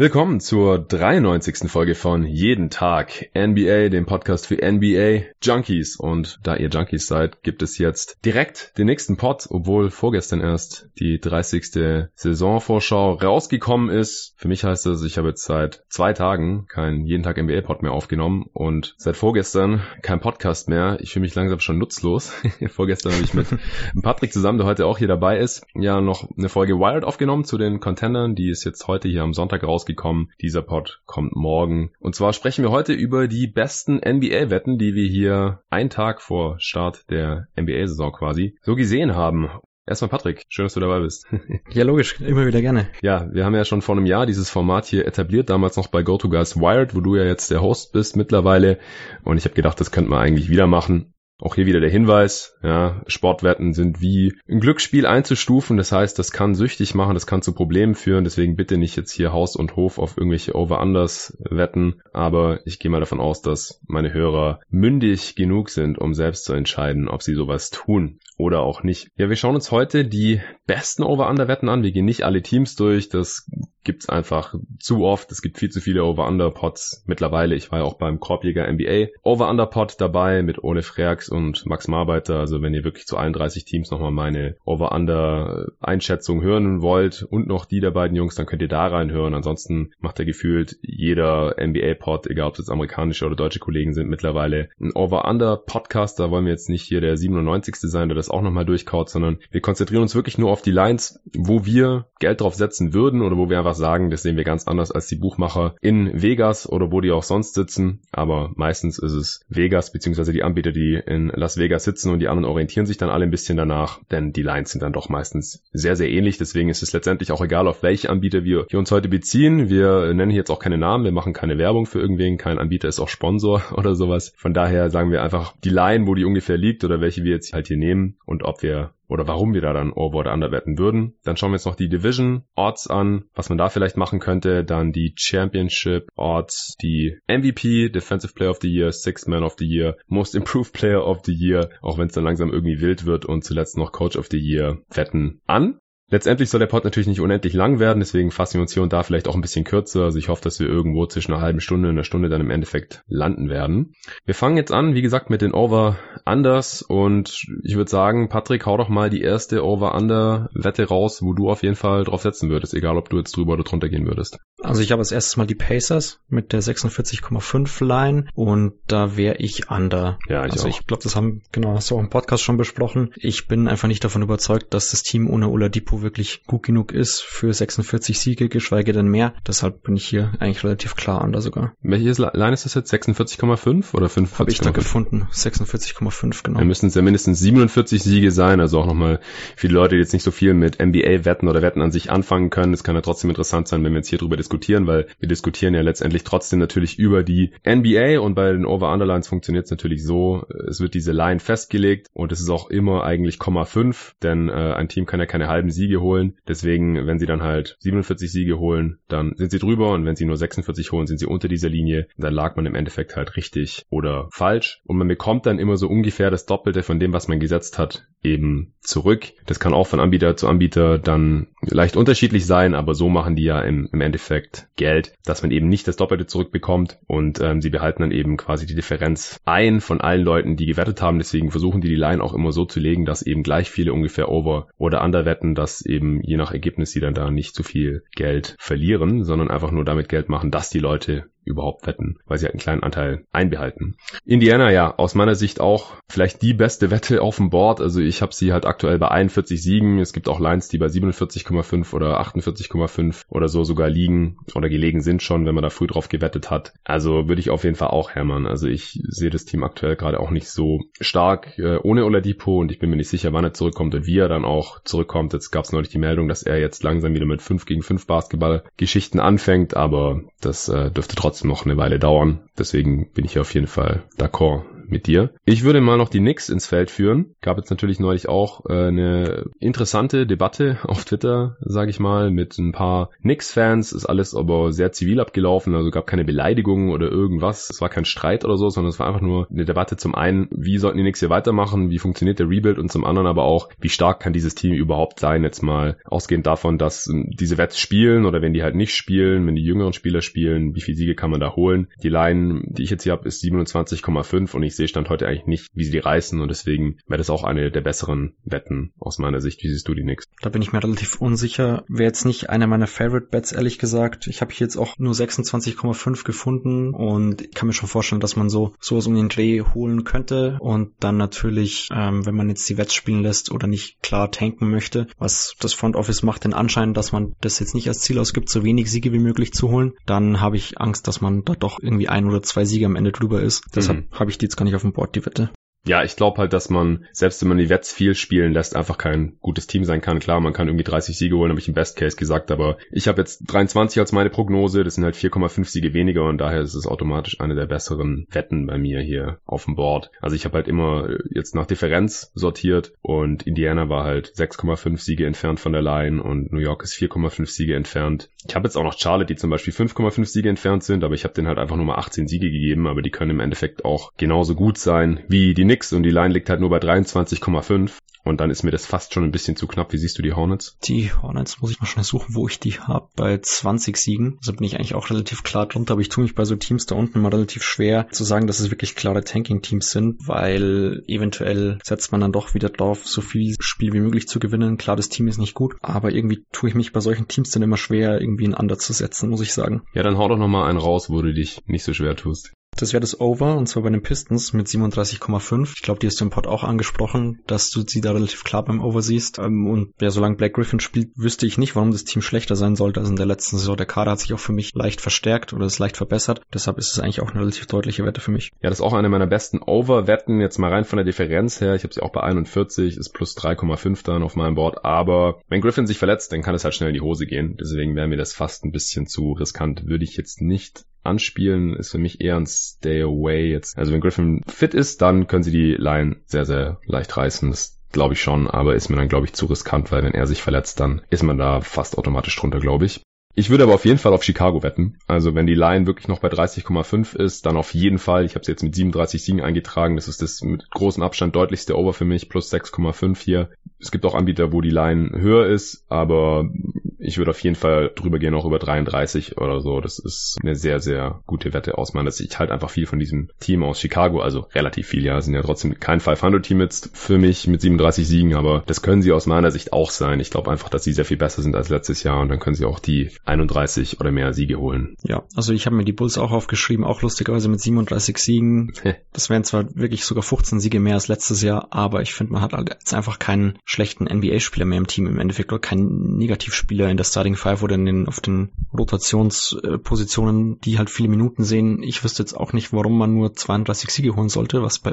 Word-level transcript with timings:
Willkommen 0.00 0.40
zur 0.40 0.78
93. 0.78 1.70
Folge 1.70 1.94
von 1.94 2.24
Jeden 2.24 2.70
Tag 2.70 3.28
NBA, 3.36 3.90
dem 3.90 4.06
Podcast 4.06 4.46
für 4.46 4.56
NBA 4.56 5.26
Junkies. 5.42 5.96
Und 5.96 6.38
da 6.42 6.56
ihr 6.56 6.70
Junkies 6.70 7.06
seid, 7.06 7.42
gibt 7.42 7.60
es 7.60 7.76
jetzt 7.76 8.16
direkt 8.24 8.78
den 8.78 8.86
nächsten 8.86 9.18
Pod, 9.18 9.46
obwohl 9.50 9.90
vorgestern 9.90 10.40
erst 10.40 10.88
die 10.98 11.20
30. 11.20 12.08
Saisonvorschau 12.14 13.12
rausgekommen 13.12 13.90
ist. 13.90 14.32
Für 14.38 14.48
mich 14.48 14.64
heißt 14.64 14.86
das, 14.86 15.02
ich 15.02 15.18
habe 15.18 15.28
jetzt 15.28 15.44
seit 15.44 15.84
zwei 15.90 16.14
Tagen 16.14 16.64
keinen 16.66 17.04
Jeden 17.04 17.22
Tag 17.22 17.36
NBA 17.36 17.60
Pod 17.60 17.82
mehr 17.82 17.92
aufgenommen 17.92 18.46
und 18.54 18.94
seit 18.96 19.18
vorgestern 19.18 19.82
kein 20.00 20.20
Podcast 20.20 20.70
mehr. 20.70 20.96
Ich 21.02 21.12
fühle 21.12 21.24
mich 21.24 21.34
langsam 21.34 21.60
schon 21.60 21.76
nutzlos. 21.76 22.32
vorgestern 22.68 23.12
habe 23.12 23.24
ich 23.24 23.34
mit 23.34 23.48
Patrick 24.02 24.32
zusammen, 24.32 24.56
der 24.56 24.66
heute 24.66 24.86
auch 24.86 24.96
hier 24.96 25.08
dabei 25.08 25.36
ist, 25.36 25.66
ja 25.74 26.00
noch 26.00 26.26
eine 26.38 26.48
Folge 26.48 26.78
Wild 26.78 27.04
aufgenommen 27.04 27.44
zu 27.44 27.58
den 27.58 27.80
Contendern. 27.80 28.34
Die 28.34 28.48
ist 28.48 28.64
jetzt 28.64 28.86
heute 28.86 29.06
hier 29.06 29.24
am 29.24 29.34
Sonntag 29.34 29.62
rausgekommen 29.62 29.89
rausgekommen. 29.90 30.30
Dieser 30.40 30.62
Pod 30.62 31.00
kommt 31.06 31.34
morgen. 31.34 31.90
Und 31.98 32.14
zwar 32.14 32.32
sprechen 32.32 32.62
wir 32.62 32.70
heute 32.70 32.92
über 32.92 33.28
die 33.28 33.46
besten 33.46 33.96
NBA-Wetten, 33.96 34.78
die 34.78 34.94
wir 34.94 35.06
hier 35.06 35.60
einen 35.70 35.90
Tag 35.90 36.22
vor 36.22 36.58
Start 36.58 37.08
der 37.10 37.46
NBA-Saison 37.58 38.12
quasi 38.12 38.56
so 38.62 38.74
gesehen 38.74 39.14
haben. 39.14 39.48
Erstmal 39.86 40.10
Patrick, 40.10 40.44
schön, 40.48 40.66
dass 40.66 40.74
du 40.74 40.80
dabei 40.80 41.00
bist. 41.00 41.26
ja, 41.72 41.84
logisch, 41.84 42.20
immer 42.20 42.46
wieder 42.46 42.60
gerne. 42.60 42.88
Ja, 43.02 43.26
wir 43.32 43.44
haben 43.44 43.54
ja 43.54 43.64
schon 43.64 43.82
vor 43.82 43.96
einem 43.96 44.06
Jahr 44.06 44.26
dieses 44.26 44.48
Format 44.48 44.86
hier 44.86 45.06
etabliert, 45.06 45.50
damals 45.50 45.76
noch 45.76 45.88
bei 45.88 46.02
GoToGuys 46.02 46.56
Wired, 46.56 46.94
wo 46.94 47.00
du 47.00 47.16
ja 47.16 47.24
jetzt 47.24 47.50
der 47.50 47.60
Host 47.60 47.92
bist 47.92 48.16
mittlerweile. 48.16 48.78
Und 49.24 49.36
ich 49.36 49.44
habe 49.44 49.54
gedacht, 49.54 49.80
das 49.80 49.90
könnte 49.90 50.10
man 50.10 50.20
eigentlich 50.20 50.48
wieder 50.48 50.68
machen. 50.68 51.12
Auch 51.40 51.54
hier 51.54 51.66
wieder 51.66 51.80
der 51.80 51.90
Hinweis, 51.90 52.56
ja, 52.62 53.02
Sportwetten 53.06 53.72
sind 53.72 54.00
wie 54.00 54.34
ein 54.48 54.60
Glücksspiel 54.60 55.06
einzustufen. 55.06 55.76
Das 55.76 55.92
heißt, 55.92 56.18
das 56.18 56.32
kann 56.32 56.54
süchtig 56.54 56.94
machen, 56.94 57.14
das 57.14 57.26
kann 57.26 57.42
zu 57.42 57.54
Problemen 57.54 57.94
führen. 57.94 58.24
Deswegen 58.24 58.56
bitte 58.56 58.76
nicht 58.76 58.96
jetzt 58.96 59.12
hier 59.12 59.32
Haus 59.32 59.56
und 59.56 59.76
Hof 59.76 59.98
auf 59.98 60.16
irgendwelche 60.16 60.54
Over-Unders 60.54 61.38
wetten. 61.48 62.02
Aber 62.12 62.60
ich 62.66 62.78
gehe 62.78 62.90
mal 62.90 63.00
davon 63.00 63.20
aus, 63.20 63.40
dass 63.40 63.80
meine 63.86 64.12
Hörer 64.12 64.60
mündig 64.68 65.34
genug 65.34 65.70
sind, 65.70 65.98
um 65.98 66.14
selbst 66.14 66.44
zu 66.44 66.52
entscheiden, 66.52 67.08
ob 67.08 67.22
sie 67.22 67.34
sowas 67.34 67.70
tun 67.70 68.20
oder 68.36 68.60
auch 68.60 68.82
nicht. 68.82 69.10
Ja, 69.16 69.28
wir 69.28 69.36
schauen 69.36 69.54
uns 69.54 69.70
heute 69.70 70.04
die 70.04 70.40
besten 70.66 71.02
Over-Under-Wetten 71.02 71.68
an. 71.68 71.82
Wir 71.82 71.92
gehen 71.92 72.06
nicht 72.06 72.24
alle 72.24 72.42
Teams 72.42 72.74
durch. 72.74 73.08
Das 73.08 73.46
gibt's 73.84 74.08
einfach 74.08 74.54
zu 74.78 75.04
oft. 75.04 75.30
Es 75.30 75.42
gibt 75.42 75.58
viel 75.58 75.70
zu 75.70 75.80
viele 75.80 76.04
Over-Under-Pots 76.04 77.04
mittlerweile. 77.06 77.54
Ich 77.54 77.70
war 77.70 77.80
ja 77.80 77.84
auch 77.84 77.98
beim 77.98 78.18
Korbjäger 78.18 78.70
NBA 78.70 79.08
Over-Under-Pot 79.22 80.00
dabei 80.00 80.42
mit 80.42 80.62
Ole 80.62 80.82
Freaks 80.82 81.29
und 81.30 81.66
Max 81.66 81.88
Marbeiter. 81.88 82.38
Also 82.38 82.62
wenn 82.62 82.74
ihr 82.74 82.84
wirklich 82.84 83.06
zu 83.06 83.16
31 83.16 83.64
Teams 83.64 83.90
nochmal 83.90 84.10
meine 84.10 84.56
Over-Under-Einschätzung 84.64 86.42
hören 86.42 86.82
wollt 86.82 87.22
und 87.22 87.46
noch 87.46 87.64
die 87.64 87.80
der 87.80 87.90
beiden 87.90 88.16
Jungs, 88.16 88.34
dann 88.34 88.46
könnt 88.46 88.62
ihr 88.62 88.68
da 88.68 88.86
reinhören. 88.86 89.34
Ansonsten 89.34 89.92
macht 89.98 90.18
er 90.18 90.24
gefühlt 90.24 90.76
jeder 90.82 91.56
NBA-Pod, 91.60 92.26
egal 92.26 92.48
ob 92.48 92.54
es 92.54 92.58
jetzt 92.58 92.70
amerikanische 92.70 93.26
oder 93.26 93.36
deutsche 93.36 93.58
Kollegen 93.58 93.92
sind, 93.92 94.08
mittlerweile 94.08 94.68
ein 94.80 94.92
Over-Under-Podcast. 94.92 96.18
Da 96.18 96.30
wollen 96.30 96.44
wir 96.44 96.52
jetzt 96.52 96.68
nicht 96.68 96.84
hier 96.84 97.00
der 97.00 97.16
97. 97.16 97.76
sein, 97.80 98.08
der 98.08 98.16
das 98.16 98.30
auch 98.30 98.42
nochmal 98.42 98.64
durchkaut, 98.64 99.10
sondern 99.10 99.38
wir 99.50 99.60
konzentrieren 99.60 100.02
uns 100.02 100.14
wirklich 100.14 100.38
nur 100.38 100.50
auf 100.50 100.62
die 100.62 100.70
Lines, 100.70 101.20
wo 101.36 101.64
wir 101.64 102.06
Geld 102.18 102.40
drauf 102.40 102.54
setzen 102.54 102.94
würden 102.94 103.22
oder 103.22 103.36
wo 103.36 103.50
wir 103.50 103.58
einfach 103.58 103.74
sagen, 103.74 104.10
das 104.10 104.22
sehen 104.22 104.36
wir 104.36 104.44
ganz 104.44 104.66
anders 104.66 104.90
als 104.90 105.06
die 105.06 105.16
Buchmacher 105.16 105.74
in 105.80 106.22
Vegas 106.22 106.68
oder 106.68 106.92
wo 106.92 107.00
die 107.00 107.10
auch 107.10 107.22
sonst 107.22 107.54
sitzen. 107.54 108.02
Aber 108.12 108.50
meistens 108.56 108.98
ist 108.98 109.12
es 109.12 109.44
Vegas 109.48 109.92
beziehungsweise 109.92 110.32
die 110.32 110.42
Anbieter, 110.42 110.72
die 110.72 111.00
in 111.06 111.19
Las 111.28 111.58
Vegas 111.58 111.84
sitzen 111.84 112.10
und 112.10 112.20
die 112.20 112.28
anderen 112.28 112.44
orientieren 112.50 112.86
sich 112.86 112.96
dann 112.96 113.10
alle 113.10 113.24
ein 113.24 113.30
bisschen 113.30 113.56
danach, 113.56 114.00
denn 114.10 114.32
die 114.32 114.42
Lines 114.42 114.70
sind 114.70 114.82
dann 114.82 114.92
doch 114.92 115.08
meistens 115.08 115.62
sehr, 115.72 115.96
sehr 115.96 116.10
ähnlich. 116.10 116.38
Deswegen 116.38 116.68
ist 116.68 116.82
es 116.82 116.92
letztendlich 116.92 117.32
auch 117.32 117.42
egal, 117.42 117.68
auf 117.68 117.82
welche 117.82 118.10
Anbieter 118.10 118.44
wir, 118.44 118.66
wir 118.68 118.78
uns 118.78 118.90
heute 118.90 119.08
beziehen. 119.08 119.68
Wir 119.68 120.14
nennen 120.14 120.30
hier 120.30 120.40
jetzt 120.40 120.50
auch 120.50 120.58
keine 120.58 120.78
Namen, 120.78 121.04
wir 121.04 121.12
machen 121.12 121.32
keine 121.32 121.58
Werbung 121.58 121.86
für 121.86 122.00
irgendwen, 122.00 122.38
kein 122.38 122.58
Anbieter 122.58 122.88
ist 122.88 123.00
auch 123.00 123.08
Sponsor 123.08 123.62
oder 123.76 123.94
sowas. 123.94 124.32
Von 124.36 124.54
daher 124.54 124.90
sagen 124.90 125.10
wir 125.10 125.22
einfach 125.22 125.54
die 125.64 125.70
Line, 125.70 126.06
wo 126.06 126.14
die 126.14 126.24
ungefähr 126.24 126.56
liegt 126.56 126.84
oder 126.84 127.00
welche 127.00 127.24
wir 127.24 127.32
jetzt 127.32 127.52
halt 127.52 127.68
hier 127.68 127.76
nehmen 127.76 128.16
und 128.24 128.42
ob 128.42 128.62
wir 128.62 128.92
oder 129.10 129.26
warum 129.26 129.54
wir 129.54 129.60
da 129.60 129.72
dann 129.72 129.92
Over 129.92 130.18
oder 130.18 130.32
Under 130.32 130.52
wetten 130.52 130.78
würden. 130.78 131.14
Dann 131.24 131.36
schauen 131.36 131.50
wir 131.50 131.54
uns 131.54 131.64
noch 131.64 131.74
die 131.74 131.88
Division 131.88 132.44
Odds 132.54 132.86
an, 132.86 133.24
was 133.34 133.48
man 133.48 133.58
da 133.58 133.68
vielleicht 133.68 133.96
machen 133.96 134.20
könnte. 134.20 134.64
Dann 134.64 134.92
die 134.92 135.14
Championship 135.16 136.08
Odds, 136.16 136.76
die 136.80 137.18
MVP, 137.26 137.88
Defensive 137.88 138.32
Player 138.34 138.50
of 138.50 138.60
the 138.62 138.70
Year, 138.70 138.92
Sixth 138.92 139.26
Man 139.26 139.42
of 139.42 139.56
the 139.58 139.66
Year, 139.66 139.96
Most 140.06 140.34
Improved 140.34 140.72
Player 140.72 141.04
of 141.04 141.20
the 141.24 141.34
Year, 141.34 141.70
auch 141.82 141.98
wenn 141.98 142.06
es 142.06 142.14
dann 142.14 142.24
langsam 142.24 142.52
irgendwie 142.52 142.80
wild 142.80 143.04
wird 143.04 143.24
und 143.24 143.44
zuletzt 143.44 143.76
noch 143.76 143.92
Coach 143.92 144.16
of 144.16 144.28
the 144.30 144.38
Year 144.38 144.78
wetten 144.88 145.40
an. 145.46 145.79
Letztendlich 146.10 146.50
soll 146.50 146.58
der 146.58 146.66
Pod 146.66 146.84
natürlich 146.84 147.06
nicht 147.06 147.20
unendlich 147.20 147.54
lang 147.54 147.78
werden, 147.78 148.00
deswegen 148.00 148.32
fassen 148.32 148.54
wir 148.54 148.62
uns 148.62 148.74
hier 148.74 148.82
und 148.82 148.92
da 148.92 149.04
vielleicht 149.04 149.28
auch 149.28 149.36
ein 149.36 149.40
bisschen 149.40 149.64
kürzer. 149.64 150.04
Also 150.04 150.18
ich 150.18 150.28
hoffe, 150.28 150.42
dass 150.42 150.58
wir 150.58 150.66
irgendwo 150.66 151.06
zwischen 151.06 151.32
einer 151.32 151.40
halben 151.40 151.60
Stunde 151.60 151.88
und 151.88 151.94
einer 151.94 152.04
Stunde 152.04 152.28
dann 152.28 152.40
im 152.40 152.50
Endeffekt 152.50 153.04
landen 153.06 153.48
werden. 153.48 153.94
Wir 154.24 154.34
fangen 154.34 154.56
jetzt 154.56 154.72
an, 154.72 154.94
wie 154.94 155.02
gesagt, 155.02 155.30
mit 155.30 155.40
den 155.40 155.54
Over-Unders 155.54 156.82
und 156.82 157.46
ich 157.62 157.76
würde 157.76 157.90
sagen, 157.90 158.28
Patrick, 158.28 158.66
hau 158.66 158.76
doch 158.76 158.88
mal 158.88 159.08
die 159.08 159.22
erste 159.22 159.64
Over-Under-Wette 159.64 160.88
raus, 160.88 161.22
wo 161.22 161.32
du 161.32 161.48
auf 161.48 161.62
jeden 161.62 161.76
Fall 161.76 162.02
drauf 162.02 162.22
setzen 162.22 162.50
würdest, 162.50 162.74
egal 162.74 162.96
ob 162.96 163.08
du 163.08 163.18
jetzt 163.18 163.36
drüber 163.36 163.52
oder 163.52 163.64
drunter 163.64 163.88
gehen 163.88 164.06
würdest. 164.06 164.38
Also 164.62 164.82
ich 164.82 164.90
habe 164.90 165.00
als 165.00 165.12
erstes 165.12 165.36
mal 165.36 165.46
die 165.46 165.54
Pacers 165.54 166.20
mit 166.28 166.52
der 166.52 166.62
46,5 166.62 167.84
Line 167.84 168.26
und 168.34 168.72
da 168.88 169.16
wäre 169.16 169.36
ich 169.36 169.70
Under. 169.70 170.18
Ja, 170.28 170.44
ich 170.44 170.52
also 170.52 170.64
auch. 170.64 170.70
ich 170.70 170.86
glaube, 170.86 171.02
das 171.04 171.14
haben 171.14 171.42
genau 171.52 171.74
hast 171.74 171.90
du 171.90 171.96
auch 171.96 172.00
im 172.00 172.10
Podcast 172.10 172.42
schon 172.42 172.56
besprochen. 172.56 173.12
Ich 173.16 173.46
bin 173.46 173.68
einfach 173.68 173.88
nicht 173.88 174.02
davon 174.02 174.22
überzeugt, 174.22 174.74
dass 174.74 174.90
das 174.90 175.02
Team 175.02 175.30
ohne 175.30 175.48
Oladipo 175.48 175.99
wirklich 176.02 176.44
gut 176.46 176.62
genug 176.62 176.92
ist 176.92 177.20
für 177.22 177.52
46 177.52 178.18
Siege, 178.18 178.48
geschweige 178.48 178.92
denn 178.92 179.08
mehr. 179.08 179.34
Deshalb 179.46 179.82
bin 179.82 179.96
ich 179.96 180.06
hier 180.06 180.32
eigentlich 180.38 180.64
relativ 180.64 180.96
klar 180.96 181.22
an 181.22 181.32
da 181.32 181.40
sogar. 181.40 181.74
Welches 181.82 182.18
Line 182.18 182.52
ist 182.52 182.64
das 182.64 182.74
jetzt? 182.74 182.92
46,5 182.92 183.94
oder 183.94 184.08
45? 184.08 184.38
Habe 184.38 184.50
ich 184.50 184.60
da 184.60 184.70
gefunden. 184.70 185.28
46,5, 185.32 186.42
genau. 186.42 186.58
Dann 186.58 186.68
müssen 186.68 186.86
es 186.86 186.94
ja 186.94 187.02
mindestens 187.02 187.40
47 187.40 188.02
Siege 188.02 188.30
sein, 188.32 188.60
also 188.60 188.80
auch 188.80 188.86
nochmal 188.86 189.20
viele 189.56 189.74
Leute, 189.74 189.96
die 189.96 190.00
jetzt 190.00 190.12
nicht 190.12 190.22
so 190.22 190.30
viel 190.30 190.54
mit 190.54 190.80
NBA-Wetten 190.80 191.48
oder 191.48 191.62
Wetten 191.62 191.82
an 191.82 191.92
sich 191.92 192.10
anfangen 192.10 192.50
können. 192.50 192.72
Es 192.72 192.84
kann 192.84 192.94
ja 192.94 193.00
trotzdem 193.02 193.30
interessant 193.30 193.68
sein, 193.68 193.84
wenn 193.84 193.92
wir 193.92 193.98
jetzt 193.98 194.08
hier 194.08 194.18
drüber 194.18 194.36
diskutieren, 194.36 194.86
weil 194.86 195.06
wir 195.18 195.28
diskutieren 195.28 195.74
ja 195.74 195.82
letztendlich 195.82 196.24
trotzdem 196.24 196.58
natürlich 196.58 196.98
über 196.98 197.22
die 197.22 197.52
NBA 197.66 198.20
und 198.20 198.34
bei 198.34 198.52
den 198.52 198.64
Over-Underlines 198.64 199.28
funktioniert 199.28 199.66
es 199.66 199.70
natürlich 199.70 200.04
so, 200.04 200.46
es 200.68 200.80
wird 200.80 200.94
diese 200.94 201.12
Line 201.12 201.40
festgelegt 201.40 202.08
und 202.12 202.32
es 202.32 202.40
ist 202.40 202.50
auch 202.50 202.70
immer 202.70 203.04
eigentlich 203.04 203.38
0,5, 203.50 204.14
denn 204.22 204.48
äh, 204.48 204.52
ein 204.52 204.88
Team 204.88 205.06
kann 205.06 205.20
ja 205.20 205.26
keine 205.26 205.48
halben 205.48 205.70
Siege 205.70 205.89
Siege 205.90 206.00
holen. 206.00 206.36
Deswegen, 206.46 207.06
wenn 207.06 207.18
sie 207.18 207.26
dann 207.26 207.42
halt 207.42 207.76
47 207.80 208.30
Siege 208.30 208.58
holen, 208.58 208.98
dann 209.08 209.34
sind 209.36 209.50
sie 209.50 209.58
drüber 209.58 209.92
und 209.92 210.06
wenn 210.06 210.14
sie 210.14 210.24
nur 210.24 210.36
46 210.36 210.92
holen, 210.92 211.08
sind 211.08 211.18
sie 211.18 211.26
unter 211.26 211.48
dieser 211.48 211.68
Linie. 211.68 212.06
Dann 212.16 212.32
lag 212.32 212.54
man 212.54 212.66
im 212.66 212.76
Endeffekt 212.76 213.16
halt 213.16 213.36
richtig 213.36 213.84
oder 213.90 214.28
falsch. 214.32 214.80
Und 214.84 214.98
man 214.98 215.08
bekommt 215.08 215.46
dann 215.46 215.58
immer 215.58 215.76
so 215.76 215.88
ungefähr 215.88 216.30
das 216.30 216.46
Doppelte 216.46 216.82
von 216.82 217.00
dem, 217.00 217.12
was 217.12 217.26
man 217.26 217.40
gesetzt 217.40 217.78
hat, 217.78 218.06
eben 218.22 218.74
zurück. 218.80 219.32
Das 219.46 219.60
kann 219.60 219.72
auch 219.72 219.86
von 219.86 220.00
Anbieter 220.00 220.36
zu 220.36 220.48
Anbieter 220.48 220.98
dann 220.98 221.48
leicht 221.62 221.96
unterschiedlich 221.96 222.46
sein, 222.46 222.74
aber 222.74 222.94
so 222.94 223.08
machen 223.08 223.36
die 223.36 223.44
ja 223.44 223.60
im, 223.60 223.88
im 223.92 224.00
Endeffekt 224.00 224.68
Geld, 224.76 225.14
dass 225.24 225.42
man 225.42 225.50
eben 225.50 225.68
nicht 225.68 225.88
das 225.88 225.96
Doppelte 225.96 226.26
zurückbekommt 226.26 226.98
und 227.06 227.40
ähm, 227.40 227.60
sie 227.60 227.70
behalten 227.70 228.02
dann 228.02 228.12
eben 228.12 228.36
quasi 228.36 228.66
die 228.66 228.74
Differenz 228.74 229.40
ein 229.44 229.80
von 229.80 230.00
allen 230.00 230.22
Leuten, 230.22 230.56
die 230.56 230.66
gewettet 230.66 231.02
haben. 231.02 231.18
Deswegen 231.18 231.50
versuchen 231.50 231.80
die 231.80 231.88
die 231.88 231.96
Line 231.96 232.22
auch 232.22 232.34
immer 232.34 232.52
so 232.52 232.64
zu 232.64 232.80
legen, 232.80 233.04
dass 233.04 233.22
eben 233.22 233.42
gleich 233.42 233.70
viele 233.70 233.92
ungefähr 233.92 234.30
over 234.30 234.68
oder 234.78 235.02
under 235.02 235.24
wetten, 235.24 235.54
dass 235.54 235.79
eben 235.86 236.22
je 236.22 236.36
nach 236.36 236.52
Ergebnis 236.52 236.92
sie 236.92 237.00
dann 237.00 237.14
da 237.14 237.30
nicht 237.30 237.54
zu 237.54 237.62
viel 237.62 238.04
Geld 238.14 238.56
verlieren, 238.58 239.24
sondern 239.24 239.50
einfach 239.50 239.70
nur 239.70 239.84
damit 239.84 240.08
Geld 240.08 240.28
machen, 240.28 240.50
dass 240.50 240.70
die 240.70 240.78
Leute 240.78 241.26
überhaupt 241.44 241.86
wetten, 241.86 242.18
weil 242.26 242.38
sie 242.38 242.44
halt 242.44 242.54
einen 242.54 242.60
kleinen 242.60 242.82
Anteil 242.82 243.24
einbehalten. 243.32 243.96
Indiana 244.24 244.70
ja, 244.70 244.94
aus 244.96 245.14
meiner 245.14 245.34
Sicht 245.34 245.60
auch 245.60 245.92
vielleicht 246.08 246.42
die 246.42 246.54
beste 246.54 246.90
Wette 246.90 247.22
auf 247.22 247.36
dem 247.36 247.50
Board. 247.50 247.80
Also 247.80 248.00
ich 248.00 248.22
habe 248.22 248.34
sie 248.34 248.52
halt 248.52 248.66
aktuell 248.66 248.98
bei 248.98 249.08
41 249.08 249.62
Siegen. 249.62 249.98
Es 249.98 250.12
gibt 250.12 250.28
auch 250.28 250.40
Lines, 250.40 250.68
die 250.68 250.78
bei 250.78 250.86
47,5 250.86 251.94
oder 251.94 252.20
48,5 252.20 253.22
oder 253.28 253.48
so 253.48 253.64
sogar 253.64 253.88
liegen 253.88 254.38
oder 254.54 254.68
gelegen 254.68 255.00
sind 255.00 255.22
schon, 255.22 255.46
wenn 255.46 255.54
man 255.54 255.62
da 255.62 255.70
früh 255.70 255.86
drauf 255.86 256.08
gewettet 256.08 256.50
hat. 256.50 256.72
Also 256.84 257.28
würde 257.28 257.40
ich 257.40 257.50
auf 257.50 257.64
jeden 257.64 257.76
Fall 257.76 257.88
auch 257.88 258.14
hämmern. 258.14 258.46
Also 258.46 258.68
ich 258.68 259.00
sehe 259.08 259.30
das 259.30 259.44
Team 259.44 259.64
aktuell 259.64 259.96
gerade 259.96 260.20
auch 260.20 260.30
nicht 260.30 260.48
so 260.48 260.80
stark 261.00 261.58
äh, 261.58 261.78
ohne 261.82 262.04
Oladipo 262.04 262.60
und 262.60 262.70
ich 262.70 262.78
bin 262.78 262.90
mir 262.90 262.96
nicht 262.96 263.08
sicher, 263.08 263.32
wann 263.32 263.44
er 263.44 263.54
zurückkommt 263.54 263.94
und 263.94 264.06
wie 264.06 264.18
er 264.18 264.28
dann 264.28 264.44
auch 264.44 264.82
zurückkommt. 264.84 265.32
Jetzt 265.32 265.50
gab 265.50 265.64
es 265.64 265.72
neulich 265.72 265.90
die 265.90 265.98
Meldung, 265.98 266.28
dass 266.28 266.42
er 266.42 266.58
jetzt 266.58 266.82
langsam 266.82 267.14
wieder 267.14 267.26
mit 267.26 267.42
5 267.42 267.66
gegen 267.66 267.82
5 267.82 268.06
Basketball-Geschichten 268.06 269.20
anfängt, 269.20 269.74
aber 269.74 270.20
das 270.40 270.68
äh, 270.68 270.90
dürfte 270.90 271.16
trotzdem 271.16 271.29
trotzdem 271.30 271.48
noch 271.48 271.64
eine 271.64 271.76
Weile 271.76 272.00
dauern. 272.00 272.40
Deswegen 272.58 273.06
bin 273.12 273.24
ich 273.24 273.38
auf 273.38 273.54
jeden 273.54 273.68
Fall 273.68 274.02
d'accord 274.18 274.62
mit 274.90 275.06
dir. 275.06 275.30
Ich 275.44 275.64
würde 275.64 275.80
mal 275.80 275.96
noch 275.96 276.08
die 276.08 276.18
Knicks 276.18 276.48
ins 276.48 276.66
Feld 276.66 276.90
führen. 276.90 277.34
Gab 277.40 277.56
jetzt 277.58 277.70
natürlich 277.70 278.00
neulich 278.00 278.28
auch 278.28 278.64
äh, 278.68 278.88
eine 278.88 279.44
interessante 279.58 280.26
Debatte 280.26 280.78
auf 280.84 281.04
Twitter, 281.04 281.56
sage 281.60 281.90
ich 281.90 282.00
mal, 282.00 282.30
mit 282.30 282.58
ein 282.58 282.72
paar 282.72 283.10
Knicks-Fans. 283.22 283.92
Ist 283.92 284.06
alles 284.06 284.34
aber 284.34 284.72
sehr 284.72 284.92
zivil 284.92 285.20
abgelaufen, 285.20 285.74
also 285.74 285.90
gab 285.90 286.06
keine 286.06 286.24
Beleidigungen 286.24 286.90
oder 286.90 287.10
irgendwas. 287.10 287.70
Es 287.70 287.80
war 287.80 287.88
kein 287.88 288.04
Streit 288.04 288.44
oder 288.44 288.56
so, 288.56 288.68
sondern 288.68 288.90
es 288.90 288.98
war 288.98 289.06
einfach 289.06 289.20
nur 289.20 289.46
eine 289.50 289.64
Debatte 289.64 289.96
zum 289.96 290.14
einen, 290.14 290.48
wie 290.50 290.78
sollten 290.78 290.98
die 290.98 291.04
Knicks 291.04 291.20
hier 291.20 291.30
weitermachen, 291.30 291.90
wie 291.90 291.98
funktioniert 291.98 292.38
der 292.38 292.48
Rebuild 292.48 292.78
und 292.78 292.90
zum 292.90 293.04
anderen 293.04 293.26
aber 293.26 293.44
auch, 293.44 293.68
wie 293.80 293.88
stark 293.88 294.20
kann 294.20 294.32
dieses 294.32 294.54
Team 294.54 294.74
überhaupt 294.74 295.20
sein, 295.20 295.42
jetzt 295.42 295.62
mal 295.62 295.96
ausgehend 296.04 296.46
davon, 296.46 296.78
dass 296.78 297.10
diese 297.12 297.58
Wets 297.58 297.78
spielen 297.78 298.26
oder 298.26 298.42
wenn 298.42 298.52
die 298.52 298.62
halt 298.62 298.74
nicht 298.74 298.94
spielen, 298.94 299.46
wenn 299.46 299.56
die 299.56 299.64
jüngeren 299.64 299.92
Spieler 299.92 300.22
spielen, 300.22 300.74
wie 300.74 300.80
viele 300.80 300.96
Siege 300.96 301.14
kann 301.14 301.30
man 301.30 301.40
da 301.40 301.54
holen. 301.54 301.88
Die 302.02 302.08
Line, 302.08 302.62
die 302.66 302.82
ich 302.82 302.90
jetzt 302.90 303.04
hier 303.04 303.12
habe, 303.12 303.28
ist 303.28 303.42
27,5 303.42 304.54
und 304.54 304.62
ich 304.62 304.76
sehe 304.80 304.88
Stand 304.88 305.10
heute 305.10 305.26
eigentlich 305.26 305.46
nicht, 305.46 305.68
wie 305.74 305.84
sie 305.84 305.90
die 305.90 305.98
reißen 305.98 306.40
und 306.40 306.48
deswegen 306.48 306.98
wäre 307.06 307.18
das 307.18 307.30
auch 307.30 307.44
eine 307.44 307.70
der 307.70 307.82
besseren 307.82 308.34
Wetten 308.44 308.92
aus 308.98 309.18
meiner 309.18 309.40
Sicht. 309.40 309.62
Wie 309.62 309.68
siehst 309.68 309.86
du 309.86 309.94
die 309.94 310.02
Knicks? 310.02 310.26
Da 310.40 310.48
bin 310.48 310.62
ich 310.62 310.72
mir 310.72 310.82
relativ 310.82 311.20
unsicher. 311.20 311.84
Wäre 311.88 312.08
jetzt 312.08 312.24
nicht 312.24 312.48
einer 312.48 312.66
meiner 312.66 312.86
Favorite 312.86 313.28
Bets, 313.30 313.52
ehrlich 313.52 313.78
gesagt. 313.78 314.26
Ich 314.26 314.40
habe 314.40 314.52
hier 314.52 314.66
jetzt 314.66 314.76
auch 314.76 314.98
nur 314.98 315.12
26,5 315.12 316.24
gefunden 316.24 316.94
und 316.94 317.42
ich 317.42 317.52
kann 317.52 317.66
mir 317.66 317.74
schon 317.74 317.88
vorstellen, 317.88 318.20
dass 318.20 318.36
man 318.36 318.48
so 318.48 318.74
sowas 318.80 319.06
um 319.06 319.14
den 319.14 319.28
Dreh 319.28 319.60
holen 319.60 320.04
könnte 320.04 320.56
und 320.60 320.92
dann 321.00 321.18
natürlich, 321.18 321.88
ähm, 321.92 322.24
wenn 322.24 322.34
man 322.34 322.48
jetzt 322.48 322.68
die 322.68 322.78
Wets 322.78 322.94
spielen 322.94 323.22
lässt 323.22 323.52
oder 323.52 323.66
nicht 323.66 324.02
klar 324.02 324.30
tanken 324.30 324.70
möchte, 324.70 325.08
was 325.18 325.54
das 325.60 325.74
Front 325.74 325.96
Office 325.96 326.22
macht 326.22 326.44
den 326.44 326.54
Anschein, 326.54 326.94
dass 326.94 327.12
man 327.12 327.34
das 327.42 327.58
jetzt 327.58 327.74
nicht 327.74 327.88
als 327.88 328.00
Ziel 328.00 328.18
ausgibt, 328.18 328.48
so 328.48 328.64
wenig 328.64 328.90
Siege 328.90 329.12
wie 329.12 329.18
möglich 329.18 329.52
zu 329.52 329.70
holen, 329.70 329.92
dann 330.06 330.40
habe 330.40 330.56
ich 330.56 330.80
Angst, 330.80 331.06
dass 331.06 331.20
man 331.20 331.44
da 331.44 331.54
doch 331.54 331.78
irgendwie 331.82 332.08
ein 332.08 332.26
oder 332.26 332.42
zwei 332.42 332.64
Siege 332.64 332.86
am 332.86 332.96
Ende 332.96 333.12
drüber 333.12 333.42
ist. 333.42 333.64
Deshalb 333.74 334.10
mhm. 334.10 334.18
habe 334.18 334.30
ich 334.30 334.38
die 334.38 334.46
jetzt 334.46 334.56
gar 334.56 334.64
nicht 334.64 334.69
auf 334.74 334.82
dem 334.82 334.92
Board, 334.92 335.14
die 335.14 335.24
Wette. 335.24 335.50
Ja, 335.86 336.04
ich 336.04 336.14
glaube 336.14 336.38
halt, 336.38 336.52
dass 336.52 336.68
man, 336.68 337.06
selbst 337.12 337.40
wenn 337.40 337.48
man 337.48 337.56
die 337.56 337.70
Wets 337.70 337.90
viel 337.90 338.14
spielen 338.14 338.52
lässt, 338.52 338.76
einfach 338.76 338.98
kein 338.98 339.38
gutes 339.40 339.66
Team 339.66 339.84
sein 339.84 340.02
kann. 340.02 340.18
Klar, 340.18 340.38
man 340.40 340.52
kann 340.52 340.68
irgendwie 340.68 340.84
30 340.84 341.16
Siege 341.16 341.36
holen, 341.36 341.50
habe 341.50 341.60
ich 341.60 341.68
im 341.68 341.74
Best 341.74 341.96
Case 341.96 342.16
gesagt, 342.16 342.50
aber 342.50 342.76
ich 342.92 343.08
habe 343.08 343.22
jetzt 343.22 343.44
23 343.46 343.98
als 343.98 344.12
meine 344.12 344.28
Prognose, 344.28 344.84
das 344.84 344.96
sind 344.96 345.04
halt 345.04 345.16
4,5 345.16 345.64
Siege 345.64 345.94
weniger 345.94 346.26
und 346.26 346.36
daher 346.36 346.60
ist 346.60 346.74
es 346.74 346.86
automatisch 346.86 347.40
eine 347.40 347.54
der 347.54 347.64
besseren 347.64 348.26
Wetten 348.30 348.66
bei 348.66 348.76
mir 348.76 349.00
hier 349.00 349.38
auf 349.46 349.64
dem 349.64 349.74
Board. 349.74 350.10
Also 350.20 350.36
ich 350.36 350.44
habe 350.44 350.56
halt 350.56 350.68
immer 350.68 351.08
jetzt 351.30 351.54
nach 351.54 351.66
Differenz 351.66 352.30
sortiert 352.34 352.92
und 353.00 353.46
Indiana 353.46 353.88
war 353.88 354.04
halt 354.04 354.34
6,5 354.36 354.98
Siege 354.98 355.26
entfernt 355.26 355.60
von 355.60 355.72
der 355.72 355.82
Line 355.82 356.22
und 356.22 356.52
New 356.52 356.60
York 356.60 356.82
ist 356.82 356.94
4,5 356.94 357.46
Siege 357.46 357.74
entfernt. 357.74 358.28
Ich 358.48 358.54
habe 358.54 358.66
jetzt 358.66 358.76
auch 358.76 358.84
noch 358.84 358.98
Charlotte, 358.98 359.26
die 359.26 359.36
zum 359.36 359.50
Beispiel 359.50 359.72
5,5 359.72 360.24
Siege 360.24 360.48
entfernt 360.48 360.82
sind, 360.82 361.04
aber 361.04 361.14
ich 361.14 361.24
habe 361.24 361.34
denen 361.34 361.48
halt 361.48 361.58
einfach 361.58 361.76
nur 361.76 361.84
mal 361.84 361.96
18 361.96 362.26
Siege 362.26 362.50
gegeben, 362.50 362.86
aber 362.86 363.02
die 363.02 363.10
können 363.10 363.32
im 363.32 363.40
Endeffekt 363.40 363.84
auch 363.84 364.12
genauso 364.16 364.54
gut 364.54 364.78
sein 364.78 365.20
wie 365.28 365.52
die 365.52 365.64
nix 365.64 365.92
und 365.92 366.02
die 366.02 366.10
Line 366.10 366.32
liegt 366.32 366.48
halt 366.48 366.60
nur 366.60 366.70
bei 366.70 366.78
23,5. 366.78 367.92
Und 368.24 368.40
dann 368.40 368.50
ist 368.50 368.62
mir 368.62 368.70
das 368.70 368.86
fast 368.86 369.14
schon 369.14 369.24
ein 369.24 369.30
bisschen 369.30 369.56
zu 369.56 369.66
knapp. 369.66 369.92
Wie 369.92 369.98
siehst 369.98 370.18
du 370.18 370.22
die 370.22 370.32
Hornets? 370.32 370.76
Die 370.84 371.12
Hornets 371.12 371.60
muss 371.60 371.70
ich 371.70 371.80
mal 371.80 371.86
schnell 371.86 372.04
suchen, 372.04 372.34
wo 372.34 372.48
ich 372.48 372.60
die 372.60 372.78
habe. 372.78 373.08
Bei 373.16 373.38
20 373.38 373.96
Siegen. 373.96 374.36
Also 374.38 374.52
bin 374.52 374.64
ich 374.64 374.76
eigentlich 374.76 374.94
auch 374.94 375.10
relativ 375.10 375.42
klar 375.42 375.66
drunter, 375.66 375.92
aber 375.92 376.02
ich 376.02 376.08
tue 376.08 376.22
mich 376.22 376.34
bei 376.34 376.44
so 376.44 376.56
Teams 376.56 376.86
da 376.86 376.94
unten 376.94 377.20
mal 377.20 377.28
relativ 377.32 377.62
schwer 377.62 378.08
zu 378.10 378.24
sagen, 378.24 378.46
dass 378.46 378.60
es 378.60 378.70
wirklich 378.70 378.94
klare 378.94 379.24
Tanking-Teams 379.24 379.90
sind, 379.90 380.16
weil 380.26 381.02
eventuell 381.06 381.78
setzt 381.82 382.12
man 382.12 382.20
dann 382.20 382.32
doch 382.32 382.54
wieder 382.54 382.68
drauf, 382.68 383.06
so 383.06 383.20
viel 383.20 383.56
Spiel 383.60 383.92
wie 383.92 384.00
möglich 384.00 384.28
zu 384.28 384.38
gewinnen. 384.38 384.76
Klar, 384.76 384.96
das 384.96 385.08
Team 385.08 385.28
ist 385.28 385.38
nicht 385.38 385.54
gut, 385.54 385.74
aber 385.80 386.12
irgendwie 386.12 386.44
tue 386.52 386.68
ich 386.68 386.74
mich 386.74 386.92
bei 386.92 387.00
solchen 387.00 387.28
Teams 387.28 387.50
dann 387.50 387.62
immer 387.62 387.76
schwer, 387.76 388.20
irgendwie 388.20 388.46
ein 388.46 388.54
Under 388.54 388.78
zu 388.78 388.92
setzen, 388.92 389.30
muss 389.30 389.40
ich 389.40 389.52
sagen. 389.52 389.82
Ja, 389.94 390.02
dann 390.02 390.18
hau 390.18 390.28
doch 390.28 390.38
nochmal 390.38 390.68
einen 390.68 390.78
raus, 390.78 391.10
wo 391.10 391.22
du 391.22 391.32
dich 391.32 391.62
nicht 391.66 391.84
so 391.84 391.94
schwer 391.94 392.16
tust. 392.16 392.52
Das 392.76 392.92
wäre 392.92 393.00
das 393.00 393.20
Over, 393.20 393.56
und 393.56 393.66
zwar 393.66 393.82
bei 393.82 393.90
den 393.90 394.02
Pistons 394.02 394.52
mit 394.52 394.66
37,5. 394.68 395.72
Ich 395.76 395.82
glaube, 395.82 396.00
die 396.00 396.06
hast 396.06 396.20
du 396.20 396.24
im 396.24 396.30
Pod 396.30 396.46
auch 396.46 396.64
angesprochen, 396.64 397.42
dass 397.46 397.70
du 397.70 397.82
sie 397.82 398.00
da 398.00 398.12
relativ 398.12 398.44
klar 398.44 398.64
beim 398.64 398.80
Over 398.80 399.02
siehst. 399.02 399.38
Ähm, 399.38 399.66
und 399.66 399.92
ja, 400.00 400.10
solange 400.10 400.36
Black 400.36 400.54
Griffin 400.54 400.80
spielt, 400.80 401.10
wüsste 401.16 401.46
ich 401.46 401.58
nicht, 401.58 401.76
warum 401.76 401.90
das 401.90 402.04
Team 402.04 402.22
schlechter 402.22 402.56
sein 402.56 402.76
sollte 402.76 403.00
als 403.00 403.10
in 403.10 403.16
der 403.16 403.26
letzten 403.26 403.58
Saison. 403.58 403.76
Der 403.76 403.86
Kader 403.86 404.12
hat 404.12 404.20
sich 404.20 404.32
auch 404.32 404.38
für 404.38 404.52
mich 404.52 404.72
leicht 404.74 405.00
verstärkt 405.00 405.52
oder 405.52 405.66
ist 405.66 405.78
leicht 405.78 405.96
verbessert. 405.96 406.42
Deshalb 406.54 406.78
ist 406.78 406.92
es 406.92 407.00
eigentlich 407.00 407.20
auch 407.20 407.30
eine 407.30 407.40
relativ 407.40 407.66
deutliche 407.66 408.04
Wette 408.04 408.20
für 408.20 408.30
mich. 408.30 408.50
Ja, 408.62 408.70
das 408.70 408.78
ist 408.78 408.84
auch 408.84 408.94
eine 408.94 409.08
meiner 409.08 409.26
besten 409.26 409.58
Over-Wetten. 409.58 410.40
Jetzt 410.40 410.58
mal 410.58 410.72
rein 410.72 410.84
von 410.84 410.96
der 410.96 411.04
Differenz 411.04 411.60
her. 411.60 411.74
Ich 411.74 411.82
habe 411.82 411.92
sie 411.92 412.02
auch 412.02 412.12
bei 412.12 412.22
41, 412.22 412.96
ist 412.96 413.12
plus 413.12 413.36
3,5 413.36 414.04
dann 414.04 414.22
auf 414.22 414.36
meinem 414.36 414.54
Board. 414.54 414.84
Aber 414.84 415.40
wenn 415.48 415.60
Griffin 415.60 415.86
sich 415.86 415.98
verletzt, 415.98 416.32
dann 416.32 416.42
kann 416.42 416.54
es 416.54 416.64
halt 416.64 416.74
schnell 416.74 416.90
in 416.90 416.94
die 416.94 417.00
Hose 417.00 417.26
gehen. 417.26 417.56
Deswegen 417.60 417.96
wäre 417.96 418.08
mir 418.08 418.16
das 418.16 418.32
fast 418.32 418.64
ein 418.64 418.72
bisschen 418.72 419.06
zu 419.06 419.32
riskant. 419.32 419.86
Würde 419.86 420.04
ich 420.04 420.16
jetzt 420.16 420.40
nicht 420.40 420.84
anspielen, 421.02 421.74
ist 421.74 421.90
für 421.90 421.98
mich 421.98 422.20
eher 422.20 422.36
ein 422.36 422.46
Stay 422.46 423.02
Away 423.02 423.50
jetzt. 423.50 423.78
Also 423.78 423.92
wenn 423.92 424.00
Griffin 424.00 424.42
fit 424.46 424.74
ist, 424.74 425.02
dann 425.02 425.26
können 425.26 425.42
sie 425.42 425.50
die 425.50 425.74
Line 425.74 426.16
sehr, 426.26 426.44
sehr 426.44 426.80
leicht 426.84 427.16
reißen. 427.16 427.50
Das 427.50 427.78
glaube 427.92 428.14
ich 428.14 428.22
schon, 428.22 428.48
aber 428.48 428.74
ist 428.74 428.88
mir 428.88 428.96
dann, 428.96 429.08
glaube 429.08 429.26
ich, 429.26 429.32
zu 429.32 429.46
riskant, 429.46 429.90
weil 429.92 430.02
wenn 430.02 430.14
er 430.14 430.26
sich 430.26 430.42
verletzt, 430.42 430.80
dann 430.80 431.02
ist 431.10 431.22
man 431.22 431.38
da 431.38 431.60
fast 431.60 431.98
automatisch 431.98 432.36
drunter, 432.36 432.60
glaube 432.60 432.86
ich. 432.86 433.02
Ich 433.34 433.48
würde 433.48 433.64
aber 433.64 433.74
auf 433.74 433.84
jeden 433.84 433.98
Fall 433.98 434.12
auf 434.12 434.24
Chicago 434.24 434.62
wetten. 434.62 434.98
Also 435.06 435.34
wenn 435.34 435.46
die 435.46 435.54
Line 435.54 435.86
wirklich 435.86 436.08
noch 436.08 436.18
bei 436.18 436.28
30,5 436.28 437.16
ist, 437.16 437.46
dann 437.46 437.56
auf 437.56 437.74
jeden 437.74 437.98
Fall. 437.98 438.24
Ich 438.24 438.34
habe 438.34 438.44
sie 438.44 438.52
jetzt 438.52 438.62
mit 438.62 438.74
37 438.74 439.22
Siegen 439.22 439.40
eingetragen. 439.40 439.96
Das 439.96 440.08
ist 440.08 440.20
das 440.20 440.42
mit 440.42 440.68
großem 440.70 441.02
Abstand 441.02 441.36
deutlichste 441.36 441.78
Over 441.78 441.92
für 441.92 442.04
mich, 442.04 442.28
plus 442.28 442.52
6,5 442.52 443.18
hier. 443.22 443.50
Es 443.78 443.90
gibt 443.90 444.04
auch 444.04 444.14
Anbieter, 444.14 444.52
wo 444.52 444.60
die 444.60 444.70
Line 444.70 445.10
höher 445.14 445.46
ist, 445.46 445.84
aber 445.88 446.50
ich 446.98 447.16
würde 447.16 447.30
auf 447.30 447.42
jeden 447.42 447.56
Fall 447.56 447.90
drüber 447.94 448.18
gehen, 448.18 448.34
auch 448.34 448.44
über 448.44 448.58
33 448.58 449.38
oder 449.38 449.60
so. 449.60 449.80
Das 449.80 449.98
ist 449.98 450.36
eine 450.42 450.54
sehr, 450.54 450.80
sehr 450.80 451.22
gute 451.26 451.54
Wette 451.54 451.78
aus 451.78 451.94
meiner 451.94 452.10
Sicht. 452.10 452.32
Ich 452.32 452.38
halte 452.38 452.52
einfach 452.52 452.68
viel 452.68 452.86
von 452.86 452.98
diesem 452.98 453.30
Team 453.40 453.62
aus 453.62 453.80
Chicago, 453.80 454.20
also 454.20 454.46
relativ 454.54 454.88
viel, 454.88 455.04
ja. 455.04 455.20
Sind 455.20 455.34
ja 455.34 455.42
trotzdem 455.42 455.80
kein 455.80 456.00
500-Team 456.00 456.60
jetzt 456.60 456.90
für 456.94 457.16
mich 457.16 457.46
mit 457.46 457.62
37 457.62 458.06
Siegen, 458.06 458.34
aber 458.34 458.62
das 458.66 458.82
können 458.82 459.00
sie 459.00 459.12
aus 459.12 459.26
meiner 459.26 459.50
Sicht 459.50 459.72
auch 459.72 459.90
sein. 459.90 460.20
Ich 460.20 460.30
glaube 460.30 460.50
einfach, 460.50 460.68
dass 460.68 460.84
sie 460.84 460.92
sehr 460.92 461.06
viel 461.06 461.16
besser 461.16 461.40
sind 461.40 461.56
als 461.56 461.70
letztes 461.70 462.02
Jahr 462.02 462.20
und 462.20 462.28
dann 462.28 462.38
können 462.38 462.56
sie 462.56 462.66
auch 462.66 462.80
die 462.80 463.10
31 463.24 464.00
oder 464.00 464.10
mehr 464.10 464.32
Siege 464.32 464.58
holen. 464.58 464.96
Ja, 465.02 465.22
also 465.34 465.52
ich 465.52 465.66
habe 465.66 465.76
mir 465.76 465.84
die 465.84 465.92
Bulls 465.92 466.18
auch 466.18 466.30
aufgeschrieben, 466.30 466.84
auch 466.84 467.02
lustigerweise 467.02 467.48
mit 467.48 467.60
37 467.60 468.18
Siegen. 468.18 468.72
das 469.12 469.30
wären 469.30 469.44
zwar 469.44 469.74
wirklich 469.74 470.04
sogar 470.04 470.22
15 470.22 470.60
Siege 470.60 470.80
mehr 470.80 470.94
als 470.94 471.08
letztes 471.08 471.42
Jahr, 471.42 471.68
aber 471.70 472.02
ich 472.02 472.14
finde, 472.14 472.32
man 472.32 472.42
hat 472.42 472.52
halt 472.52 472.70
jetzt 472.70 472.94
einfach 472.94 473.18
keinen 473.18 473.58
schlechten 473.64 474.04
NBA-Spieler 474.04 474.66
mehr 474.66 474.78
im 474.78 474.86
Team 474.86 475.06
im 475.06 475.18
Endeffekt 475.18 475.52
oder 475.52 475.60
keinen 475.60 476.16
Negativspieler 476.16 476.88
in 476.88 476.96
der 476.96 477.04
Starting 477.04 477.36
Five 477.36 477.62
oder 477.62 477.74
in 477.74 477.86
den, 477.86 478.08
auf 478.08 478.20
den 478.20 478.50
Rotationspositionen, 478.76 480.60
die 480.60 480.78
halt 480.78 480.90
viele 480.90 481.08
Minuten 481.08 481.44
sehen. 481.44 481.82
Ich 481.82 482.02
wüsste 482.02 482.22
jetzt 482.22 482.36
auch 482.36 482.52
nicht, 482.52 482.72
warum 482.72 482.98
man 482.98 483.14
nur 483.14 483.34
32 483.34 483.90
Siege 483.90 484.16
holen 484.16 484.28
sollte, 484.28 484.62
was 484.62 484.78
bei 484.78 484.92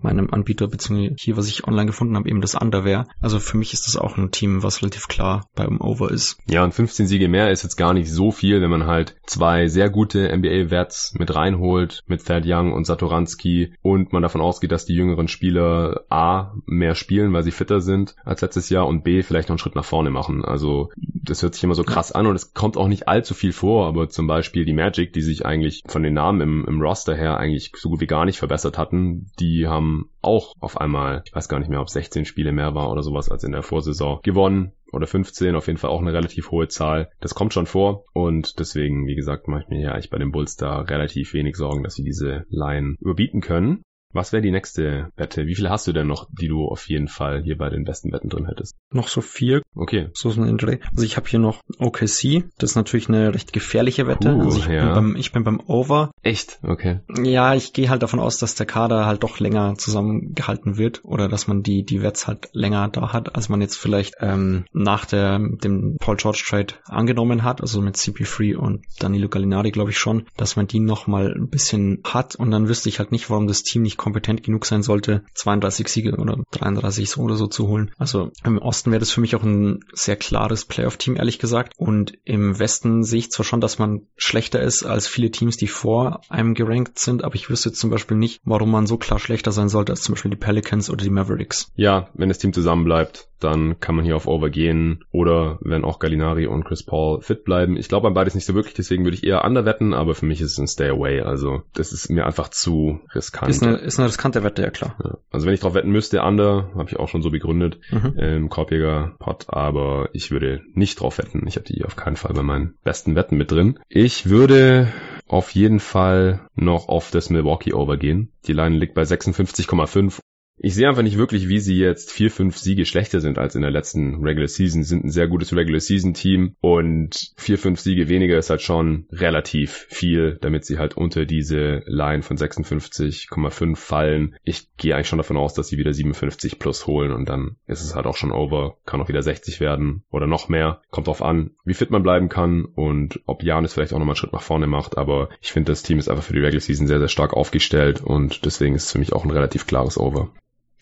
meinem 0.00 0.30
Anbieter, 0.30 0.68
beziehungsweise 0.68 1.16
hier, 1.18 1.36
was 1.36 1.48
ich 1.48 1.66
online 1.66 1.86
gefunden 1.86 2.16
habe, 2.16 2.28
eben 2.28 2.40
das 2.40 2.54
Under 2.54 2.84
wäre. 2.84 3.06
Also 3.20 3.40
für 3.40 3.56
mich 3.56 3.72
ist 3.72 3.86
das 3.86 3.96
auch 3.96 4.16
ein 4.16 4.30
Team, 4.30 4.62
was 4.62 4.82
relativ 4.82 5.08
klar 5.08 5.48
beim 5.54 5.80
Over 5.80 6.10
ist. 6.10 6.38
Ja, 6.48 6.64
und 6.64 6.74
15 6.74 7.06
Siege 7.06 7.28
mehr 7.28 7.50
ist 7.50 7.62
jetzt 7.66 7.76
gar 7.76 7.92
nicht 7.92 8.10
so 8.10 8.30
viel, 8.30 8.62
wenn 8.62 8.70
man 8.70 8.86
halt 8.86 9.16
zwei 9.26 9.66
sehr 9.66 9.90
gute 9.90 10.34
NBA-Wets 10.34 11.14
mit 11.18 11.34
reinholt, 11.34 12.02
mit 12.06 12.24
Thad 12.24 12.44
Young 12.46 12.72
und 12.72 12.86
Satoranski 12.86 13.74
und 13.82 14.12
man 14.12 14.22
davon 14.22 14.40
ausgeht, 14.40 14.72
dass 14.72 14.86
die 14.86 14.94
jüngeren 14.94 15.28
Spieler 15.28 16.04
A, 16.08 16.54
mehr 16.64 16.94
spielen, 16.94 17.32
weil 17.32 17.42
sie 17.42 17.50
fitter 17.50 17.80
sind 17.80 18.14
als 18.24 18.40
letztes 18.40 18.70
Jahr 18.70 18.86
und 18.86 19.02
B, 19.02 19.22
vielleicht 19.22 19.48
noch 19.48 19.54
einen 19.54 19.58
Schritt 19.58 19.74
nach 19.74 19.84
vorne 19.84 20.10
machen. 20.10 20.44
Also 20.44 20.90
das 20.96 21.42
hört 21.42 21.54
sich 21.54 21.64
immer 21.64 21.74
so 21.74 21.82
krass 21.82 22.12
an 22.12 22.26
und 22.26 22.36
es 22.36 22.54
kommt 22.54 22.76
auch 22.76 22.88
nicht 22.88 23.08
allzu 23.08 23.34
viel 23.34 23.52
vor, 23.52 23.86
aber 23.86 24.08
zum 24.08 24.26
Beispiel 24.26 24.64
die 24.64 24.72
Magic, 24.72 25.12
die 25.12 25.22
sich 25.22 25.44
eigentlich 25.44 25.82
von 25.86 26.02
den 26.02 26.14
Namen 26.14 26.40
im, 26.40 26.64
im 26.66 26.80
Roster 26.80 27.16
her 27.16 27.38
eigentlich 27.38 27.72
so 27.76 27.90
gut 27.90 28.00
wie 28.00 28.06
gar 28.06 28.24
nicht 28.24 28.38
verbessert 28.38 28.78
hatten, 28.78 29.30
die 29.40 29.66
haben 29.66 30.10
auch 30.22 30.52
auf 30.60 30.80
einmal, 30.80 31.22
ich 31.26 31.34
weiß 31.34 31.48
gar 31.48 31.58
nicht 31.58 31.68
mehr, 31.68 31.80
ob 31.80 31.90
16 31.90 32.24
Spiele 32.24 32.52
mehr 32.52 32.74
war 32.74 32.90
oder 32.90 33.02
sowas 33.02 33.28
als 33.28 33.44
in 33.44 33.52
der 33.52 33.62
Vorsaison 33.62 34.20
gewonnen 34.22 34.72
oder 34.92 35.06
15, 35.06 35.54
auf 35.54 35.66
jeden 35.66 35.78
Fall 35.78 35.90
auch 35.90 36.00
eine 36.00 36.12
relativ 36.12 36.50
hohe 36.50 36.68
Zahl. 36.68 37.10
Das 37.20 37.34
kommt 37.34 37.52
schon 37.52 37.66
vor 37.66 38.04
und 38.12 38.58
deswegen, 38.58 39.06
wie 39.06 39.14
gesagt, 39.16 39.48
mache 39.48 39.62
ich 39.62 39.68
mir 39.68 39.80
ja 39.80 39.92
eigentlich 39.92 40.10
bei 40.10 40.18
den 40.18 40.32
Bulls 40.32 40.56
da 40.56 40.80
relativ 40.80 41.32
wenig 41.34 41.56
Sorgen, 41.56 41.82
dass 41.82 41.94
sie 41.94 42.04
diese 42.04 42.44
Line 42.48 42.96
überbieten 43.00 43.40
können. 43.40 43.82
Was 44.16 44.32
wäre 44.32 44.42
die 44.42 44.50
nächste 44.50 45.10
Wette? 45.16 45.46
Wie 45.46 45.54
viele 45.54 45.70
hast 45.70 45.86
du 45.86 45.92
denn 45.92 46.06
noch, 46.06 46.28
die 46.40 46.48
du 46.48 46.66
auf 46.66 46.88
jeden 46.88 47.08
Fall 47.08 47.42
hier 47.42 47.58
bei 47.58 47.68
den 47.68 47.84
besten 47.84 48.12
Wetten 48.12 48.28
drin 48.28 48.46
hättest? 48.46 48.74
Noch 48.90 49.08
so 49.08 49.20
vier. 49.20 49.62
Okay. 49.74 50.08
So 50.14 50.30
ist 50.30 50.38
ein 50.38 50.56
Dreh. 50.56 50.78
Also 50.92 51.04
ich 51.04 51.16
habe 51.16 51.28
hier 51.28 51.38
noch 51.38 51.60
OKC. 51.78 52.44
Das 52.58 52.70
ist 52.70 52.76
natürlich 52.76 53.08
eine 53.08 53.34
recht 53.34 53.52
gefährliche 53.52 54.06
Wette. 54.06 54.32
Puh, 54.32 54.42
also 54.42 54.58
ich, 54.58 54.66
ja. 54.66 54.86
bin 54.86 54.94
beim, 54.94 55.16
ich 55.16 55.32
bin 55.32 55.44
beim 55.44 55.60
Over. 55.66 56.10
Echt? 56.22 56.58
Okay. 56.62 57.00
Ja, 57.22 57.54
ich 57.54 57.72
gehe 57.72 57.90
halt 57.90 58.02
davon 58.02 58.20
aus, 58.20 58.38
dass 58.38 58.54
der 58.54 58.66
Kader 58.66 59.06
halt 59.06 59.22
doch 59.22 59.38
länger 59.38 59.74
zusammengehalten 59.76 60.78
wird 60.78 61.04
oder 61.04 61.28
dass 61.28 61.46
man 61.46 61.62
die, 61.62 61.84
die 61.84 62.02
Wets 62.02 62.26
halt 62.26 62.48
länger 62.52 62.88
da 62.88 63.12
hat, 63.12 63.34
als 63.34 63.48
man 63.48 63.60
jetzt 63.60 63.76
vielleicht 63.76 64.14
ähm, 64.20 64.64
nach 64.72 65.04
der, 65.04 65.38
dem 65.38 65.96
Paul 65.98 66.16
George 66.16 66.42
Trade 66.48 66.74
angenommen 66.86 67.42
hat. 67.42 67.60
Also 67.60 67.82
mit 67.82 67.96
CP3 67.96 68.56
und 68.56 68.84
Danilo 68.98 69.28
Gallinari 69.28 69.72
glaube 69.72 69.90
ich 69.90 69.98
schon, 69.98 70.24
dass 70.36 70.56
man 70.56 70.66
die 70.66 70.80
noch 70.80 71.06
mal 71.06 71.34
ein 71.34 71.48
bisschen 71.48 72.00
hat 72.04 72.34
und 72.36 72.50
dann 72.50 72.68
wüsste 72.68 72.88
ich 72.88 72.98
halt 72.98 73.12
nicht, 73.12 73.28
warum 73.28 73.46
das 73.46 73.62
Team 73.62 73.82
nicht 73.82 73.98
kompetent 74.06 74.44
genug 74.44 74.66
sein 74.66 74.84
sollte, 74.84 75.24
32 75.34 75.88
Siege 75.88 76.14
oder 76.16 76.38
33 76.52 77.10
so 77.10 77.22
oder 77.22 77.34
so 77.34 77.48
zu 77.48 77.66
holen. 77.66 77.90
Also 77.98 78.30
im 78.44 78.58
Osten 78.58 78.92
wäre 78.92 79.00
das 79.00 79.10
für 79.10 79.20
mich 79.20 79.34
auch 79.34 79.42
ein 79.42 79.80
sehr 79.92 80.14
klares 80.14 80.64
Playoff-Team, 80.64 81.16
ehrlich 81.16 81.40
gesagt. 81.40 81.72
Und 81.76 82.16
im 82.22 82.56
Westen 82.56 83.02
sehe 83.02 83.18
ich 83.18 83.32
zwar 83.32 83.44
schon, 83.44 83.60
dass 83.60 83.80
man 83.80 84.02
schlechter 84.16 84.62
ist 84.62 84.84
als 84.84 85.08
viele 85.08 85.32
Teams, 85.32 85.56
die 85.56 85.66
vor 85.66 86.20
einem 86.28 86.54
gerankt 86.54 87.00
sind, 87.00 87.24
aber 87.24 87.34
ich 87.34 87.50
wüsste 87.50 87.72
zum 87.72 87.90
Beispiel 87.90 88.16
nicht, 88.16 88.40
warum 88.44 88.70
man 88.70 88.86
so 88.86 88.96
klar 88.96 89.18
schlechter 89.18 89.50
sein 89.50 89.68
sollte 89.68 89.90
als 89.90 90.02
zum 90.02 90.14
Beispiel 90.14 90.30
die 90.30 90.36
Pelicans 90.36 90.88
oder 90.88 91.02
die 91.02 91.10
Mavericks. 91.10 91.72
Ja, 91.74 92.08
wenn 92.14 92.28
das 92.28 92.38
Team 92.38 92.52
zusammenbleibt, 92.52 93.26
dann 93.40 93.80
kann 93.80 93.94
man 93.94 94.04
hier 94.04 94.16
auf 94.16 94.26
Over 94.26 94.50
gehen 94.50 95.04
oder 95.10 95.58
wenn 95.60 95.84
auch 95.84 95.98
Gallinari 95.98 96.46
und 96.46 96.64
Chris 96.64 96.82
Paul 96.82 97.20
fit 97.20 97.44
bleiben. 97.44 97.76
Ich 97.76 97.88
glaube 97.88 98.08
an 98.08 98.14
beides 98.14 98.34
nicht 98.34 98.46
so 98.46 98.54
wirklich, 98.54 98.74
deswegen 98.74 99.04
würde 99.04 99.16
ich 99.16 99.24
eher 99.24 99.44
Under 99.44 99.64
wetten, 99.64 99.94
aber 99.94 100.14
für 100.14 100.26
mich 100.26 100.40
ist 100.40 100.52
es 100.52 100.58
ein 100.58 100.66
Stay 100.66 100.88
Away. 100.88 101.20
Also 101.20 101.62
das 101.74 101.92
ist 101.92 102.08
mir 102.08 102.26
einfach 102.26 102.48
zu 102.48 103.00
riskant. 103.14 103.50
Ist 103.50 103.62
eine, 103.62 103.76
ist 103.76 103.98
eine 103.98 104.08
riskante 104.08 104.42
Wette, 104.42 104.62
ja 104.62 104.70
klar. 104.70 104.96
Ja. 105.02 105.18
Also 105.30 105.46
wenn 105.46 105.54
ich 105.54 105.60
drauf 105.60 105.74
wetten 105.74 105.90
müsste, 105.90 106.22
Under, 106.22 106.70
habe 106.74 106.88
ich 106.88 106.98
auch 106.98 107.08
schon 107.08 107.22
so 107.22 107.30
begründet 107.30 107.78
mhm. 107.90 108.18
im 108.18 108.48
Korbjäger-Pod, 108.48 109.46
aber 109.48 110.08
ich 110.12 110.30
würde 110.30 110.62
nicht 110.72 111.00
drauf 111.00 111.18
wetten. 111.18 111.46
Ich 111.46 111.56
habe 111.56 111.66
die 111.66 111.84
auf 111.84 111.96
keinen 111.96 112.16
Fall 112.16 112.34
bei 112.34 112.42
meinen 112.42 112.74
besten 112.84 113.14
Wetten 113.14 113.36
mit 113.36 113.50
drin. 113.50 113.78
Ich 113.88 114.28
würde 114.28 114.92
auf 115.28 115.50
jeden 115.50 115.80
Fall 115.80 116.48
noch 116.54 116.88
auf 116.88 117.10
das 117.10 117.30
Milwaukee 117.30 117.72
Over 117.72 117.96
gehen. 117.96 118.32
Die 118.46 118.52
Line 118.52 118.76
liegt 118.76 118.94
bei 118.94 119.02
56,5 119.02 120.20
ich 120.58 120.74
sehe 120.74 120.88
einfach 120.88 121.02
nicht 121.02 121.18
wirklich, 121.18 121.48
wie 121.48 121.58
sie 121.58 121.76
jetzt 121.76 122.10
vier, 122.10 122.30
fünf 122.30 122.56
Siege 122.56 122.86
schlechter 122.86 123.20
sind 123.20 123.38
als 123.38 123.54
in 123.54 123.62
der 123.62 123.70
letzten 123.70 124.22
Regular 124.24 124.48
Season. 124.48 124.82
Sie 124.82 124.88
sind 124.88 125.04
ein 125.04 125.10
sehr 125.10 125.28
gutes 125.28 125.54
Regular 125.54 125.80
Season 125.80 126.14
Team 126.14 126.56
und 126.60 127.32
vier, 127.36 127.58
fünf 127.58 127.78
Siege 127.78 128.08
weniger 128.08 128.38
ist 128.38 128.48
halt 128.48 128.62
schon 128.62 129.06
relativ 129.12 129.86
viel, 129.90 130.38
damit 130.40 130.64
sie 130.64 130.78
halt 130.78 130.96
unter 130.96 131.26
diese 131.26 131.82
Line 131.86 132.22
von 132.22 132.38
56,5 132.38 133.76
fallen. 133.76 134.36
Ich 134.44 134.74
gehe 134.76 134.94
eigentlich 134.94 135.08
schon 135.08 135.18
davon 135.18 135.36
aus, 135.36 135.52
dass 135.52 135.68
sie 135.68 135.76
wieder 135.76 135.92
57 135.92 136.58
plus 136.58 136.86
holen 136.86 137.12
und 137.12 137.28
dann 137.28 137.56
ist 137.66 137.82
es 137.82 137.94
halt 137.94 138.06
auch 138.06 138.16
schon 138.16 138.32
over. 138.32 138.78
Kann 138.86 139.00
auch 139.02 139.08
wieder 139.08 139.22
60 139.22 139.60
werden 139.60 140.04
oder 140.10 140.26
noch 140.26 140.48
mehr. 140.48 140.80
Kommt 140.90 141.06
drauf 141.06 141.22
an, 141.22 141.50
wie 141.64 141.74
fit 141.74 141.90
man 141.90 142.02
bleiben 142.02 142.30
kann 142.30 142.64
und 142.64 143.20
ob 143.26 143.42
Janis 143.42 143.74
vielleicht 143.74 143.92
auch 143.92 143.98
nochmal 143.98 144.14
einen 144.14 144.16
Schritt 144.16 144.32
nach 144.32 144.42
vorne 144.42 144.66
macht. 144.66 144.96
Aber 144.96 145.28
ich 145.42 145.52
finde, 145.52 145.70
das 145.72 145.82
Team 145.82 145.98
ist 145.98 146.08
einfach 146.08 146.24
für 146.24 146.32
die 146.32 146.40
Regular 146.40 146.60
Season 146.60 146.86
sehr, 146.86 146.98
sehr 146.98 147.08
stark 147.08 147.34
aufgestellt 147.34 148.02
und 148.02 148.46
deswegen 148.46 148.74
ist 148.74 148.84
es 148.84 148.92
für 148.92 148.98
mich 148.98 149.12
auch 149.12 149.24
ein 149.24 149.30
relativ 149.30 149.66
klares 149.66 149.98
Over. 149.98 150.32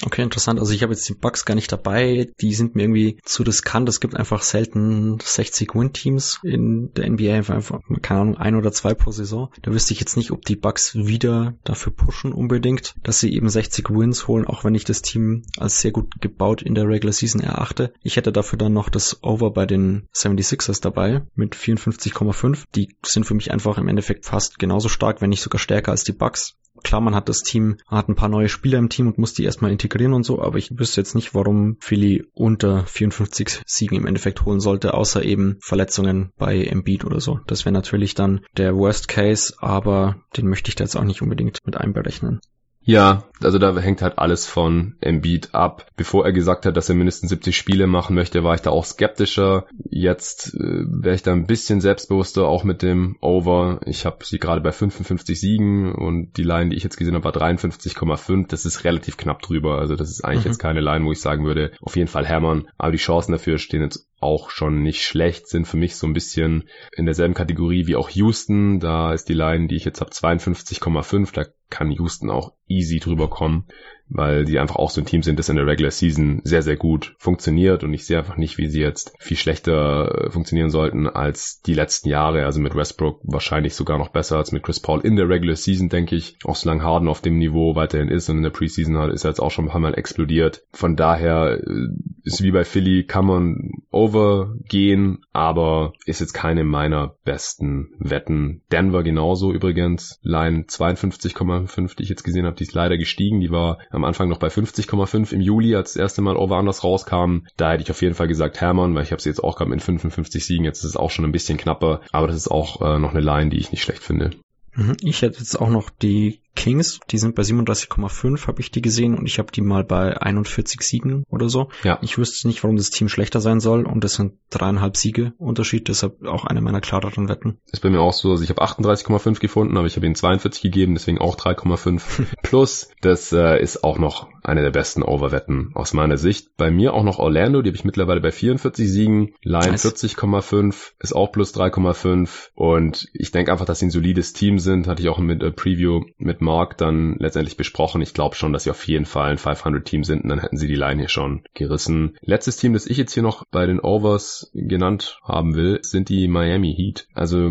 Okay, 0.02 0.22
interessant. 0.22 0.58
Also 0.58 0.72
ich 0.72 0.82
habe 0.82 0.92
jetzt 0.92 1.08
die 1.08 1.14
Bugs 1.14 1.44
gar 1.44 1.54
nicht 1.54 1.70
dabei. 1.70 2.30
Die 2.40 2.54
sind 2.54 2.74
mir 2.74 2.82
irgendwie 2.82 3.18
zu 3.24 3.42
riskant. 3.42 3.88
Es 3.88 4.00
gibt 4.00 4.16
einfach 4.16 4.42
selten 4.42 5.18
60 5.20 5.74
Win-Teams 5.74 6.40
in 6.42 6.92
der 6.94 7.08
NBA. 7.08 7.34
Einfach, 7.34 7.80
keine 8.02 8.20
Ahnung, 8.20 8.36
ein 8.36 8.56
oder 8.56 8.72
zwei 8.72 8.94
pro 8.94 9.12
Saison. 9.12 9.50
Da 9.62 9.72
wüsste 9.72 9.92
ich 9.92 10.00
jetzt 10.00 10.16
nicht, 10.16 10.32
ob 10.32 10.44
die 10.44 10.56
Bugs 10.56 10.94
wieder 10.94 11.54
dafür 11.64 11.92
pushen 11.92 12.32
unbedingt, 12.32 12.94
dass 13.02 13.20
sie 13.20 13.32
eben 13.32 13.48
60 13.48 13.88
Wins 13.90 14.26
holen, 14.26 14.46
auch 14.46 14.64
wenn 14.64 14.74
ich 14.74 14.84
das 14.84 15.02
Team 15.02 15.44
als 15.58 15.80
sehr 15.80 15.92
gut 15.92 16.20
gebaut 16.20 16.62
in 16.62 16.74
der 16.74 16.88
Regular 16.88 17.12
Season 17.12 17.40
erachte. 17.40 17.92
Ich 18.02 18.16
hätte 18.16 18.32
dafür 18.32 18.58
dann 18.58 18.72
noch 18.72 18.88
das 18.88 19.22
Over 19.22 19.52
bei 19.52 19.66
den 19.66 20.08
76ers 20.14 20.82
dabei 20.82 21.22
mit 21.34 21.54
54,5. 21.54 22.64
Die 22.74 22.96
sind 23.04 23.24
für 23.24 23.34
mich 23.34 23.52
einfach 23.52 23.78
im 23.78 23.88
Endeffekt 23.88 24.26
fast 24.26 24.58
genauso 24.58 24.88
stark, 24.88 25.20
wenn 25.20 25.30
nicht 25.30 25.42
sogar 25.42 25.60
stärker 25.60 25.92
als 25.92 26.04
die 26.04 26.12
Bugs 26.12 26.56
klar, 26.82 27.00
man 27.00 27.14
hat 27.14 27.28
das 27.28 27.42
Team, 27.42 27.76
hat 27.86 28.08
ein 28.08 28.14
paar 28.14 28.28
neue 28.28 28.48
Spieler 28.48 28.78
im 28.78 28.88
Team 28.88 29.06
und 29.06 29.18
muss 29.18 29.34
die 29.34 29.44
erstmal 29.44 29.72
integrieren 29.72 30.12
und 30.12 30.24
so, 30.24 30.40
aber 30.40 30.58
ich 30.58 30.70
wüsste 30.78 31.00
jetzt 31.00 31.14
nicht, 31.14 31.34
warum 31.34 31.76
Philly 31.80 32.24
unter 32.34 32.86
54 32.86 33.62
Siegen 33.66 33.96
im 33.96 34.06
Endeffekt 34.06 34.44
holen 34.44 34.60
sollte, 34.60 34.94
außer 34.94 35.24
eben 35.24 35.56
Verletzungen 35.60 36.32
bei 36.36 36.62
Embiid 36.64 37.04
oder 37.04 37.20
so. 37.20 37.40
Das 37.46 37.64
wäre 37.64 37.72
natürlich 37.72 38.14
dann 38.14 38.40
der 38.56 38.74
Worst 38.74 39.08
Case, 39.08 39.54
aber 39.58 40.16
den 40.36 40.48
möchte 40.48 40.68
ich 40.68 40.74
da 40.74 40.84
jetzt 40.84 40.96
auch 40.96 41.04
nicht 41.04 41.22
unbedingt 41.22 41.58
mit 41.64 41.76
einberechnen. 41.76 42.40
Ja, 42.84 43.24
also 43.42 43.58
da 43.58 43.76
hängt 43.78 44.02
halt 44.02 44.18
alles 44.18 44.46
von 44.46 44.94
Embiid 45.00 45.54
ab. 45.54 45.86
Bevor 45.96 46.24
er 46.24 46.32
gesagt 46.32 46.66
hat, 46.66 46.76
dass 46.76 46.88
er 46.88 46.94
mindestens 46.94 47.30
70 47.30 47.56
Spiele 47.56 47.86
machen 47.86 48.14
möchte, 48.14 48.44
war 48.44 48.54
ich 48.54 48.60
da 48.60 48.70
auch 48.70 48.84
skeptischer. 48.84 49.66
Jetzt 49.88 50.54
äh, 50.54 50.84
wäre 50.86 51.14
ich 51.14 51.22
da 51.22 51.32
ein 51.32 51.46
bisschen 51.46 51.80
selbstbewusster, 51.80 52.46
auch 52.46 52.62
mit 52.62 52.82
dem 52.82 53.16
Over. 53.20 53.80
Ich 53.86 54.04
habe 54.04 54.24
sie 54.24 54.38
gerade 54.38 54.60
bei 54.60 54.72
55 54.72 55.40
Siegen 55.40 55.94
und 55.94 56.36
die 56.36 56.42
Line, 56.42 56.70
die 56.70 56.76
ich 56.76 56.84
jetzt 56.84 56.96
gesehen 56.96 57.14
habe, 57.14 57.24
war 57.24 57.34
53,5. 57.34 58.48
Das 58.48 58.66
ist 58.66 58.84
relativ 58.84 59.16
knapp 59.16 59.40
drüber. 59.40 59.78
Also 59.78 59.96
das 59.96 60.10
ist 60.10 60.22
eigentlich 60.22 60.44
mhm. 60.44 60.50
jetzt 60.50 60.58
keine 60.58 60.80
Line, 60.80 61.06
wo 61.06 61.12
ich 61.12 61.20
sagen 61.20 61.46
würde, 61.46 61.72
auf 61.80 61.96
jeden 61.96 62.08
Fall 62.08 62.26
hämmern. 62.26 62.68
Aber 62.76 62.92
die 62.92 62.98
Chancen 62.98 63.32
dafür 63.32 63.58
stehen 63.58 63.82
jetzt 63.82 64.06
auch 64.24 64.50
schon 64.50 64.82
nicht 64.82 65.02
schlecht, 65.02 65.46
sind 65.48 65.66
für 65.66 65.76
mich 65.76 65.96
so 65.96 66.06
ein 66.06 66.14
bisschen 66.14 66.68
in 66.96 67.04
derselben 67.04 67.34
Kategorie 67.34 67.86
wie 67.86 67.96
auch 67.96 68.08
Houston. 68.10 68.80
Da 68.80 69.12
ist 69.12 69.28
die 69.28 69.34
Line, 69.34 69.68
die 69.68 69.76
ich 69.76 69.84
jetzt 69.84 70.00
habe, 70.00 70.10
52,5. 70.10 71.32
Da 71.32 71.44
kann 71.70 71.90
Houston 71.90 72.30
auch 72.30 72.54
easy 72.66 72.98
drüber 72.98 73.28
kommen 73.28 73.66
weil 74.08 74.46
sie 74.46 74.58
einfach 74.58 74.76
auch 74.76 74.90
so 74.90 75.00
ein 75.00 75.06
Team 75.06 75.22
sind, 75.22 75.38
das 75.38 75.48
in 75.48 75.56
der 75.56 75.66
Regular 75.66 75.90
Season 75.90 76.40
sehr, 76.44 76.62
sehr 76.62 76.76
gut 76.76 77.14
funktioniert 77.18 77.84
und 77.84 77.92
ich 77.94 78.06
sehe 78.06 78.18
einfach 78.18 78.36
nicht, 78.36 78.58
wie 78.58 78.68
sie 78.68 78.80
jetzt 78.80 79.14
viel 79.18 79.36
schlechter 79.36 80.26
äh, 80.26 80.30
funktionieren 80.30 80.70
sollten 80.70 81.08
als 81.08 81.60
die 81.62 81.74
letzten 81.74 82.08
Jahre. 82.08 82.44
Also 82.44 82.60
mit 82.60 82.74
Westbrook 82.74 83.20
wahrscheinlich 83.22 83.74
sogar 83.74 83.98
noch 83.98 84.08
besser 84.08 84.36
als 84.36 84.52
mit 84.52 84.62
Chris 84.62 84.80
Paul 84.80 85.00
in 85.00 85.16
der 85.16 85.28
Regular 85.28 85.56
Season, 85.56 85.88
denke 85.88 86.16
ich. 86.16 86.36
Auch 86.44 86.56
solange 86.56 86.82
Harden 86.82 87.08
auf 87.08 87.22
dem 87.22 87.38
Niveau 87.38 87.74
weiterhin 87.74 88.08
ist 88.08 88.28
und 88.28 88.38
in 88.38 88.42
der 88.42 88.50
Preseason 88.50 88.98
hat, 88.98 89.12
ist 89.12 89.24
er 89.24 89.30
jetzt 89.30 89.40
auch 89.40 89.50
schon 89.50 89.66
ein 89.66 89.70
paar 89.70 89.80
Mal 89.80 89.94
explodiert. 89.94 90.64
Von 90.72 90.96
daher 90.96 91.60
äh, 91.62 91.88
ist 92.24 92.42
wie 92.42 92.52
bei 92.52 92.64
Philly, 92.64 93.04
kann 93.04 93.26
man 93.26 93.70
overgehen, 93.90 95.24
aber 95.32 95.92
ist 96.06 96.20
jetzt 96.20 96.32
keine 96.32 96.64
meiner 96.64 97.16
besten 97.24 97.90
Wetten. 97.98 98.62
Denver 98.70 99.02
genauso 99.02 99.52
übrigens. 99.52 100.18
Line 100.22 100.64
52,5, 100.64 101.96
die 101.96 102.02
ich 102.02 102.08
jetzt 102.08 102.24
gesehen 102.24 102.46
habe, 102.46 102.56
die 102.56 102.64
ist 102.64 102.74
leider 102.74 102.96
gestiegen. 102.96 103.40
Die 103.40 103.50
war 103.50 103.78
am 103.94 104.04
Anfang 104.04 104.28
noch 104.28 104.38
bei 104.38 104.48
50,5 104.48 105.32
im 105.32 105.40
Juli, 105.40 105.74
als 105.74 105.92
das 105.92 106.00
erste 106.00 106.22
Mal 106.22 106.36
Over 106.36 106.56
Anders 106.56 106.84
rauskam. 106.84 107.46
Da 107.56 107.72
hätte 107.72 107.82
ich 107.82 107.90
auf 107.90 108.02
jeden 108.02 108.14
Fall 108.14 108.28
gesagt 108.28 108.60
Hermann, 108.60 108.94
weil 108.94 109.02
ich 109.02 109.12
habe 109.12 109.22
sie 109.22 109.28
jetzt 109.28 109.42
auch 109.42 109.56
gerade 109.56 109.70
mit 109.70 109.82
55 109.82 110.44
Siegen. 110.44 110.64
Jetzt 110.64 110.78
ist 110.78 110.90
es 110.90 110.96
auch 110.96 111.10
schon 111.10 111.24
ein 111.24 111.32
bisschen 111.32 111.58
knapper, 111.58 112.00
aber 112.12 112.26
das 112.26 112.36
ist 112.36 112.48
auch 112.48 112.80
äh, 112.80 112.98
noch 112.98 113.10
eine 113.10 113.20
Line, 113.20 113.50
die 113.50 113.58
ich 113.58 113.70
nicht 113.72 113.82
schlecht 113.82 114.02
finde. 114.02 114.30
Mhm. 114.74 114.96
Ich 115.00 115.22
hätte 115.22 115.38
jetzt 115.38 115.60
auch 115.60 115.70
noch 115.70 115.90
die 115.90 116.40
Kings, 116.54 117.00
die 117.10 117.18
sind 117.18 117.34
bei 117.34 117.42
37,5, 117.42 118.46
habe 118.46 118.60
ich 118.60 118.70
die 118.70 118.82
gesehen 118.82 119.16
und 119.16 119.26
ich 119.26 119.38
habe 119.38 119.52
die 119.52 119.60
mal 119.60 119.84
bei 119.84 120.16
41 120.20 120.80
Siegen 120.82 121.24
oder 121.28 121.48
so. 121.48 121.68
Ja. 121.82 121.98
Ich 122.02 122.16
wüsste 122.18 122.46
nicht, 122.46 122.62
warum 122.62 122.76
das 122.76 122.90
Team 122.90 123.08
schlechter 123.08 123.40
sein 123.40 123.60
soll 123.60 123.86
und 123.86 124.04
das 124.04 124.14
sind 124.14 124.34
dreieinhalb 124.50 124.96
Siege 124.96 125.32
Unterschied, 125.38 125.88
deshalb 125.88 126.24
auch 126.24 126.44
eine 126.44 126.60
meiner 126.60 126.80
klareren 126.80 127.28
Wetten. 127.28 127.58
Ist 127.72 127.82
bei 127.82 127.90
mir 127.90 128.00
auch 128.00 128.12
so, 128.12 128.30
also 128.30 128.42
ich 128.42 128.50
habe 128.50 128.62
38,5 128.62 129.40
gefunden, 129.40 129.76
aber 129.76 129.86
ich 129.86 129.96
habe 129.96 130.06
ihnen 130.06 130.14
42 130.14 130.62
gegeben, 130.62 130.94
deswegen 130.94 131.18
auch 131.18 131.36
3,5 131.36 132.26
plus. 132.42 132.90
Das 133.00 133.32
äh, 133.32 133.60
ist 133.60 133.84
auch 133.84 133.98
noch 133.98 134.28
eine 134.42 134.62
der 134.62 134.70
besten 134.70 135.02
Overwetten 135.02 135.72
aus 135.74 135.92
meiner 135.92 136.18
Sicht. 136.18 136.56
Bei 136.56 136.70
mir 136.70 136.92
auch 136.92 137.02
noch 137.02 137.18
Orlando, 137.18 137.62
die 137.62 137.70
habe 137.70 137.76
ich 137.76 137.84
mittlerweile 137.84 138.20
bei 138.20 138.30
44 138.30 138.88
Siegen, 138.88 139.34
Line 139.42 139.72
nice. 139.72 139.86
40,5 139.86 140.92
ist 141.00 141.16
auch 141.16 141.32
plus 141.32 141.54
3,5 141.54 142.50
und 142.54 143.08
ich 143.12 143.32
denke 143.32 143.52
einfach, 143.52 143.64
dass 143.64 143.78
sie 143.78 143.86
ein 143.86 143.90
solides 143.90 144.34
Team 144.34 144.58
sind, 144.58 144.86
hatte 144.86 145.02
ich 145.02 145.08
auch 145.08 145.18
mit 145.18 145.42
äh, 145.42 145.50
Preview 145.50 146.02
mit 146.18 146.40
Mark 146.44 146.78
dann 146.78 147.16
letztendlich 147.18 147.56
besprochen. 147.56 148.02
Ich 148.02 148.14
glaube 148.14 148.36
schon, 148.36 148.52
dass 148.52 148.64
sie 148.64 148.70
auf 148.70 148.86
jeden 148.86 149.06
Fall 149.06 149.30
ein 149.30 149.38
500-Team 149.38 150.04
sind 150.04 150.22
und 150.22 150.28
dann 150.28 150.40
hätten 150.40 150.56
sie 150.56 150.68
die 150.68 150.74
Line 150.76 151.00
hier 151.00 151.08
schon 151.08 151.42
gerissen. 151.54 152.16
Letztes 152.20 152.56
Team, 152.56 152.74
das 152.74 152.86
ich 152.86 152.96
jetzt 152.96 153.14
hier 153.14 153.22
noch 153.22 153.44
bei 153.50 153.66
den 153.66 153.80
Overs 153.80 154.50
genannt 154.54 155.18
haben 155.24 155.54
will, 155.54 155.80
sind 155.82 156.08
die 156.08 156.28
Miami 156.28 156.74
Heat. 156.74 157.08
Also 157.14 157.50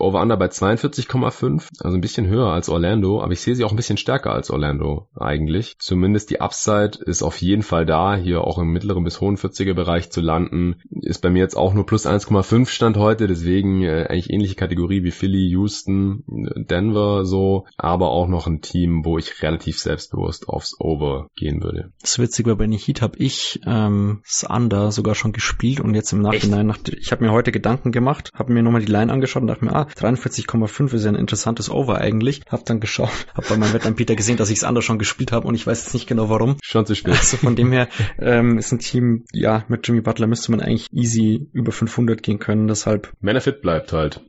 Over-Under 0.00 0.36
bei 0.36 0.46
42,5, 0.46 1.68
also 1.80 1.96
ein 1.96 2.00
bisschen 2.00 2.26
höher 2.26 2.48
als 2.48 2.68
Orlando, 2.68 3.22
aber 3.22 3.32
ich 3.32 3.40
sehe 3.40 3.54
sie 3.54 3.64
auch 3.64 3.70
ein 3.70 3.76
bisschen 3.76 3.98
stärker 3.98 4.32
als 4.32 4.50
Orlando 4.50 5.08
eigentlich. 5.14 5.76
Zumindest 5.78 6.30
die 6.30 6.40
Upside 6.40 6.98
ist 7.04 7.22
auf 7.22 7.40
jeden 7.40 7.62
Fall 7.62 7.86
da, 7.86 8.16
hier 8.16 8.42
auch 8.42 8.58
im 8.58 8.68
mittleren 8.68 9.04
bis 9.04 9.20
hohen 9.20 9.36
40er 9.36 9.74
Bereich 9.74 10.10
zu 10.10 10.20
landen. 10.20 10.76
Ist 11.02 11.20
bei 11.20 11.30
mir 11.30 11.40
jetzt 11.40 11.56
auch 11.56 11.74
nur 11.74 11.86
plus 11.86 12.06
1,5 12.06 12.66
Stand 12.68 12.96
heute, 12.96 13.26
deswegen 13.26 13.82
äh, 13.82 14.06
eigentlich 14.08 14.30
ähnliche 14.30 14.54
Kategorie 14.54 15.04
wie 15.04 15.10
Philly, 15.10 15.48
Houston, 15.50 16.24
Denver 16.26 17.24
so, 17.24 17.66
aber 17.76 18.10
auch 18.10 18.28
noch 18.30 18.46
ein 18.46 18.60
Team, 18.60 19.04
wo 19.04 19.18
ich 19.18 19.42
relativ 19.42 19.78
selbstbewusst 19.78 20.48
aufs 20.48 20.76
Over 20.78 21.28
gehen 21.36 21.62
würde. 21.62 21.92
Das 22.00 22.18
Witzige 22.18 22.50
war, 22.50 22.56
bei 22.56 22.66
den 22.66 22.78
Heat 22.78 23.02
habe 23.02 23.18
ich 23.18 23.60
ähm, 23.66 24.22
das 24.24 24.44
Under 24.48 24.92
sogar 24.92 25.14
schon 25.14 25.32
gespielt 25.32 25.80
und 25.80 25.94
jetzt 25.94 26.12
im 26.12 26.22
Nachhinein, 26.22 26.66
nach, 26.66 26.78
ich 26.86 27.12
habe 27.12 27.24
mir 27.24 27.32
heute 27.32 27.52
Gedanken 27.52 27.92
gemacht, 27.92 28.30
habe 28.34 28.52
mir 28.52 28.62
nochmal 28.62 28.82
die 28.82 28.90
Line 28.90 29.12
angeschaut 29.12 29.42
und 29.42 29.48
dachte 29.48 29.64
mir, 29.64 29.74
ah, 29.74 29.88
43,5 29.96 30.94
ist 30.94 31.04
ja 31.04 31.10
ein 31.10 31.16
interessantes 31.16 31.70
Over 31.70 31.98
eigentlich. 31.98 32.42
Hab 32.48 32.64
dann 32.64 32.80
geschaut, 32.80 33.10
hab 33.34 33.48
bei 33.48 33.56
meinem 33.56 33.72
Wettanbieter 33.72 34.16
gesehen, 34.16 34.36
dass 34.36 34.50
ich 34.50 34.58
es 34.58 34.64
anders 34.64 34.84
schon 34.84 34.98
gespielt 34.98 35.32
habe 35.32 35.46
und 35.46 35.54
ich 35.54 35.66
weiß 35.66 35.84
jetzt 35.84 35.94
nicht 35.94 36.06
genau 36.06 36.28
warum. 36.28 36.56
Schon 36.62 36.86
zu 36.86 36.94
spät. 36.94 37.14
Also 37.14 37.36
von 37.36 37.56
dem 37.56 37.72
her 37.72 37.88
ähm, 38.18 38.58
ist 38.58 38.72
ein 38.72 38.78
Team, 38.78 39.24
ja, 39.32 39.64
mit 39.68 39.86
Jimmy 39.86 40.00
Butler 40.00 40.26
müsste 40.26 40.50
man 40.50 40.60
eigentlich 40.60 40.86
easy 40.92 41.48
über 41.52 41.72
500 41.72 42.22
gehen 42.22 42.38
können, 42.38 42.66
deshalb. 42.66 43.12
Wenn 43.20 43.36
er 43.36 43.42
fit 43.42 43.62
bleibt 43.62 43.92
halt. 43.92 44.20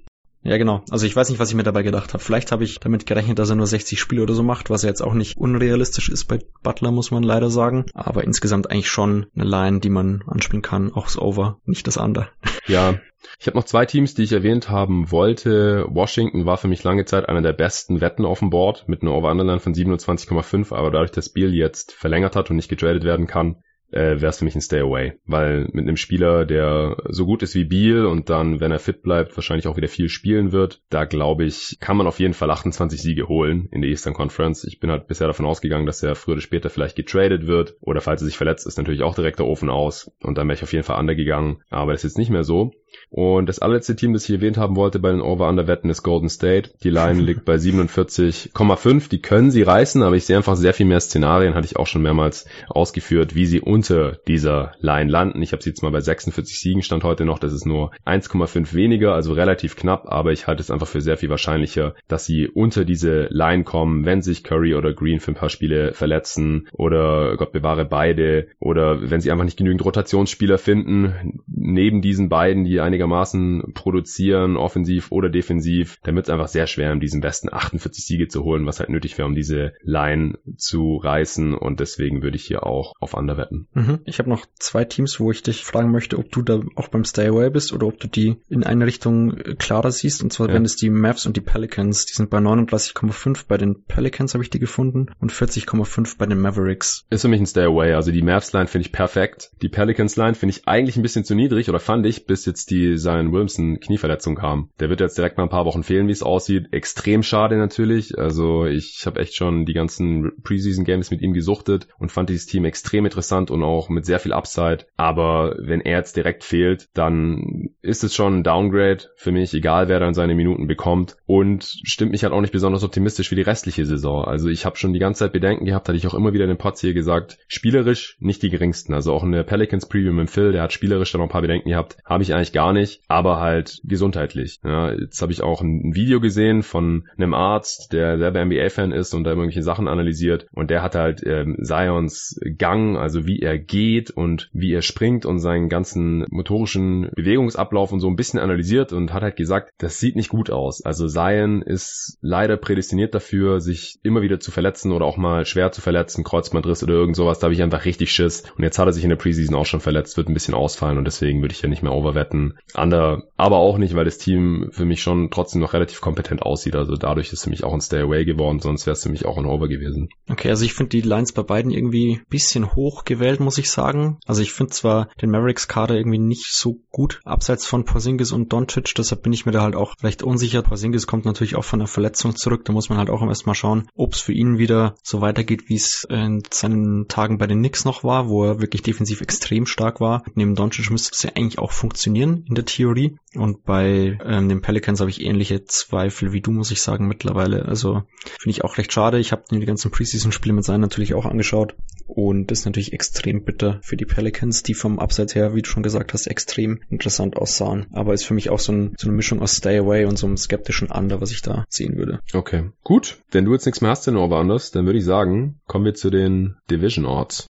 Ja, 0.44 0.58
genau. 0.58 0.84
Also 0.90 1.06
ich 1.06 1.16
weiß 1.16 1.30
nicht, 1.30 1.40
was 1.40 1.50
ich 1.50 1.56
mir 1.56 1.64
dabei 1.64 1.84
gedacht 1.84 2.14
habe. 2.14 2.24
Vielleicht 2.24 2.52
habe 2.52 2.64
ich 2.64 2.80
damit 2.80 3.06
gerechnet, 3.06 3.38
dass 3.38 3.50
er 3.50 3.56
nur 3.56 3.68
60 3.68 4.00
Spiele 4.00 4.24
oder 4.24 4.34
so 4.34 4.42
macht, 4.42 4.70
was 4.70 4.82
ja 4.82 4.90
jetzt 4.90 5.02
auch 5.02 5.14
nicht 5.14 5.38
unrealistisch 5.38 6.10
ist 6.10 6.26
bei 6.26 6.40
Butler, 6.64 6.92
muss 6.92 7.12
man 7.12 7.22
leider 7.22 7.52
sagen. 7.52 7.86
Aber 7.94 8.24
insgesamt 8.24 8.72
eigentlich 8.72 8.90
schon 8.90 9.28
eine 9.36 9.46
Line, 9.46 9.80
die 9.80 9.90
man 9.90 10.24
anspielen 10.26 10.64
kann, 10.64 10.92
auch 10.94 11.06
das 11.06 11.20
Over, 11.20 11.60
nicht 11.66 11.88
das 11.88 11.98
Under. 11.98 12.30
Ja, 12.68 13.00
ich 13.40 13.48
habe 13.48 13.58
noch 13.58 13.66
zwei 13.66 13.88
Teams, 13.88 14.14
die 14.14 14.22
ich 14.22 14.32
erwähnt 14.32 14.70
haben 14.70 15.12
wollte. 15.12 15.86
Washington 15.90 16.46
war 16.46 16.58
für 16.58 16.68
mich 16.68 16.84
lange 16.84 17.06
Zeit 17.06 17.28
einer 17.28 17.42
der 17.42 17.54
besten 17.54 18.02
Wetten 18.02 18.24
auf 18.24 18.40
dem 18.40 18.52
Board 18.52 18.88
mit 18.88 19.02
einer 19.02 19.14
Over-Underline 19.14 19.60
von 19.60 19.74
27,5, 19.74 20.74
aber 20.74 20.92
dadurch, 20.92 21.12
dass 21.12 21.30
Bill 21.30 21.54
jetzt 21.54 21.92
verlängert 21.92 22.36
hat 22.36 22.50
und 22.50 22.56
nicht 22.56 22.70
getradet 22.70 23.04
werden 23.04 23.26
kann, 23.26 23.64
äh, 23.92 24.22
wäre 24.22 24.28
es 24.28 24.40
für 24.40 24.46
mich 24.46 24.56
ein 24.56 24.62
Stay 24.62 24.80
Away. 24.80 25.14
Weil 25.26 25.70
mit 25.72 25.88
einem 25.88 25.98
Spieler, 25.98 26.46
der 26.46 26.98
so 27.10 27.26
gut 27.26 27.44
ist 27.44 27.56
wie 27.56 27.66
Beal 27.66 28.06
und 28.06 28.30
dann, 28.30 28.60
wenn 28.60 28.72
er 28.72 28.80
fit 28.80 29.02
bleibt, 29.02 29.36
wahrscheinlich 29.38 29.68
auch 29.68 29.78
wieder 29.78 29.88
viel 29.88 30.10
spielen 30.10 30.52
wird, 30.52 30.82
da 30.90 31.06
glaube 31.06 31.46
ich, 31.46 31.78
kann 31.80 31.98
man 31.98 32.08
auf 32.08 32.20
jeden 32.20 32.34
Fall 32.34 32.52
28 32.52 33.02
Siege 33.02 33.28
holen 33.28 33.68
in 33.72 33.82
der 33.82 33.90
Eastern 33.90 34.14
Conference. 34.14 34.64
Ich 34.64 34.80
bin 34.80 34.92
halt 34.92 35.08
bisher 35.08 35.28
davon 35.28 35.46
ausgegangen, 35.46 35.86
dass 35.86 36.04
er 36.04 36.16
früher 36.16 36.34
oder 36.34 36.42
später 36.42 36.70
vielleicht 36.70 36.96
getradet 36.96 37.48
wird 37.48 37.76
oder 37.82 38.02
falls 38.02 38.22
er 38.22 38.26
sich 38.26 38.38
verletzt, 38.38 38.68
ist 38.68 38.78
natürlich 38.78 39.04
auch 39.04 39.16
direkt 39.16 39.40
der 39.40 39.48
Ofen 39.48 39.70
aus 39.70 40.12
und 40.22 40.38
dann 40.38 40.48
wäre 40.48 40.56
ich 40.56 40.64
auf 40.64 40.74
jeden 40.74 40.84
Fall 40.84 41.00
undergegangen. 41.00 41.62
Aber 41.70 41.92
das 41.92 42.04
ist 42.04 42.12
jetzt 42.12 42.18
nicht 42.18 42.32
mehr 42.32 42.44
so. 42.44 42.72
Und 43.10 43.48
das 43.48 43.60
allerletzte 43.60 43.96
Team, 43.96 44.14
das 44.14 44.24
ich 44.24 44.36
erwähnt 44.36 44.58
haben 44.58 44.76
wollte 44.76 45.00
bei 45.00 45.12
den 45.12 45.22
Over-Under-Wetten 45.22 45.90
ist 45.90 46.04
Golden 46.04 46.30
State. 46.30 46.72
Die 46.84 46.90
Line 46.90 47.22
liegt 47.22 47.46
bei 47.46 47.56
47,5. 47.56 49.10
Die 49.10 49.22
können 49.22 49.52
sie 49.52 49.64
reißen, 49.64 50.02
aber 50.04 50.16
ich 50.16 50.26
sehe 50.26 50.38
einfach 50.38 50.56
sehr 50.56 50.74
viel 50.74 50.86
mehr 50.86 51.00
Szenarien, 51.00 51.56
hatte 51.56 51.66
ich 51.66 51.78
auch 51.78 51.88
schon 51.88 52.02
mehrmals 52.02 52.46
ausgeführt, 52.68 53.36
wie 53.36 53.46
sie 53.46 53.62
unter 53.62 54.18
dieser 54.28 54.74
Line 54.80 55.10
landen. 55.10 55.42
Ich 55.42 55.52
habe 55.52 55.62
sie 55.62 55.70
jetzt 55.70 55.84
mal 55.84 55.92
bei 55.92 56.02
46 56.02 56.60
Siegen 56.60 56.84
stand 56.84 57.04
heute 57.04 57.26
noch. 57.26 57.40
Das 57.40 57.54
ist 57.54 57.66
nur 57.66 57.92
1,5 58.06 58.74
weniger, 58.74 59.14
also 59.14 59.34
relativ 59.34 59.76
knapp, 59.76 60.06
aber 60.08 60.32
ich 60.32 60.48
halte 60.48 60.62
es 60.62 60.72
einfach 60.72 60.88
für 60.88 61.02
sehr 61.02 61.18
viel 61.18 61.30
wahrscheinlicher, 61.30 61.96
dass 62.08 62.26
sie 62.26 62.48
unter 62.48 62.86
diese 62.86 63.28
Line 63.30 63.64
kommen, 63.64 64.06
wenn 64.06 64.22
sich 64.22 64.44
Curry 64.44 64.76
oder 64.76 64.94
Green 64.94 65.20
für 65.20 65.32
ein 65.32 65.36
paar 65.36 65.50
Spiele 65.50 65.94
verletzen 65.94 66.68
oder 66.74 67.38
Gott 67.38 67.52
bewahre 67.52 67.86
beide 67.86 68.48
oder 68.60 69.10
wenn 69.10 69.22
sie 69.22 69.32
einfach 69.32 69.46
nicht 69.46 69.58
genügend 69.58 69.84
Rotationsspieler 69.84 70.58
finden, 70.58 71.42
neben 71.48 72.02
diesen 72.02 72.30
beiden, 72.30 72.64
die 72.64 72.81
einige 72.82 73.02
einigermaßen 73.02 73.74
produzieren, 73.74 74.58
offensiv 74.58 75.12
oder 75.12 75.30
defensiv, 75.30 75.98
dann 76.04 76.16
wird 76.16 76.28
es 76.28 76.30
einfach 76.30 76.48
sehr 76.48 76.68
schwer, 76.68 76.92
in 76.92 77.00
diesen 77.00 77.22
besten 77.22 77.52
48 77.52 78.06
Siege 78.06 78.28
zu 78.28 78.44
holen, 78.44 78.66
was 78.66 78.80
halt 78.80 78.90
nötig 78.90 79.18
wäre, 79.18 79.28
um 79.28 79.36
diese 79.36 79.74
Line 79.82 80.38
zu 80.58 80.98
reißen. 80.98 81.54
Und 81.54 81.80
deswegen 81.80 82.22
würde 82.22 82.36
ich 82.36 82.46
hier 82.46 82.66
auch 82.66 82.94
auf 83.00 83.14
Under 83.14 83.38
wetten. 83.38 83.68
Mhm. 83.74 84.00
Ich 84.06 84.20
habe 84.20 84.30
noch 84.30 84.46
zwei 84.60 84.86
Teams, 84.86 85.20
wo 85.20 85.32
ich 85.32 85.42
dich 85.42 85.64
fragen 85.64 85.92
möchte, 85.92 86.18
ob 86.18 86.32
du 86.32 86.42
da 86.42 86.62
auch 86.76 86.90
beim 86.90 87.04
Stay 87.04 87.28
Away 87.28 87.50
bist 87.50 87.74
oder 87.74 87.88
ob 87.88 88.00
du 88.00 88.08
die 88.08 88.38
in 88.50 88.64
eine 88.64 88.86
Richtung 88.86 89.38
äh, 89.38 89.56
klarer 89.56 89.92
siehst. 89.92 90.24
Und 90.24 90.32
zwar 90.32 90.48
ja. 90.48 90.54
wären 90.54 90.66
es 90.66 90.76
die 90.76 90.90
Mavs 90.90 91.26
und 91.26 91.38
die 91.38 91.42
Pelicans. 91.42 92.06
Die 92.06 92.14
sind 92.14 92.30
bei 92.30 92.38
39,5 92.38 93.46
bei 93.48 93.58
den 93.58 93.84
Pelicans 93.84 94.34
habe 94.34 94.44
ich 94.44 94.50
die 94.50 94.60
gefunden 94.60 95.08
und 95.20 95.32
40,5 95.32 96.18
bei 96.18 96.26
den 96.26 96.40
Mavericks. 96.40 97.06
Ist 97.10 97.22
für 97.24 97.28
mich 97.28 97.42
ein 97.42 97.48
Stay 97.48 97.64
Away. 97.64 97.94
Also 97.94 98.12
die 98.12 98.22
Mavs 98.22 98.54
Line 98.54 98.68
finde 98.68 98.86
ich 98.86 98.92
perfekt. 98.92 99.52
Die 99.62 99.70
Pelicans 99.70 100.16
Line 100.16 100.36
finde 100.36 100.56
ich 100.56 100.68
eigentlich 100.68 100.98
ein 100.98 101.02
bisschen 101.02 101.26
zu 101.26 101.36
niedrig 101.36 101.70
oder 101.70 101.80
fand 101.80 102.06
ich, 102.06 102.26
bis 102.26 102.46
jetzt 102.46 102.70
die 102.72 102.96
Zion 102.96 103.32
Williamson 103.32 103.80
Knieverletzung 103.80 104.36
kam. 104.36 104.70
Der 104.80 104.90
wird 104.90 105.02
jetzt 105.02 105.18
direkt 105.18 105.38
mal 105.38 105.44
ein 105.44 105.50
paar 105.50 105.66
Wochen 105.66 105.84
fehlen, 105.84 106.08
wie 106.08 106.14
es 106.14 106.24
aussieht. 106.24 106.72
Extrem 106.72 107.22
schade 107.22 107.58
natürlich. 107.58 108.18
Also 108.18 108.66
ich 108.66 109.04
habe 109.06 109.20
echt 109.20 109.36
schon 109.36 109.66
die 109.66 109.74
ganzen 109.74 110.32
Preseason 110.44 110.86
Games 110.86 111.12
mit 111.12 111.22
ihm 111.22 111.34
gesuchtet 111.34 111.88
und 112.00 112.12
fand 112.12 112.30
dieses 112.30 112.46
Team 112.46 112.66
extrem 112.66 113.06
interessant 113.06 113.52
und 113.52 113.64
auch 113.64 113.90
mit 113.90 114.06
sehr 114.06 114.20
viel 114.20 114.34
Upside. 114.34 114.86
Aber 114.96 115.56
wenn 115.60 115.82
er 115.82 115.98
jetzt 115.98 116.16
direkt 116.16 116.44
fehlt, 116.44 116.88
dann 116.94 117.70
ist 117.82 118.04
es 118.04 118.16
schon 118.16 118.40
ein 118.40 118.44
Downgrade 118.44 119.06
für 119.16 119.32
mich, 119.32 119.54
egal 119.54 119.88
wer 119.88 120.00
dann 120.00 120.14
seine 120.14 120.36
Minuten 120.36 120.68
bekommt. 120.68 121.18
Und 121.26 121.64
stimmt 121.64 122.12
mich 122.12 122.24
halt 122.24 122.34
auch 122.34 122.42
nicht 122.42 122.54
besonders 122.54 122.84
optimistisch 122.84 123.30
für 123.30 123.36
die 123.36 123.42
restliche 123.42 123.86
Saison. 123.86 124.24
Also 124.24 124.50
ich 124.50 124.66
habe 124.66 124.78
schon 124.78 124.94
die 124.94 125.00
ganze 125.00 125.20
Zeit 125.20 125.34
Bedenken 125.34 125.66
gehabt, 125.66 125.88
hatte 125.88 125.98
ich 125.98 126.08
auch 126.08 126.14
immer 126.14 126.34
wieder 126.34 126.46
in 126.46 126.50
den 126.50 126.58
Pots 126.58 126.82
hier 126.82 126.94
gesagt, 126.94 127.38
spielerisch 127.48 128.18
nicht 128.20 128.42
die 128.44 128.50
geringsten. 128.50 128.94
Also 128.94 129.14
auch 129.14 129.24
in 129.24 129.32
der 129.32 129.44
Pelicans 129.44 129.88
Preview 129.88 130.14
mit 130.14 130.30
Phil, 130.30 130.52
der 130.52 130.62
hat 130.62 130.74
spielerisch 130.74 131.12
dann 131.12 131.20
noch 131.20 131.28
ein 131.28 131.32
paar 131.32 131.42
Bedenken 131.42 131.70
gehabt, 131.70 131.98
habe 132.06 132.24
ich 132.24 132.34
eigentlich 132.34 132.54
gar 132.54 132.61
nicht 132.74 132.82
nicht, 132.82 133.02
aber 133.08 133.40
halt 133.40 133.80
gesundheitlich. 133.84 134.60
Ja, 134.64 134.92
jetzt 134.92 135.22
habe 135.22 135.32
ich 135.32 135.42
auch 135.42 135.62
ein 135.62 135.96
Video 135.96 136.20
gesehen 136.20 136.64
von 136.64 137.08
einem 137.18 137.34
Arzt, 137.34 137.94
der 137.94 138.18
selber 138.18 138.44
NBA-Fan 138.44 138.92
ist 138.92 139.14
und 139.14 139.24
da 139.24 139.32
irgendwelche 139.32 139.64
Sachen 139.64 139.88
analysiert 139.88 140.48
und 140.52 140.70
der 140.70 140.82
hat 140.82 140.96
halt 140.96 141.22
ähm, 141.26 141.58
Zions 141.62 142.40
Gang, 142.58 142.98
also 142.98 143.26
wie 143.26 143.40
er 143.40 143.58
geht 143.58 144.12
und 144.12 144.50
wie 144.54 144.74
er 144.74 144.82
springt 144.82 145.26
und 145.26 145.40
seinen 145.40 145.70
ganzen 145.70 146.26
motorischen 146.30 147.10
Bewegungsablauf 147.16 147.92
und 147.92 148.00
so 148.00 148.08
ein 148.08 148.16
bisschen 148.16 148.40
analysiert 148.40 148.94
und 148.94 149.14
hat 149.14 149.24
halt 149.24 149.36
gesagt, 149.36 149.72
das 149.78 150.00
sieht 150.00 150.16
nicht 150.16 150.30
gut 150.30 150.50
aus. 150.50 150.84
Also 150.84 151.08
Zion 151.08 151.62
ist 151.62 152.18
leider 152.22 152.58
prädestiniert 152.58 153.14
dafür, 153.14 153.62
sich 153.62 154.00
immer 154.04 154.22
wieder 154.22 154.40
zu 154.40 154.52
verletzen 154.52 154.92
oder 154.92 155.06
auch 155.06 155.18
mal 155.18 155.46
schwer 155.46 155.72
zu 155.72 155.82
verletzen, 155.82 156.24
Kreuzbandriss 156.24 156.84
oder 156.84 156.94
irgend 156.94 157.16
sowas. 157.16 157.40
Da 157.40 157.46
habe 157.46 157.54
ich 157.54 157.62
einfach 157.62 157.86
richtig 157.86 158.12
Schiss. 158.12 158.44
Und 158.58 158.64
jetzt 158.64 158.80
hat 158.80 158.88
er 158.88 158.94
sich 158.94 159.04
in 159.04 159.10
der 159.10 159.18
Preseason 159.18 159.56
auch 159.56 159.66
schon 159.66 159.82
verletzt, 159.82 160.18
wird 160.18 160.30
ein 160.30 160.34
bisschen 160.34 160.54
ausfallen 160.54 160.98
und 160.98 161.06
deswegen 161.06 161.42
würde 161.42 161.54
ich 161.54 161.62
ja 161.62 161.70
nicht 161.70 161.84
mehr 161.84 161.94
overwetten. 161.94 162.51
Under, 162.76 163.24
aber 163.38 163.58
auch 163.58 163.78
nicht, 163.78 163.96
weil 163.96 164.06
das 164.06 164.18
Team 164.18 164.70
für 164.72 164.86
mich 164.86 165.02
schon 165.02 165.30
trotzdem 165.32 165.62
noch 165.62 165.74
relativ 165.74 166.02
kompetent 166.02 166.42
aussieht. 166.42 166.76
Also 166.76 166.96
dadurch 166.96 167.32
ist 167.34 167.44
für 167.44 167.50
mich 167.50 167.64
auch 167.64 167.74
ein 167.74 167.82
Stay 167.82 168.02
Away 168.02 168.26
geworden, 168.26 168.60
sonst 168.60 168.86
wäre 168.86 168.94
es 168.94 169.04
für 169.04 169.10
mich 169.10 169.26
auch 169.26 169.38
ein 169.38 169.46
Over 169.46 169.68
gewesen. 169.68 170.10
Okay, 170.30 170.50
also 170.50 170.66
ich 170.66 170.74
finde 170.74 170.90
die 170.90 171.02
Lines 171.02 171.32
bei 171.32 171.44
beiden 171.44 171.72
irgendwie 171.72 172.22
bisschen 172.30 172.76
hoch 172.76 173.04
gewählt, 173.04 173.40
muss 173.40 173.58
ich 173.58 173.72
sagen. 173.72 174.20
Also 174.26 174.42
ich 174.42 174.54
finde 174.54 174.72
zwar 174.74 175.10
den 175.22 175.32
Mavericks 175.32 175.68
Kader 175.68 175.96
irgendwie 175.96 176.20
nicht 176.20 176.54
so 176.54 176.80
gut, 176.92 177.20
abseits 177.24 177.66
von 177.66 177.86
Porzingis 177.86 178.32
und 178.32 178.52
Doncic, 178.54 178.94
deshalb 178.96 179.24
bin 179.24 179.34
ich 179.34 179.46
mir 179.46 179.52
da 179.52 179.62
halt 179.62 179.76
auch 179.76 179.96
recht 180.04 180.24
unsicher. 180.24 180.62
Porzingis 180.62 181.08
kommt 181.08 181.26
natürlich 181.26 181.56
auch 181.56 181.64
von 181.64 181.80
der 181.80 181.88
Verletzung 181.88 182.36
zurück, 182.36 182.66
da 182.66 182.74
muss 182.74 182.90
man 182.90 182.98
halt 182.98 183.10
auch 183.10 183.22
erstmal 183.22 183.56
schauen, 183.56 183.88
ob 183.96 184.14
es 184.14 184.22
für 184.22 184.34
ihn 184.34 184.58
wieder 184.58 184.96
so 185.04 185.22
weitergeht, 185.22 185.64
wie 185.68 185.76
es 185.76 186.06
in 186.10 186.44
seinen 186.52 187.08
Tagen 187.08 187.38
bei 187.38 187.48
den 187.48 187.60
Knicks 187.60 187.86
noch 187.86 188.04
war, 188.04 188.30
wo 188.30 188.44
er 188.46 188.62
wirklich 188.62 188.82
defensiv 188.82 189.22
extrem 189.22 189.66
stark 189.66 190.00
war. 190.00 190.24
Neben 190.36 190.56
Doncic 190.56 190.90
müsste 190.90 191.12
es 191.14 191.24
ja 191.24 191.32
eigentlich 191.36 191.60
auch 191.60 191.72
funktionieren 191.72 192.41
in 192.48 192.56
der 192.56 192.66
Theorie. 192.66 193.18
Und 193.36 193.64
bei 193.64 194.18
ähm, 194.26 194.50
den 194.50 194.62
Pelicans 194.62 195.00
habe 195.00 195.10
ich 195.10 195.22
ähnliche 195.22 195.64
Zweifel 195.64 196.34
wie 196.34 196.42
du, 196.42 196.52
muss 196.52 196.72
ich 196.72 196.82
sagen, 196.82 197.08
mittlerweile. 197.08 197.66
Also 197.66 198.04
finde 198.40 198.52
ich 198.52 198.64
auch 198.64 198.78
recht 198.78 198.92
schade. 198.92 199.20
Ich 199.20 199.32
habe 199.32 199.44
die 199.50 199.66
ganzen 199.66 199.92
Preseason-Spiele 199.92 200.54
mit 200.54 200.66
seinen 200.66 200.82
natürlich 200.82 201.14
auch 201.14 201.26
angeschaut. 201.26 201.76
Und 202.08 202.52
das 202.52 202.60
ist 202.60 202.66
natürlich 202.66 202.92
extrem 202.92 203.46
bitter 203.46 203.80
für 203.84 203.96
die 203.96 204.06
Pelicans, 204.06 204.64
die 204.64 204.74
vom 204.74 205.00
Abseits 205.00 205.34
her, 205.34 205.56
wie 205.56 205.62
du 205.62 205.70
schon 205.70 205.84
gesagt 205.84 206.14
hast, 206.14 206.28
extrem 206.28 206.82
interessant 206.90 207.38
aussahen. 207.38 207.88
Aber 207.94 208.14
ist 208.14 208.26
für 208.26 208.34
mich 208.34 208.50
auch 208.50 208.60
so, 208.60 208.74
ein, 208.74 208.96
so 208.98 209.08
eine 209.08 209.16
Mischung 209.16 209.42
aus 209.42 209.56
Stay 209.56 209.78
Away 209.78 210.06
und 210.06 210.18
so 210.18 210.28
einem 210.28 210.36
skeptischen 210.36 210.92
Under, 210.92 211.22
was 211.22 211.32
ich 211.32 211.42
da 211.42 211.66
sehen 211.70 211.96
würde. 211.96 212.20
Okay, 212.34 212.70
gut. 212.84 213.20
Wenn 213.32 213.46
du 213.46 213.54
jetzt 213.54 213.66
nichts 213.66 213.82
mehr 213.82 213.92
hast 213.92 214.08
in 214.08 214.18
anders, 214.18 214.72
dann 214.72 214.86
würde 214.86 215.00
ich 215.00 215.06
sagen, 215.06 215.60
kommen 215.68 215.86
wir 215.86 215.94
zu 215.94 216.10
den 216.10 216.58
Division 216.70 217.06
Orts. 217.06 217.48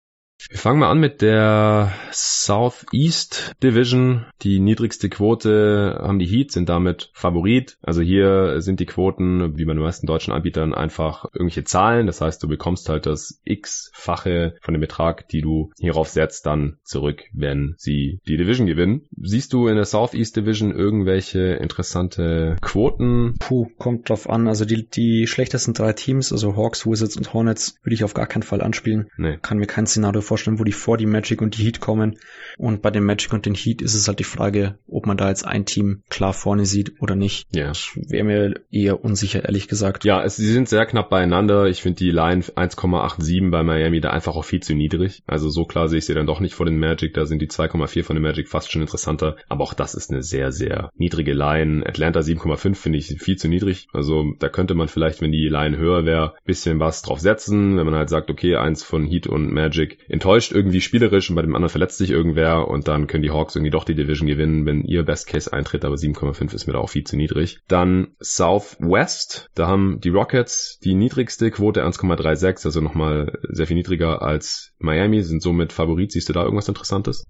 Wir 0.50 0.58
fangen 0.58 0.80
mal 0.80 0.92
an 0.92 1.00
mit 1.00 1.22
der 1.22 1.92
Southeast 2.12 3.56
Division. 3.64 4.26
Die 4.44 4.60
niedrigste 4.60 5.10
Quote 5.10 6.00
haben 6.02 6.20
die 6.20 6.28
Heat, 6.28 6.52
sind 6.52 6.70
damit 6.70 7.10
Favorit. 7.14 7.78
Also 7.82 8.02
hier 8.02 8.62
sind 8.62 8.80
die 8.80 8.86
Quoten, 8.86 9.58
wie 9.58 9.66
bei 9.66 9.74
den 9.74 9.82
meisten 9.82 10.06
deutschen 10.06 10.34
Anbietern, 10.34 10.74
einfach 10.74 11.26
irgendwelche 11.34 11.64
Zahlen. 11.64 12.06
Das 12.06 12.22
heißt, 12.22 12.42
du 12.42 12.48
bekommst 12.48 12.88
halt 12.88 13.08
das 13.08 13.42
X-fache 13.46 14.56
von 14.62 14.74
dem 14.74 14.82
Betrag, 14.82 15.28
die 15.30 15.42
du 15.42 15.72
hierauf 15.80 16.10
setzt, 16.10 16.46
dann 16.46 16.78
zurück, 16.84 17.24
wenn 17.34 17.76
sie 17.78 18.20
die 18.28 18.38
Division 18.38 18.68
gewinnen. 18.68 19.08
Siehst 19.20 19.54
du 19.54 19.68
in 19.68 19.76
der 19.76 19.86
Southeast 19.86 20.38
Division 20.38 20.72
irgendwelche 20.72 21.56
interessante 21.56 22.56
Quoten? 22.62 23.36
Puh, 23.40 23.68
kommt 23.78 24.10
drauf 24.10 24.30
an. 24.30 24.48
Also 24.48 24.66
die, 24.66 24.88
die 24.88 25.28
schlechtesten 25.28 25.74
drei 25.74 25.94
Teams, 25.94 26.32
also 26.32 26.56
Hawks, 26.56 26.86
Wizards 26.86 27.18
und 27.18 27.34
Hornets, 27.34 27.76
würde 27.82 27.96
ich 27.96 28.04
auf 28.04 28.14
gar 28.14 28.28
keinen 28.28 28.44
Fall 28.44 28.62
anspielen. 28.62 29.10
Nee. 29.18 29.38
Kann 29.42 29.58
mir 29.58 29.68
kein 29.68 29.88
Szenario 29.88 30.22
vorstellen, 30.28 30.60
wo 30.60 30.64
die 30.64 30.72
vor 30.72 30.98
die 30.98 31.06
Magic 31.06 31.42
und 31.42 31.58
die 31.58 31.64
Heat 31.64 31.80
kommen. 31.80 32.18
Und 32.58 32.82
bei 32.82 32.92
den 32.92 33.04
Magic 33.04 33.34
und 33.34 33.46
den 33.46 33.56
Heat 33.56 33.82
ist 33.82 33.96
es 33.96 34.08
halt 34.08 34.20
die 34.20 34.24
Frage, 34.24 34.78
ob 34.88 35.06
man 35.06 35.18
da 35.18 35.30
jetzt 35.30 35.46
ein 35.46 35.66
Team 35.66 36.04
klar 36.10 36.34
vorne 36.34 36.66
sieht 36.66 37.02
oder 37.02 37.16
nicht. 37.16 37.48
Ja. 37.54 37.72
Wäre 37.96 38.24
mir 38.24 38.62
eher 38.72 39.04
unsicher, 39.04 39.46
ehrlich 39.46 39.68
gesagt. 39.68 40.04
Ja, 40.04 40.24
es, 40.24 40.36
sie 40.36 40.52
sind 40.52 40.70
sehr 40.70 40.86
knapp 40.86 41.10
beieinander. 41.10 41.66
Ich 41.66 41.82
finde 41.82 41.98
die 41.98 42.12
Line 42.12 42.42
1,87 42.42 43.50
bei 43.50 43.64
Miami 43.64 44.02
da 44.02 44.10
einfach 44.12 44.36
auch 44.36 44.46
viel 44.46 44.62
zu 44.62 44.74
niedrig. 44.74 45.24
Also 45.28 45.50
so 45.50 45.66
klar 45.66 45.88
sehe 45.88 46.00
ich 46.00 46.06
sie 46.06 46.14
dann 46.14 46.28
doch 46.28 46.40
nicht 46.40 46.56
vor 46.56 46.66
den 46.66 46.80
Magic. 46.80 47.14
Da 47.14 47.26
sind 47.26 47.42
die 47.42 47.48
2,4 47.48 48.04
von 48.04 48.16
den 48.16 48.24
Magic 48.24 48.50
fast 48.50 48.72
schon 48.72 48.82
interessanter. 48.82 49.38
Aber 49.50 49.64
auch 49.64 49.74
das 49.74 49.96
ist 49.96 50.12
eine 50.12 50.24
sehr, 50.24 50.52
sehr 50.52 50.92
niedrige 50.96 51.34
Line. 51.34 51.86
Atlanta 51.86 52.20
7,5 52.20 52.76
finde 52.76 53.00
ich 53.00 53.08
viel 53.20 53.38
zu 53.38 53.48
niedrig. 53.48 53.88
Also 53.94 54.34
da 54.40 54.50
könnte 54.50 54.76
man 54.76 54.88
vielleicht, 54.88 55.22
wenn 55.22 55.32
die 55.32 55.48
Line 55.48 55.78
höher 55.78 56.06
wäre, 56.06 56.36
bisschen 56.46 56.80
was 56.80 57.02
drauf 57.02 57.20
setzen. 57.20 57.78
Wenn 57.78 57.86
man 57.86 57.96
halt 57.96 58.10
sagt, 58.10 58.30
okay, 58.30 58.56
eins 58.56 58.84
von 58.84 59.06
Heat 59.06 59.28
und 59.28 59.52
Magic 59.52 60.00
enttäuscht 60.18 60.52
irgendwie 60.52 60.82
spielerisch 60.82 61.30
und 61.30 61.36
bei 61.36 61.44
dem 61.44 61.56
anderen 61.56 61.70
verletzt 61.70 62.00
sich 62.00 62.10
irgendwer 62.10 62.68
und 62.68 62.88
dann 62.88 63.06
können 63.06 63.22
die 63.22 63.30
Hawks 63.30 63.56
irgendwie 63.56 63.70
doch 63.70 63.84
die 63.84 63.94
Division 63.94 64.28
gewinnen, 64.28 64.66
wenn 64.66 64.82
ihr 64.82 65.04
Best 65.04 65.28
Case 65.28 65.54
eintritt, 65.54 65.86
aber 65.86 65.94
7,5 65.94 66.56
ist 66.56 66.66
mir 66.66 66.74
da 66.74 66.80
auch 66.80 66.90
viel 66.90 67.04
zu 67.04 67.16
niedrig. 67.16 67.60
Dann 67.68 68.16
Southwest, 68.20 69.48
da 69.54 69.68
haben 69.68 70.00
die 70.00 70.10
Rockets 70.10 70.80
die 70.84 70.96
niedrigste 70.96 71.52
Quote 71.52 71.86
1,36, 71.86 72.66
also 72.66 72.82
nochmal 72.82 73.32
sehr 73.50 73.68
viel 73.68 73.78
niedriger 73.78 74.24
als 74.24 74.74
Miami, 74.80 75.22
sind 75.22 75.44
somit 75.44 75.72
Favorit. 75.72 76.12
Siehst 76.12 76.30
du 76.30 76.34
da 76.34 76.44
irgendwas 76.44 76.68
Interessantes? 76.68 77.28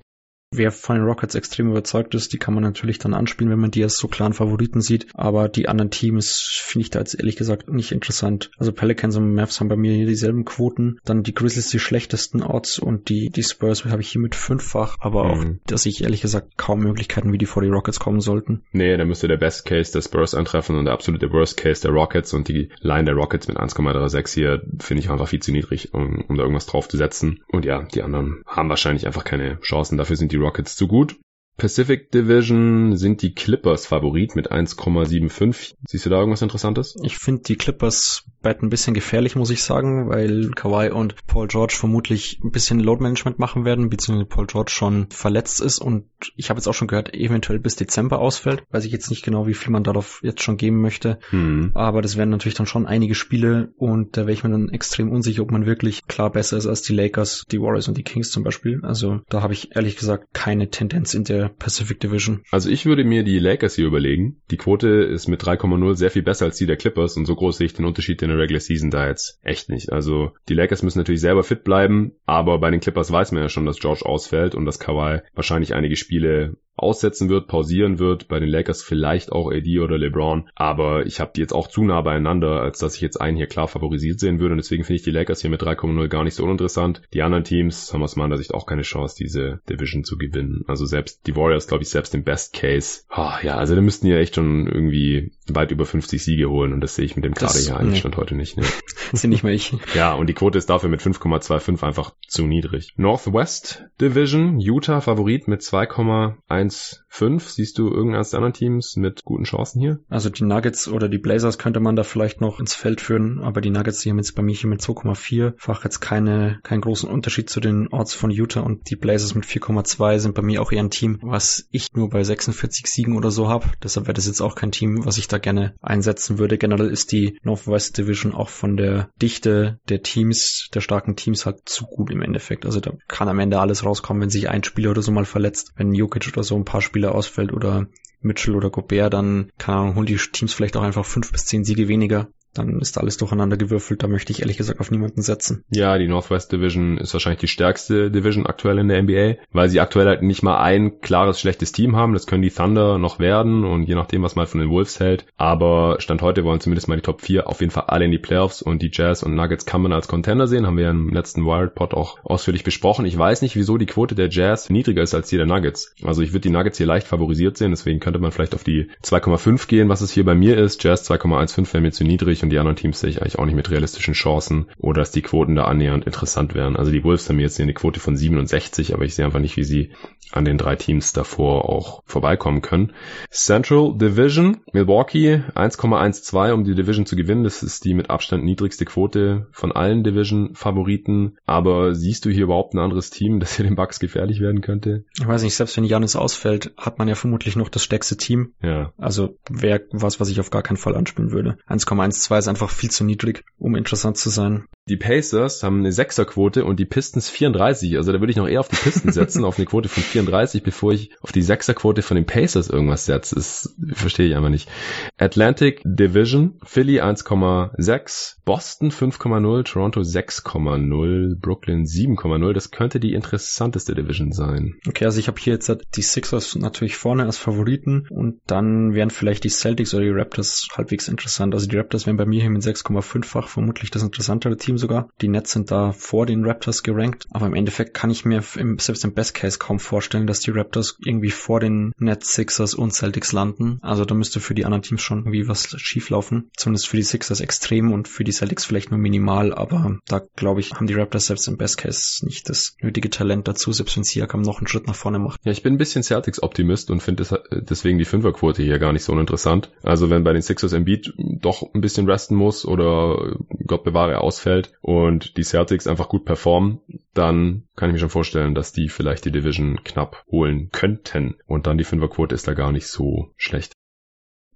Wer 0.52 0.72
von 0.72 0.96
den 0.96 1.06
Rockets 1.06 1.36
extrem 1.36 1.70
überzeugt 1.70 2.16
ist, 2.16 2.32
die 2.32 2.38
kann 2.38 2.54
man 2.54 2.64
natürlich 2.64 3.00
dann 3.00 3.14
anspielen, 3.14 3.52
wenn 3.52 3.60
man 3.60 3.72
die 3.72 3.84
als 3.84 3.98
so 3.98 4.08
klaren 4.08 4.32
Favoriten 4.32 4.80
sieht. 4.80 5.08
Aber 5.14 5.50
die 5.50 5.68
anderen 5.68 5.92
Teams 5.92 6.62
finde 6.64 6.84
ich 6.84 6.90
da 6.90 7.00
jetzt 7.00 7.16
ehrlich 7.16 7.36
gesagt 7.36 7.70
nicht 7.70 7.92
interessant. 7.92 8.50
Also 8.58 8.72
Pelicans 8.72 9.18
und 9.18 9.34
Mavs 9.34 9.60
haben 9.60 9.68
bei 9.68 9.76
mir 9.76 9.94
hier 9.94 10.08
dieselben 10.08 10.46
Quoten. 10.46 11.00
Dann 11.04 11.24
die 11.24 11.34
Grizzlies 11.34 11.70
die 11.70 11.80
schlechtesten 11.80 12.44
Odds 12.44 12.80
und 12.80 13.10
die, 13.10 13.30
die 13.30 13.44
Spurs 13.44 13.84
habe 13.84 14.02
ich 14.02 14.10
hier 14.10 14.22
mit 14.22 14.36
fünffach. 14.36 14.96
Aber 15.02 15.26
mhm. 15.26 15.32
auch, 15.32 15.68
dass 15.68 15.86
ich 15.86 16.04
ehrlich 16.04 16.22
gesagt 16.22 16.58
kaum 16.58 16.80
Möglichkeiten, 16.80 17.34
wie 17.34 17.38
die 17.38 17.46
vor 17.46 17.62
die 17.62 17.70
Rockets 17.70 18.00
kommen 18.00 18.22
sollten. 18.22 18.64
Nee, 18.72 18.96
da 18.96 19.04
müsste 19.04 19.28
der 19.28 19.38
Best 19.38 19.66
Case 19.66 19.92
der 19.92 20.02
Spurs 20.02 20.34
eintreffen 20.34 20.78
und 20.78 20.86
der 20.86 20.94
absolute 20.94 21.30
Worst 21.34 21.58
Case 21.58 21.82
der 21.82 21.92
Rockets 21.92 22.34
und 22.34 22.48
die 22.48 22.70
Line 22.80 23.04
der 23.04 23.16
Rockets 23.16 23.50
mit 23.50 23.58
1,36 23.58 24.34
hier 24.34 24.62
finde 24.80 25.04
ich 25.04 25.10
einfach 25.10 25.28
viel 25.28 25.42
zu 25.42 25.52
niedrig, 25.52 25.94
um, 25.94 26.24
um 26.28 26.38
da 26.38 26.44
irgendwas 26.44 26.68
drauf 26.68 26.88
zu 26.88 26.96
setzen. 26.96 27.42
Und 27.50 27.66
ja, 27.66 27.84
die 27.84 28.02
anderen 28.02 28.44
haben 28.46 28.70
wahrscheinlich 28.70 29.08
einfach 29.08 29.26
keine 29.26 29.60
Chancen. 29.60 29.98
Dafür 29.98 30.16
sind 30.16 30.32
die 30.32 30.37
Rockets 30.38 30.76
zu 30.76 30.88
gut. 30.88 31.18
Pacific 31.58 32.12
Division 32.12 32.96
sind 32.98 33.24
die 33.24 33.34
Clippers 33.34 33.88
Favorit 33.88 34.36
mit 34.36 34.52
1,75. 34.52 35.74
Siehst 35.88 36.06
du 36.06 36.10
da 36.12 36.20
irgendwas 36.20 36.44
Interessantes? 36.44 36.96
Ich 37.02 37.18
finde 37.18 37.42
die 37.42 37.56
Clippers 37.56 38.26
bald 38.42 38.62
ein 38.62 38.70
bisschen 38.70 38.94
gefährlich, 38.94 39.36
muss 39.36 39.50
ich 39.50 39.64
sagen, 39.64 40.10
weil 40.10 40.52
Kawhi 40.52 40.92
und 40.92 41.16
Paul 41.28 41.48
George 41.48 41.76
vermutlich 41.78 42.40
ein 42.44 42.52
bisschen 42.52 42.80
Load 42.80 43.02
Management 43.02 43.40
machen 43.40 43.66
werden, 43.66 43.90
beziehungsweise 43.90 44.30
Paul 44.30 44.48
George 44.48 44.72
schon 44.72 45.08
verletzt 45.10 45.62
ist 45.62 45.80
und 45.80 46.06
ich 46.36 46.50
habe 46.50 46.58
jetzt 46.60 46.68
auch 46.68 46.74
schon 46.74 46.88
gehört, 46.88 47.14
eventuell 47.14 47.60
bis 47.60 47.76
Dezember 47.76 48.20
ausfällt. 48.20 48.64
Weiß 48.72 48.86
ich 48.86 48.92
jetzt 48.92 49.10
nicht 49.10 49.24
genau, 49.24 49.48
wie 49.48 49.54
viel 49.54 49.72
man 49.72 49.84
darauf 49.84 50.20
jetzt 50.24 50.44
schon 50.44 50.58
geben 50.58 50.82
möchte. 50.82 51.20
Hm. 51.30 51.72
Aber 51.74 52.02
das 52.02 52.18
wären 52.18 52.30
natürlich 52.30 52.56
dann 52.56 52.66
schon 52.66 52.86
einige 52.86 53.16
Spiele 53.16 53.74
und 53.78 54.18
da 54.18 54.22
wäre 54.22 54.34
ich 54.34 54.44
mir 54.44 54.52
dann 54.52 54.70
extrem 54.70 55.12
unsicher, 55.12 55.44
ob 55.44 55.52
man 55.52 55.66
wirklich 55.66 56.06
klar 56.08 56.32
besser 56.32 56.58
ist 56.58 56.68
als 56.68 56.82
die 56.82 56.94
Lakers, 56.94 57.46
die 57.52 57.60
Warriors 57.60 57.88
und 57.88 57.98
die 57.98 58.04
Kings 58.04 58.32
zum 58.32 58.44
Beispiel. 58.44 58.80
Also 58.84 59.22
da 59.30 59.42
habe 59.42 59.54
ich 59.54 59.76
ehrlich 59.76 59.98
gesagt 59.98 60.34
keine 60.34 60.70
Tendenz 60.70 61.14
in 61.14 61.24
der 61.24 61.50
Pacific 61.50 62.00
Division. 62.00 62.42
Also 62.52 62.70
ich 62.70 62.86
würde 62.86 63.04
mir 63.04 63.24
die 63.24 63.40
Lakers 63.40 63.76
hier 63.76 63.88
überlegen. 63.88 64.42
Die 64.52 64.58
Quote 64.58 64.90
ist 64.90 65.28
mit 65.28 65.42
3,0 65.44 65.96
sehr 65.96 66.12
viel 66.12 66.24
besser 66.24 66.46
als 66.46 66.58
die 66.58 66.66
der 66.66 66.78
Clippers 66.78 67.18
und 67.18 67.26
so 67.26 67.36
groß 67.36 67.58
sehe 67.58 67.66
ich 67.66 67.74
den 67.74 67.86
Unterschied 67.86 68.22
in 68.30 68.36
der 68.36 68.44
Regular 68.44 68.60
Season 68.60 68.92
da 68.92 69.08
jetzt 69.08 69.40
echt 69.44 69.70
nicht. 69.70 69.92
Also 69.92 70.32
die 70.50 70.54
Lakers 70.54 70.84
müssen 70.84 71.00
natürlich 71.00 71.22
selber 71.22 71.44
fit 71.44 71.64
bleiben, 71.64 72.14
aber 72.26 72.60
bei 72.60 72.72
den 72.72 72.80
Clippers 72.80 73.12
weiß 73.12 73.32
man 73.32 73.44
ja 73.44 73.50
schon, 73.50 73.66
dass 73.66 73.80
George 73.80 74.06
ausfällt 74.06 74.56
und 74.56 74.66
dass 74.66 74.80
Kawhi 74.80 75.22
wahrscheinlich 75.34 75.74
einige 75.74 75.96
Spiele 75.96 76.58
aussetzen 76.78 77.30
wird, 77.30 77.48
pausieren 77.48 78.00
wird. 78.00 78.28
Bei 78.28 78.40
den 78.40 78.50
Lakers 78.50 78.84
vielleicht 78.84 79.32
auch 79.32 79.52
AD 79.52 79.80
oder 79.80 79.98
LeBron. 79.98 80.50
Aber 80.56 81.06
ich 81.06 81.20
habe 81.20 81.32
die 81.36 81.42
jetzt 81.42 81.54
auch 81.54 81.68
zu 81.68 81.84
nah 81.84 82.02
beieinander, 82.02 82.62
als 82.62 82.80
dass 82.80 82.96
ich 82.96 83.02
jetzt 83.02 83.20
einen 83.20 83.38
hier 83.38 83.48
klar 83.48 83.68
favorisiert 83.68 84.20
sehen 84.20 84.40
würde. 84.40 84.54
Und 84.54 84.58
deswegen 84.58 84.84
finde 84.84 84.98
ich 84.98 85.04
die 85.04 85.12
Lakers 85.12 85.42
hier 85.42 85.50
mit 85.50 85.62
3,0 85.62 86.08
gar 86.08 86.24
nicht 86.24 86.36
so 86.36 86.44
uninteressant. 86.44 87.02
Die 87.14 87.22
anderen 87.22 87.44
Teams 87.44 87.94
haben 87.94 88.04
aus 88.04 88.16
meiner 88.16 88.38
Sicht 88.38 88.54
auch 88.54 88.66
keine 88.66 88.84
Chance, 88.84 89.16
diese 89.18 89.62
Division 89.70 90.04
zu 90.04 90.18
gewinnen. 90.18 90.64
Also 90.68 90.86
selbst 90.86 91.28
die 91.28 91.36
Warriors, 91.36 91.68
glaube 91.68 91.84
ich, 91.84 91.90
selbst 91.90 92.14
im 92.16 92.24
Best 92.24 92.54
Case. 92.54 93.02
Oh, 93.16 93.32
ja, 93.44 93.56
also 93.56 93.76
da 93.76 93.82
müssten 93.82 94.08
ja 94.08 94.18
echt 94.18 94.36
schon 94.36 94.68
irgendwie 94.68 95.32
weit 95.48 95.72
über 95.72 95.86
50 95.86 96.24
Siege 96.24 96.50
holen. 96.50 96.74
Und 96.74 96.82
das 96.82 96.96
sehe 96.96 97.06
ich 97.06 97.16
mit 97.16 97.26
dem 97.26 97.34
Kader 97.34 97.60
hier 97.60 97.78
eigentlich. 97.78 98.00
Stand 98.00 98.18
heute 98.18 98.36
nicht. 98.36 98.58
Ne? 98.58 98.64
Das 99.12 99.22
sind 99.22 99.30
nicht 99.30 99.44
mehr 99.44 99.54
ich. 99.54 99.74
Ja, 99.96 100.14
und 100.16 100.28
die 100.28 100.34
Quote 100.34 100.58
ist 100.58 100.70
dafür 100.70 100.90
mit 100.90 101.00
5,25 101.00 101.82
einfach 101.82 102.14
zu 102.28 102.46
niedrig. 102.46 102.94
Northwest 102.98 103.86
Division, 104.02 104.60
Utah 104.60 105.00
Favorit 105.00 105.48
mit 105.48 105.62
2,1 105.62 106.67
1-5. 106.70 107.42
Siehst 107.42 107.78
du 107.78 107.90
irgendeines 107.90 108.32
der 108.32 108.40
anderen 108.40 108.54
Teams 108.54 108.96
mit 108.96 109.24
guten 109.24 109.44
Chancen 109.44 109.80
hier? 109.80 110.00
Also 110.10 110.30
die 110.30 110.44
Nuggets 110.44 110.88
oder 110.88 111.10
die 111.10 111.18
Blazers 111.18 111.58
könnte 111.58 111.80
man 111.80 111.96
da 111.96 112.04
vielleicht 112.04 112.42
noch 112.42 112.60
ins 112.60 112.74
Feld 112.74 113.02
führen, 113.02 113.42
aber 113.42 113.62
die 113.62 113.70
Nuggets, 113.70 114.00
die 114.00 114.10
haben 114.10 114.18
jetzt 114.18 114.36
bei 114.36 114.44
mir 114.44 114.56
hier 114.56 114.70
mit 114.70 114.82
2,4 114.82 115.54
fach 115.58 115.84
jetzt 115.84 116.00
keine, 116.00 116.60
keinen 116.64 116.82
großen 116.82 117.10
Unterschied 117.10 117.50
zu 117.50 117.60
den 117.60 117.88
Orts 117.90 118.14
von 118.14 118.32
Utah 118.32 118.62
und 118.62 118.90
die 118.90 118.96
Blazers 118.96 119.36
mit 119.36 119.46
4,2 119.46 120.20
sind 120.20 120.36
bei 120.36 120.42
mir 120.42 120.62
auch 120.62 120.72
eher 120.72 120.84
ein 120.84 120.92
Team, 120.92 121.20
was 121.22 121.68
ich 121.72 121.94
nur 121.94 122.10
bei 122.10 122.24
46 122.24 122.88
Siegen 122.88 123.16
oder 123.16 123.32
so 123.32 123.48
habe. 123.48 123.68
Deshalb 123.84 124.08
wäre 124.08 124.14
das 124.14 124.28
jetzt 124.28 124.42
auch 124.42 124.56
kein 124.56 124.72
Team, 124.72 125.06
was 125.06 125.18
ich 125.18 125.28
da 125.28 125.38
gerne 125.38 125.74
einsetzen 125.82 126.40
würde. 126.40 126.58
Generell 126.58 126.90
ist 126.90 127.12
die 127.12 127.38
Northwest 127.44 127.98
Division 127.98 128.34
auch 128.34 128.50
von 128.50 128.78
der 128.78 129.10
Dichte 129.22 129.80
der 129.90 130.04
Teams, 130.04 130.70
der 130.74 130.82
starken 130.82 131.16
Teams 131.16 131.46
halt 131.46 131.68
zu 131.68 131.86
gut 131.86 132.12
im 132.12 132.22
Endeffekt. 132.22 132.66
Also 132.66 132.80
da 132.80 132.94
kann 133.08 133.30
am 133.30 133.40
Ende 133.40 133.60
alles 133.60 133.86
rauskommen, 133.86 134.22
wenn 134.22 134.30
sich 134.30 134.50
ein 134.50 134.64
Spieler 134.64 134.92
oder 134.92 135.02
so 135.02 135.12
mal 135.12 135.26
verletzt, 135.26 135.72
wenn 135.76 135.94
Jokic 135.94 136.28
oder 136.34 136.44
so 136.44 136.57
ein 136.58 136.66
paar 136.66 136.82
Spieler 136.82 137.16
ausfällt 137.16 137.54
oder 137.54 137.88
Mitchell 138.22 138.56
oder 138.56 138.70
Gobert, 138.70 139.14
dann 139.14 139.52
keine 139.58 139.78
Ahnung, 139.78 139.96
holen 139.96 140.06
die 140.06 140.18
Teams 140.18 140.54
vielleicht 140.54 140.76
auch 140.76 140.84
einfach 140.84 141.06
fünf 141.06 141.32
bis 141.32 141.46
zehn 141.46 141.64
Siege 141.64 141.88
weniger 141.88 142.28
dann 142.58 142.80
ist 142.80 142.98
alles 142.98 143.18
durcheinander 143.18 143.58
gewürfelt. 143.58 144.04
Da 144.04 144.08
möchte 144.08 144.32
ich 144.32 144.42
ehrlich 144.42 144.58
gesagt 144.58 144.80
auf 144.80 144.92
niemanden 144.92 145.22
setzen. 145.22 145.64
Ja, 145.70 145.98
die 145.98 146.08
Northwest 146.08 146.52
Division 146.52 146.98
ist 146.98 147.14
wahrscheinlich 147.14 147.40
die 147.40 147.48
stärkste 147.48 148.12
Division 148.12 148.46
aktuell 148.46 148.80
in 148.80 148.88
der 148.88 149.02
NBA, 149.02 149.36
weil 149.52 149.70
sie 149.70 149.80
aktuell 149.80 150.08
halt 150.08 150.24
nicht 150.24 150.44
mal 150.44 150.60
ein 150.60 151.02
klares 151.02 151.40
schlechtes 151.40 151.72
Team 151.72 151.96
haben. 151.96 152.14
Das 152.14 152.28
können 152.28 152.42
die 152.42 152.52
Thunder 152.52 152.98
noch 152.98 153.20
werden 153.20 153.64
und 153.64 153.84
je 153.84 153.96
nachdem, 153.96 154.24
was 154.24 154.36
man 154.36 154.48
von 154.48 154.60
den 154.60 154.70
Wolves 154.70 155.00
hält. 155.00 155.26
Aber 155.38 155.98
Stand 156.00 156.22
heute 156.22 156.44
wollen 156.44 156.60
zumindest 156.60 156.88
mal 156.88 156.96
die 156.96 157.02
Top 157.02 157.22
4 157.22 157.48
auf 157.48 157.60
jeden 157.62 157.72
Fall 157.72 157.86
alle 157.88 158.06
in 158.06 158.12
die 158.12 158.18
Playoffs 158.18 158.62
und 158.62 158.82
die 158.82 158.92
Jazz 158.92 159.24
und 159.24 159.36
Nuggets 159.36 159.66
kann 159.66 159.82
man 159.82 159.94
als 159.94 160.08
Contender 160.08 160.48
sehen. 160.48 160.66
Haben 160.66 160.78
wir 160.78 160.86
ja 160.86 160.92
im 160.92 161.10
letzten 161.10 161.46
Wild 161.46 161.76
Pod 161.76 161.94
auch 161.94 162.18
ausführlich 162.24 162.64
besprochen. 162.64 163.06
Ich 163.06 163.18
weiß 163.18 163.42
nicht, 163.42 163.56
wieso 163.56 163.78
die 163.78 163.86
Quote 163.86 164.16
der 164.16 164.30
Jazz 164.30 164.70
niedriger 164.70 165.02
ist 165.02 165.14
als 165.14 165.30
die 165.30 165.38
der 165.38 165.46
Nuggets. 165.46 165.94
Also 166.04 166.22
ich 166.22 166.32
würde 166.32 166.42
die 166.42 166.50
Nuggets 166.50 166.78
hier 166.78 166.88
leicht 166.88 167.08
favorisiert 167.08 167.58
sehen, 167.58 167.72
deswegen 167.72 168.00
könnte 168.00 168.20
man 168.20 168.32
vielleicht 168.32 168.56
auf 168.56 168.64
die 168.64 168.90
2,5 169.04 169.68
gehen, 169.68 169.90
was 169.90 170.02
es 170.02 170.12
hier 170.12 170.26
bei 170.26 170.36
mir 170.36 170.58
ist. 170.58 170.84
Jazz 170.84 171.10
2,15 171.10 171.74
wäre 171.74 171.82
mir 171.82 171.92
zu 171.92 172.04
niedrig 172.04 172.44
und 172.48 172.52
die 172.52 172.60
anderen 172.60 172.78
Teams 172.78 173.02
sehe 173.02 173.10
ich 173.10 173.22
eigentlich 173.22 173.40
auch 173.40 173.46
nicht 173.46 173.56
mit 173.56 173.70
realistischen 173.70 174.14
Chancen 174.14 174.68
oder 174.78 175.02
dass 175.02 175.12
die 175.12 175.22
Quoten 175.22 175.56
da 175.56 175.66
annähernd 175.66 176.06
interessant 176.06 176.56
wären. 176.56 176.78
Also 176.78 176.92
die 176.92 177.04
Wolves 177.04 177.28
haben 177.28 177.40
jetzt 177.40 177.58
hier 177.58 177.64
eine 177.64 177.74
Quote 177.74 178.00
von 178.00 178.16
67, 178.16 178.94
aber 178.94 179.04
ich 179.04 179.16
sehe 179.16 179.26
einfach 179.26 179.42
nicht, 179.42 179.58
wie 179.58 179.66
sie 179.66 179.92
an 180.32 180.46
den 180.46 180.58
drei 180.58 180.76
Teams 180.76 181.14
davor 181.14 181.70
auch 181.70 182.02
vorbeikommen 182.06 182.62
können. 182.62 182.94
Central 183.30 183.98
Division, 183.98 184.58
Milwaukee 184.74 185.44
1,12, 185.56 186.52
um 186.54 186.64
die 186.64 186.76
Division 186.76 187.06
zu 187.06 187.16
gewinnen. 187.16 187.44
Das 187.44 187.64
ist 187.64 187.86
die 187.86 187.94
mit 187.94 188.10
Abstand 188.10 188.44
niedrigste 188.44 188.86
Quote 188.86 189.48
von 189.52 189.72
allen 189.72 190.04
Division-Favoriten. 190.04 191.38
Aber 191.46 191.96
siehst 191.96 192.26
du 192.26 192.30
hier 192.30 192.44
überhaupt 192.44 192.74
ein 192.74 192.80
anderes 192.80 193.10
Team, 193.10 193.40
das 193.40 193.56
hier 193.56 193.66
den 193.66 193.76
Bucks 193.76 194.00
gefährlich 194.00 194.40
werden 194.40 194.62
könnte? 194.62 195.06
Ich 195.20 195.28
weiß 195.28 195.44
nicht, 195.44 195.56
selbst 195.56 195.78
wenn 195.78 195.84
Janis 195.84 196.16
ausfällt, 196.16 196.74
hat 196.78 197.00
man 197.00 197.08
ja 197.08 197.16
vermutlich 197.16 197.56
noch 197.56 197.70
das 197.70 197.84
stärkste 197.84 198.18
Team. 198.18 198.54
Ja. 198.62 198.92
Also 198.98 199.38
wäre 199.50 199.82
was, 199.92 200.20
was 200.20 200.30
ich 200.30 200.40
auf 200.40 200.50
gar 200.50 200.64
keinen 200.64 200.78
Fall 200.78 200.96
anspielen 200.96 201.32
würde. 201.32 201.58
1,12 201.68 202.38
ist 202.38 202.48
einfach 202.48 202.70
viel 202.70 202.92
zu 202.92 203.04
niedrig, 203.04 203.44
um 203.58 203.76
interessant 203.76 204.18
zu 204.18 204.30
sein. 204.30 204.66
Die 204.90 204.98
Pacers 204.98 205.64
haben 205.64 205.80
eine 205.80 205.92
Sechserquote 205.92 206.64
und 206.64 206.80
die 206.80 206.86
Pistons 206.86 207.30
34. 207.30 207.98
Also 207.98 208.14
da 208.14 208.20
würde 208.22 208.32
ich 208.32 208.38
noch 208.38 208.48
eher 208.48 208.62
auf 208.62 208.70
die 208.70 208.78
Pistons 208.78 209.16
setzen, 209.16 209.44
auf 209.46 209.58
eine 209.58 209.66
Quote 209.66 209.90
von 209.90 210.02
34, 210.02 210.17
bevor 210.26 210.94
ich 210.94 211.12
auf 211.22 211.32
die 211.32 211.42
Sechserquote 211.42 212.02
von 212.02 212.16
den 212.16 212.26
Pacers 212.26 212.70
irgendwas 212.70 213.06
setze. 213.06 213.36
Das 213.36 213.76
verstehe 213.94 214.28
ich 214.28 214.36
einfach 214.36 214.50
nicht. 214.50 214.70
Atlantic 215.18 215.82
Division, 215.84 216.60
Philly 216.64 217.02
1,6, 217.02 218.36
Boston 218.46 218.92
5,0, 218.92 219.64
Toronto 219.64 220.02
6,0, 220.02 221.40
Brooklyn 221.40 221.86
7,0. 221.86 222.54
Das 222.54 222.72
könnte 222.72 223.00
die 223.00 223.14
interessanteste 223.14 223.96
Division 223.96 224.32
sein. 224.32 224.76
Okay, 224.88 225.06
also 225.06 225.20
ich 225.20 225.28
habe 225.28 225.40
hier 225.40 225.54
jetzt 225.54 225.72
die 225.96 226.02
Sixers 226.02 226.56
natürlich 226.56 226.96
vorne 226.96 227.26
als 227.26 227.38
Favoriten 227.38 228.08
und 228.10 228.40
dann 228.48 228.94
wären 228.94 229.10
vielleicht 229.10 229.44
die 229.44 229.50
Celtics 229.50 229.94
oder 229.94 230.04
die 230.04 230.12
Raptors 230.12 230.68
halbwegs 230.76 231.08
interessant. 231.08 231.54
Also 231.54 231.68
die 231.68 231.78
Raptors 231.78 232.06
wären 232.06 232.18
bei 232.18 232.26
mir 232.26 232.42
hier 232.42 232.50
mit 232.50 232.64
6,5-fach 232.64 233.48
vermutlich 233.48 233.92
das 233.92 234.04
interessantere 234.04 234.58
Team 234.58 234.78
sogar. 234.78 235.10
Die 235.22 235.28
Nets 235.28 235.52
sind 235.52 235.72
da 235.72 235.92
vor 235.92 236.26
den 236.26 236.46
Raptors 236.46 236.84
gerankt. 236.84 237.26
Aber 237.32 237.48
im 237.48 237.54
Endeffekt 237.54 237.94
kann 237.94 238.10
ich 238.10 238.26
mir 238.26 238.44
im, 238.56 238.80
selbst 238.80 239.04
im 239.04 239.14
Best 239.14 239.34
Case 239.34 239.60
kaum 239.60 239.80
vorstellen, 239.80 240.07
dass 240.10 240.40
die 240.40 240.52
Raptors 240.52 240.98
irgendwie 241.04 241.32
vor 241.32 241.60
den 241.60 241.94
Nets, 241.98 242.34
Sixers 242.34 242.74
und 242.74 242.94
Celtics 242.94 243.32
landen. 243.32 243.80
Also 243.82 244.06
da 244.06 244.16
müsste 244.16 244.40
für 244.40 244.54
die 244.54 244.66
anderen 244.66 244.82
Teams 244.82 245.02
schon 245.02 245.20
irgendwie 245.20 245.48
was 245.48 245.70
schieflaufen. 245.80 246.50
Zumindest 246.56 246.88
für 246.88 246.98
die 246.98 247.04
Sixers 247.04 247.40
extrem 247.40 247.92
und 247.92 248.08
für 248.08 248.24
die 248.24 248.32
Celtics 248.32 248.66
vielleicht 248.66 248.92
nur 248.92 249.00
minimal. 249.00 249.54
Aber 249.54 249.98
da 250.08 250.22
glaube 250.36 250.60
ich, 250.60 250.74
haben 250.74 250.88
die 250.88 250.94
Raptors 250.94 251.28
selbst 251.28 251.48
im 251.48 251.58
Best 251.58 251.78
Case 251.78 252.26
nicht 252.26 252.50
das 252.50 252.76
nötige 252.82 253.10
Talent 253.10 253.48
dazu, 253.48 253.72
selbst 253.72 253.96
wenn 253.98 254.04
Siakam 254.04 254.42
noch 254.42 254.60
einen 254.60 254.68
Schritt 254.68 254.88
nach 254.88 254.96
vorne 254.96 255.20
macht. 255.20 255.40
Ja, 255.44 255.52
ich 255.52 255.64
bin 255.64 255.74
ein 255.74 255.78
bisschen 255.78 256.04
Celtics-Optimist 256.04 256.92
und 256.92 257.02
finde 257.02 257.26
deswegen 257.70 257.98
die 257.98 258.06
Fünferquote 258.06 258.64
hier 258.64 258.80
gar 258.80 258.94
nicht 258.94 259.04
so 259.04 259.12
uninteressant. 259.12 259.72
Also 259.84 260.10
wenn 260.10 260.24
bei 260.24 260.34
den 260.34 260.42
Sixers 260.42 260.74
Embiid 260.74 261.14
doch 261.18 261.64
ein 261.74 261.82
bisschen 261.82 262.10
resten 262.10 262.36
muss 262.36 262.66
oder 262.66 263.38
Gott 263.66 263.84
bewahre 263.84 264.20
ausfällt, 264.22 264.72
und 264.82 265.36
die 265.38 265.44
Celtics 265.44 265.88
einfach 265.88 266.10
gut 266.10 266.24
performen, 266.26 266.80
dann 267.18 267.68
kann 267.76 267.90
ich 267.90 267.94
mir 267.94 268.00
schon 268.00 268.10
vorstellen, 268.10 268.54
dass 268.54 268.74
die 268.74 268.90
vielleicht 268.90 269.26
die 269.26 269.32
Division 269.32 269.84
knapp 269.84 270.24
holen 270.28 270.70
könnten. 270.70 271.36
Und 271.46 271.68
dann 271.68 271.78
die 271.78 271.84
Fünferquote 271.84 272.36
ist 272.36 272.48
da 272.48 272.54
gar 272.54 272.72
nicht 272.72 272.88
so 272.88 273.34
schlecht. 273.38 273.74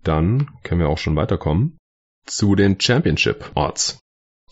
Dann 0.04 0.50
können 0.64 0.82
wir 0.82 0.90
auch 0.90 0.98
schon 0.98 1.16
weiterkommen 1.16 1.78
zu 2.26 2.56
den 2.56 2.80
Championship 2.80 3.52
Odds. 3.56 4.00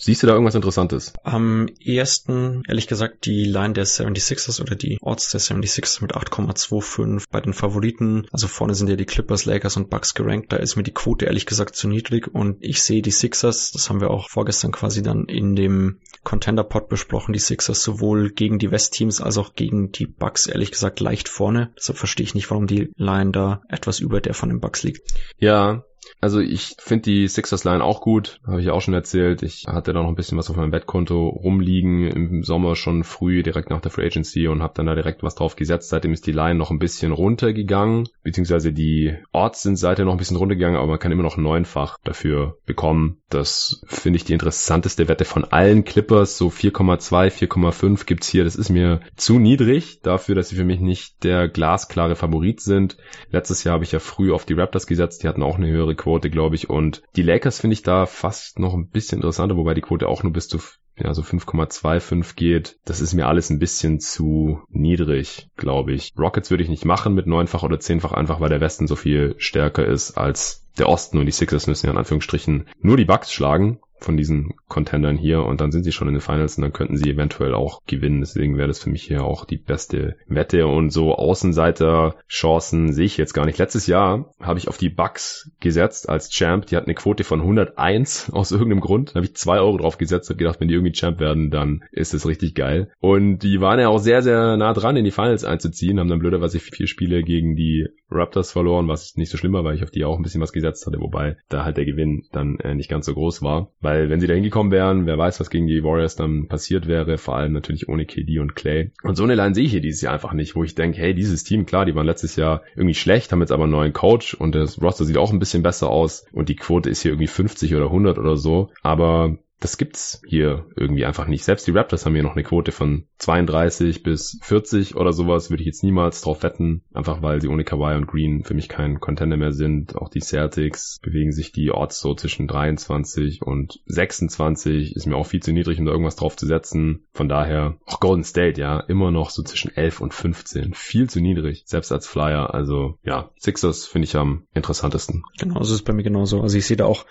Siehst 0.01 0.23
du 0.23 0.27
da 0.27 0.33
irgendwas 0.33 0.55
Interessantes? 0.55 1.11
Am 1.23 1.67
ersten, 1.83 2.63
ehrlich 2.69 2.87
gesagt, 2.87 3.25
die 3.25 3.43
Line 3.43 3.73
der 3.73 3.85
76ers 3.85 4.61
oder 4.61 4.75
die 4.75 4.97
Odds 5.01 5.29
der 5.31 5.41
76ers 5.41 6.01
mit 6.01 6.15
8,25 6.15 7.25
bei 7.29 7.41
den 7.41 7.51
Favoriten. 7.51 8.25
Also 8.31 8.47
vorne 8.47 8.75
sind 8.75 8.87
ja 8.87 8.95
die 8.95 9.05
Clippers, 9.05 9.43
Lakers 9.43 9.75
und 9.75 9.89
Bucks 9.89 10.13
gerankt. 10.13 10.53
Da 10.53 10.55
ist 10.55 10.77
mir 10.77 10.83
die 10.83 10.93
Quote 10.93 11.25
ehrlich 11.25 11.45
gesagt 11.45 11.75
zu 11.75 11.89
niedrig 11.89 12.33
und 12.33 12.57
ich 12.61 12.81
sehe 12.81 13.01
die 13.01 13.11
Sixers, 13.11 13.71
das 13.71 13.89
haben 13.89 13.99
wir 13.99 14.09
auch 14.09 14.29
vorgestern 14.29 14.71
quasi 14.71 15.03
dann 15.03 15.25
in 15.25 15.57
dem 15.57 15.99
Contender 16.23 16.63
Pod 16.63 16.87
besprochen, 16.87 17.33
die 17.33 17.39
Sixers 17.39 17.83
sowohl 17.83 18.29
gegen 18.31 18.57
die 18.57 18.71
West-Teams 18.71 19.19
als 19.19 19.37
auch 19.37 19.53
gegen 19.53 19.91
die 19.91 20.07
Bucks 20.07 20.47
ehrlich 20.47 20.71
gesagt 20.71 21.01
leicht 21.01 21.27
vorne. 21.27 21.73
Deshalb 21.77 21.97
verstehe 21.97 22.23
ich 22.23 22.35
nicht, 22.35 22.49
warum 22.49 22.67
die 22.67 22.93
Line 22.95 23.31
da 23.31 23.63
etwas 23.67 23.99
über 23.99 24.21
der 24.21 24.33
von 24.33 24.47
den 24.47 24.61
Bucks 24.61 24.83
liegt. 24.83 25.01
Ja, 25.39 25.83
also 26.21 26.39
ich 26.39 26.75
finde 26.79 27.03
die 27.03 27.27
Sixers 27.27 27.63
Line 27.63 27.83
auch 27.83 28.01
gut, 28.01 28.39
habe 28.45 28.61
ich 28.61 28.69
auch 28.69 28.81
schon 28.81 28.93
erzählt. 28.93 29.43
Ich 29.43 29.67
hatte 29.67 29.93
da 29.93 30.01
noch 30.01 30.09
ein 30.09 30.15
bisschen 30.15 30.37
was 30.37 30.49
auf 30.49 30.55
meinem 30.55 30.71
Wettkonto 30.71 31.27
rumliegen 31.27 32.07
im 32.07 32.43
Sommer 32.43 32.75
schon 32.75 33.03
früh, 33.03 33.43
direkt 33.43 33.69
nach 33.69 33.81
der 33.81 33.91
Free 33.91 34.05
Agency 34.05 34.47
und 34.47 34.61
habe 34.61 34.73
dann 34.75 34.85
da 34.85 34.95
direkt 34.95 35.23
was 35.23 35.35
drauf 35.35 35.55
gesetzt. 35.55 35.89
Seitdem 35.89 36.13
ist 36.13 36.27
die 36.27 36.31
Line 36.31 36.55
noch 36.55 36.71
ein 36.71 36.79
bisschen 36.79 37.11
runtergegangen, 37.11 38.09
beziehungsweise 38.23 38.73
die 38.73 39.15
Orts 39.31 39.61
sind 39.61 39.77
seitdem 39.77 40.05
noch 40.05 40.13
ein 40.13 40.19
bisschen 40.19 40.37
runtergegangen, 40.37 40.77
aber 40.77 40.87
man 40.87 40.99
kann 40.99 41.11
immer 41.11 41.23
noch 41.23 41.37
neunfach 41.37 41.97
dafür 42.03 42.57
bekommen. 42.65 43.21
Das 43.29 43.81
finde 43.85 44.17
ich 44.17 44.25
die 44.25 44.33
interessanteste 44.33 45.07
Wette 45.07 45.25
von 45.25 45.45
allen 45.45 45.85
Clippers. 45.85 46.37
So 46.37 46.49
4,2, 46.49 47.47
4,5 47.47 48.05
gibt's 48.05 48.27
hier. 48.27 48.43
Das 48.43 48.55
ist 48.55 48.69
mir 48.69 49.01
zu 49.15 49.39
niedrig 49.39 50.01
dafür, 50.01 50.35
dass 50.35 50.49
sie 50.49 50.55
für 50.55 50.63
mich 50.63 50.79
nicht 50.79 51.23
der 51.23 51.47
glasklare 51.47 52.15
Favorit 52.15 52.61
sind. 52.61 52.97
Letztes 53.31 53.63
Jahr 53.63 53.73
habe 53.73 53.83
ich 53.83 53.91
ja 53.91 53.99
früh 53.99 54.31
auf 54.33 54.45
die 54.45 54.53
Raptors 54.53 54.87
gesetzt. 54.87 55.23
Die 55.23 55.27
hatten 55.27 55.43
auch 55.43 55.57
eine 55.57 55.67
höhere 55.67 55.95
Quote, 55.99 56.29
glaube 56.29 56.55
ich. 56.55 56.69
Und 56.69 57.03
die 57.15 57.21
Lakers 57.21 57.59
finde 57.59 57.75
ich 57.75 57.83
da 57.83 58.05
fast 58.05 58.57
noch 58.57 58.73
ein 58.73 58.89
bisschen 58.89 59.19
interessanter, 59.19 59.57
wobei 59.57 59.73
die 59.73 59.81
Quote 59.81 60.07
auch 60.07 60.23
nur 60.23 60.33
bis 60.33 60.47
zu 60.47 60.59
ja, 60.97 61.13
so 61.13 61.21
5,25 61.21 62.35
geht. 62.35 62.77
Das 62.85 63.01
ist 63.01 63.13
mir 63.13 63.27
alles 63.27 63.49
ein 63.49 63.59
bisschen 63.59 63.99
zu 63.99 64.61
niedrig, 64.69 65.49
glaube 65.55 65.93
ich. 65.93 66.13
Rockets 66.17 66.49
würde 66.49 66.63
ich 66.63 66.69
nicht 66.69 66.85
machen 66.85 67.13
mit 67.13 67.27
neunfach 67.27 67.63
oder 67.63 67.79
zehnfach, 67.79 68.13
einfach 68.13 68.39
weil 68.39 68.49
der 68.49 68.61
Westen 68.61 68.87
so 68.87 68.95
viel 68.95 69.35
stärker 69.37 69.85
ist 69.85 70.17
als 70.17 70.65
der 70.77 70.89
Osten 70.89 71.17
und 71.17 71.25
die 71.25 71.31
Sixers 71.31 71.67
müssen 71.67 71.87
ja 71.87 71.91
in 71.91 71.97
Anführungsstrichen 71.97 72.67
nur 72.79 72.97
die 72.97 73.05
Bucks 73.05 73.31
schlagen 73.31 73.79
von 73.99 74.17
diesen 74.17 74.53
Contendern 74.67 75.17
hier 75.17 75.43
und 75.43 75.61
dann 75.61 75.71
sind 75.71 75.83
sie 75.83 75.91
schon 75.91 76.07
in 76.07 76.13
den 76.13 76.21
Finals 76.21 76.57
und 76.57 76.63
dann 76.63 76.73
könnten 76.73 76.97
sie 76.97 77.09
eventuell 77.09 77.53
auch 77.53 77.81
gewinnen. 77.85 78.21
Deswegen 78.21 78.57
wäre 78.57 78.67
das 78.67 78.79
für 78.79 78.89
mich 78.89 79.03
hier 79.03 79.23
auch 79.23 79.45
die 79.45 79.57
beste 79.57 80.15
Wette 80.27 80.67
und 80.67 80.91
so 80.91 81.15
Außenseiter-Chancen 81.15 82.93
sehe 82.93 83.05
ich 83.05 83.17
jetzt 83.17 83.33
gar 83.33 83.45
nicht. 83.45 83.57
Letztes 83.57 83.87
Jahr 83.87 84.33
habe 84.39 84.59
ich 84.59 84.67
auf 84.67 84.77
die 84.77 84.89
Bucks 84.89 85.51
gesetzt 85.59 86.09
als 86.09 86.29
Champ. 86.29 86.67
Die 86.67 86.75
hat 86.75 86.85
eine 86.85 86.95
Quote 86.95 87.23
von 87.23 87.41
101 87.41 88.29
aus 88.33 88.51
irgendeinem 88.51 88.81
Grund. 88.81 89.11
Da 89.11 89.15
habe 89.15 89.25
ich 89.25 89.35
zwei 89.35 89.59
Euro 89.59 89.77
drauf 89.77 89.97
gesetzt 89.97 90.29
und 90.31 90.37
gedacht, 90.37 90.59
wenn 90.59 90.67
die 90.67 90.73
irgendwie 90.73 90.93
Champ 90.93 91.19
werden, 91.19 91.51
dann 91.51 91.83
ist 91.91 92.13
es 92.13 92.27
richtig 92.27 92.55
geil. 92.55 92.91
Und 92.99 93.39
die 93.39 93.61
waren 93.61 93.79
ja 93.79 93.89
auch 93.89 93.99
sehr, 93.99 94.21
sehr 94.21 94.57
nah 94.57 94.73
dran, 94.73 94.97
in 94.97 95.05
die 95.05 95.11
Finals 95.11 95.43
einzuziehen, 95.43 95.99
haben 95.99 96.09
dann 96.09 96.19
blöderweise 96.19 96.59
vier 96.59 96.87
Spiele 96.87 97.23
gegen 97.23 97.55
die 97.55 97.87
Raptors 98.11 98.51
verloren, 98.51 98.87
was 98.87 99.15
nicht 99.15 99.29
so 99.29 99.37
schlimm 99.37 99.53
war, 99.53 99.63
weil 99.63 99.75
ich 99.75 99.83
auf 99.83 99.91
die 99.91 100.03
auch 100.03 100.17
ein 100.17 100.23
bisschen 100.23 100.41
was 100.41 100.53
gesetzt 100.53 100.85
hatte, 100.87 100.99
wobei 100.99 101.37
da 101.47 101.63
halt 101.63 101.77
der 101.77 101.85
Gewinn 101.85 102.23
dann 102.31 102.57
äh, 102.59 102.75
nicht 102.75 102.89
ganz 102.89 103.05
so 103.05 103.13
groß 103.13 103.41
war. 103.41 103.71
Weil 103.81 103.88
wenn 103.89 104.19
sie 104.19 104.27
da 104.27 104.33
hingekommen 104.33 104.71
wären, 104.71 105.05
wer 105.05 105.17
weiß, 105.17 105.39
was 105.39 105.49
gegen 105.49 105.67
die 105.67 105.83
Warriors 105.83 106.15
dann 106.15 106.47
passiert 106.47 106.87
wäre, 106.87 107.17
vor 107.17 107.35
allem 107.35 107.53
natürlich 107.53 107.89
ohne 107.89 108.05
KD 108.05 108.39
und 108.39 108.55
Clay. 108.55 108.91
Und 109.03 109.15
so 109.15 109.23
eine 109.23 109.35
Line 109.35 109.55
sehe 109.55 109.65
ich 109.65 109.71
hier 109.71 109.81
dieses 109.81 110.01
Jahr 110.01 110.13
einfach 110.13 110.33
nicht, 110.33 110.55
wo 110.55 110.63
ich 110.63 110.75
denke, 110.75 110.99
hey, 110.99 111.13
dieses 111.13 111.43
Team, 111.43 111.65
klar, 111.65 111.85
die 111.85 111.95
waren 111.95 112.05
letztes 112.05 112.35
Jahr 112.35 112.61
irgendwie 112.75 112.95
schlecht, 112.95 113.31
haben 113.31 113.41
jetzt 113.41 113.51
aber 113.51 113.63
einen 113.63 113.71
neuen 113.71 113.93
Coach 113.93 114.33
und 114.33 114.55
das 114.55 114.81
Roster 114.81 115.05
sieht 115.05 115.17
auch 115.17 115.31
ein 115.31 115.39
bisschen 115.39 115.63
besser 115.63 115.89
aus 115.89 116.25
und 116.31 116.49
die 116.49 116.55
Quote 116.55 116.89
ist 116.89 117.01
hier 117.01 117.11
irgendwie 117.11 117.27
50 117.27 117.75
oder 117.75 117.85
100 117.85 118.17
oder 118.17 118.37
so. 118.37 118.69
Aber 118.81 119.37
das 119.59 119.77
gibt's 119.77 120.21
hier 120.25 120.65
irgendwie 120.75 121.05
einfach 121.05 121.27
nicht. 121.27 121.43
Selbst 121.43 121.67
die 121.67 121.71
Raptors 121.71 122.05
haben 122.05 122.13
hier 122.13 122.23
noch 122.23 122.35
eine 122.35 122.43
Quote 122.43 122.71
von 122.71 123.05
32 123.17 124.03
bis 124.03 124.39
40 124.41 124.95
oder 124.95 125.11
sowas. 125.11 125.49
Würde 125.49 125.61
ich 125.61 125.67
jetzt 125.67 125.83
niemals 125.83 126.21
drauf 126.21 126.43
wetten. 126.43 126.83
Einfach 126.93 127.21
weil 127.21 127.41
sie 127.41 127.49
ohne 127.49 127.65
Kawhi 127.65 127.95
und 127.95 128.07
Green 128.07 128.43
für 128.43 128.53
mich 128.53 128.69
kein 128.69 128.99
Contender 128.99 129.37
mehr 129.37 129.51
sind. 129.51 129.95
Auch 129.97 130.09
die 130.09 130.21
Celtics 130.21 130.99
bewegen 131.01 131.31
sich 131.31 131.51
die 131.51 131.71
Odds 131.71 131.99
so 131.99 132.15
zwischen 132.15 132.47
23 132.47 133.41
und 133.41 133.81
26. 133.85 134.95
Ist 134.95 135.05
mir 135.05 135.17
auch 135.17 135.27
viel 135.27 135.41
zu 135.41 135.51
niedrig, 135.51 135.79
um 135.79 135.85
da 135.85 135.91
irgendwas 135.91 136.15
drauf 136.15 136.37
zu 136.37 136.45
setzen. 136.45 137.05
Von 137.11 137.27
daher, 137.27 137.77
auch 137.85 137.99
Golden 137.99 138.23
State, 138.23 138.59
ja, 138.59 138.79
immer 138.79 139.11
noch 139.11 139.29
so 139.29 139.43
zwischen 139.43 139.75
11 139.75 139.99
und 139.99 140.13
15. 140.13 140.73
Viel 140.73 141.09
zu 141.09 141.19
niedrig. 141.19 141.63
Selbst 141.65 141.91
als 141.91 142.07
Flyer. 142.07 142.53
Also, 142.53 142.97
ja, 143.03 143.31
Sixers 143.37 143.85
finde 143.85 144.05
ich 144.05 144.15
am 144.15 144.47
interessantesten. 144.53 145.23
Genau, 145.37 145.61
so 145.63 145.75
ist 145.75 145.83
bei 145.83 145.93
mir 145.93 146.03
genauso. 146.03 146.41
Also 146.41 146.57
ich 146.57 146.65
sehe 146.65 146.77
da 146.77 146.85
auch 146.85 147.05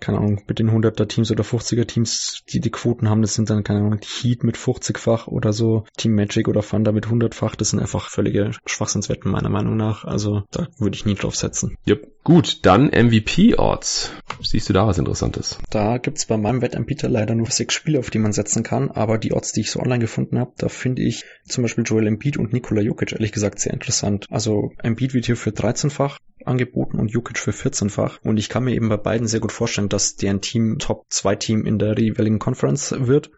keine 0.00 0.18
Ahnung, 0.18 0.42
mit 0.46 0.58
den 0.58 0.70
100er 0.70 1.06
Teams 1.06 1.30
oder 1.30 1.44
50er 1.44 1.86
Teams, 1.86 2.42
die 2.48 2.60
die 2.60 2.70
Quoten 2.70 3.08
haben, 3.08 3.22
das 3.22 3.34
sind 3.34 3.50
dann, 3.50 3.64
keine 3.64 3.80
Ahnung, 3.80 4.00
Heat 4.02 4.44
mit 4.44 4.56
50-fach 4.56 5.26
oder 5.26 5.52
so, 5.52 5.84
Team 5.96 6.14
Magic 6.14 6.48
oder 6.48 6.62
Thunder 6.62 6.92
mit 6.92 7.06
100-fach, 7.06 7.56
das 7.56 7.70
sind 7.70 7.80
einfach 7.80 8.08
völlige 8.08 8.52
Schwachsinnswetten 8.66 9.30
meiner 9.30 9.50
Meinung 9.50 9.76
nach, 9.76 10.04
also 10.04 10.42
da 10.50 10.68
würde 10.78 10.96
ich 10.96 11.06
nie 11.06 11.14
drauf 11.14 11.36
setzen. 11.36 11.76
Yep. 11.86 12.08
Gut, 12.22 12.66
dann 12.66 12.88
MVP-Odds. 12.88 14.12
Siehst 14.42 14.68
du 14.68 14.72
da 14.74 14.86
was 14.86 14.98
Interessantes? 14.98 15.58
Da 15.70 15.96
gibt's 15.96 16.26
bei 16.26 16.36
meinem 16.36 16.60
Wettanbieter 16.60 17.08
leider 17.08 17.34
nur 17.34 17.46
sechs 17.46 17.74
Spiele, 17.74 17.98
auf 17.98 18.10
die 18.10 18.18
man 18.18 18.32
setzen 18.32 18.62
kann, 18.62 18.90
aber 18.90 19.16
die 19.16 19.32
Odds, 19.32 19.52
die 19.52 19.62
ich 19.62 19.70
so 19.70 19.80
online 19.80 20.00
gefunden 20.00 20.38
habe, 20.38 20.52
da 20.58 20.68
finde 20.68 21.02
ich 21.02 21.24
zum 21.46 21.62
Beispiel 21.62 21.84
Joel 21.84 22.06
Embiid 22.06 22.36
und 22.36 22.52
Nikola 22.52 22.82
Jokic 22.82 23.12
ehrlich 23.12 23.32
gesagt 23.32 23.58
sehr 23.58 23.72
interessant. 23.72 24.26
Also 24.30 24.72
Embiid 24.82 25.14
wird 25.14 25.26
hier 25.26 25.36
für 25.36 25.50
13-fach 25.50 26.18
angeboten 26.44 26.98
und 26.98 27.10
Jukic 27.10 27.38
für 27.38 27.52
14-fach. 27.52 28.18
Und 28.22 28.38
ich 28.38 28.48
kann 28.48 28.64
mir 28.64 28.74
eben 28.74 28.88
bei 28.88 28.96
beiden 28.96 29.26
sehr 29.26 29.40
gut 29.40 29.52
vorstellen, 29.52 29.88
dass 29.88 30.16
deren 30.16 30.40
Team 30.40 30.78
Top 30.78 31.04
2 31.08 31.36
Team 31.36 31.66
in 31.66 31.78
der 31.78 31.98
jeweiligen 31.98 32.38
Conference 32.38 32.94
wird. 32.98 33.30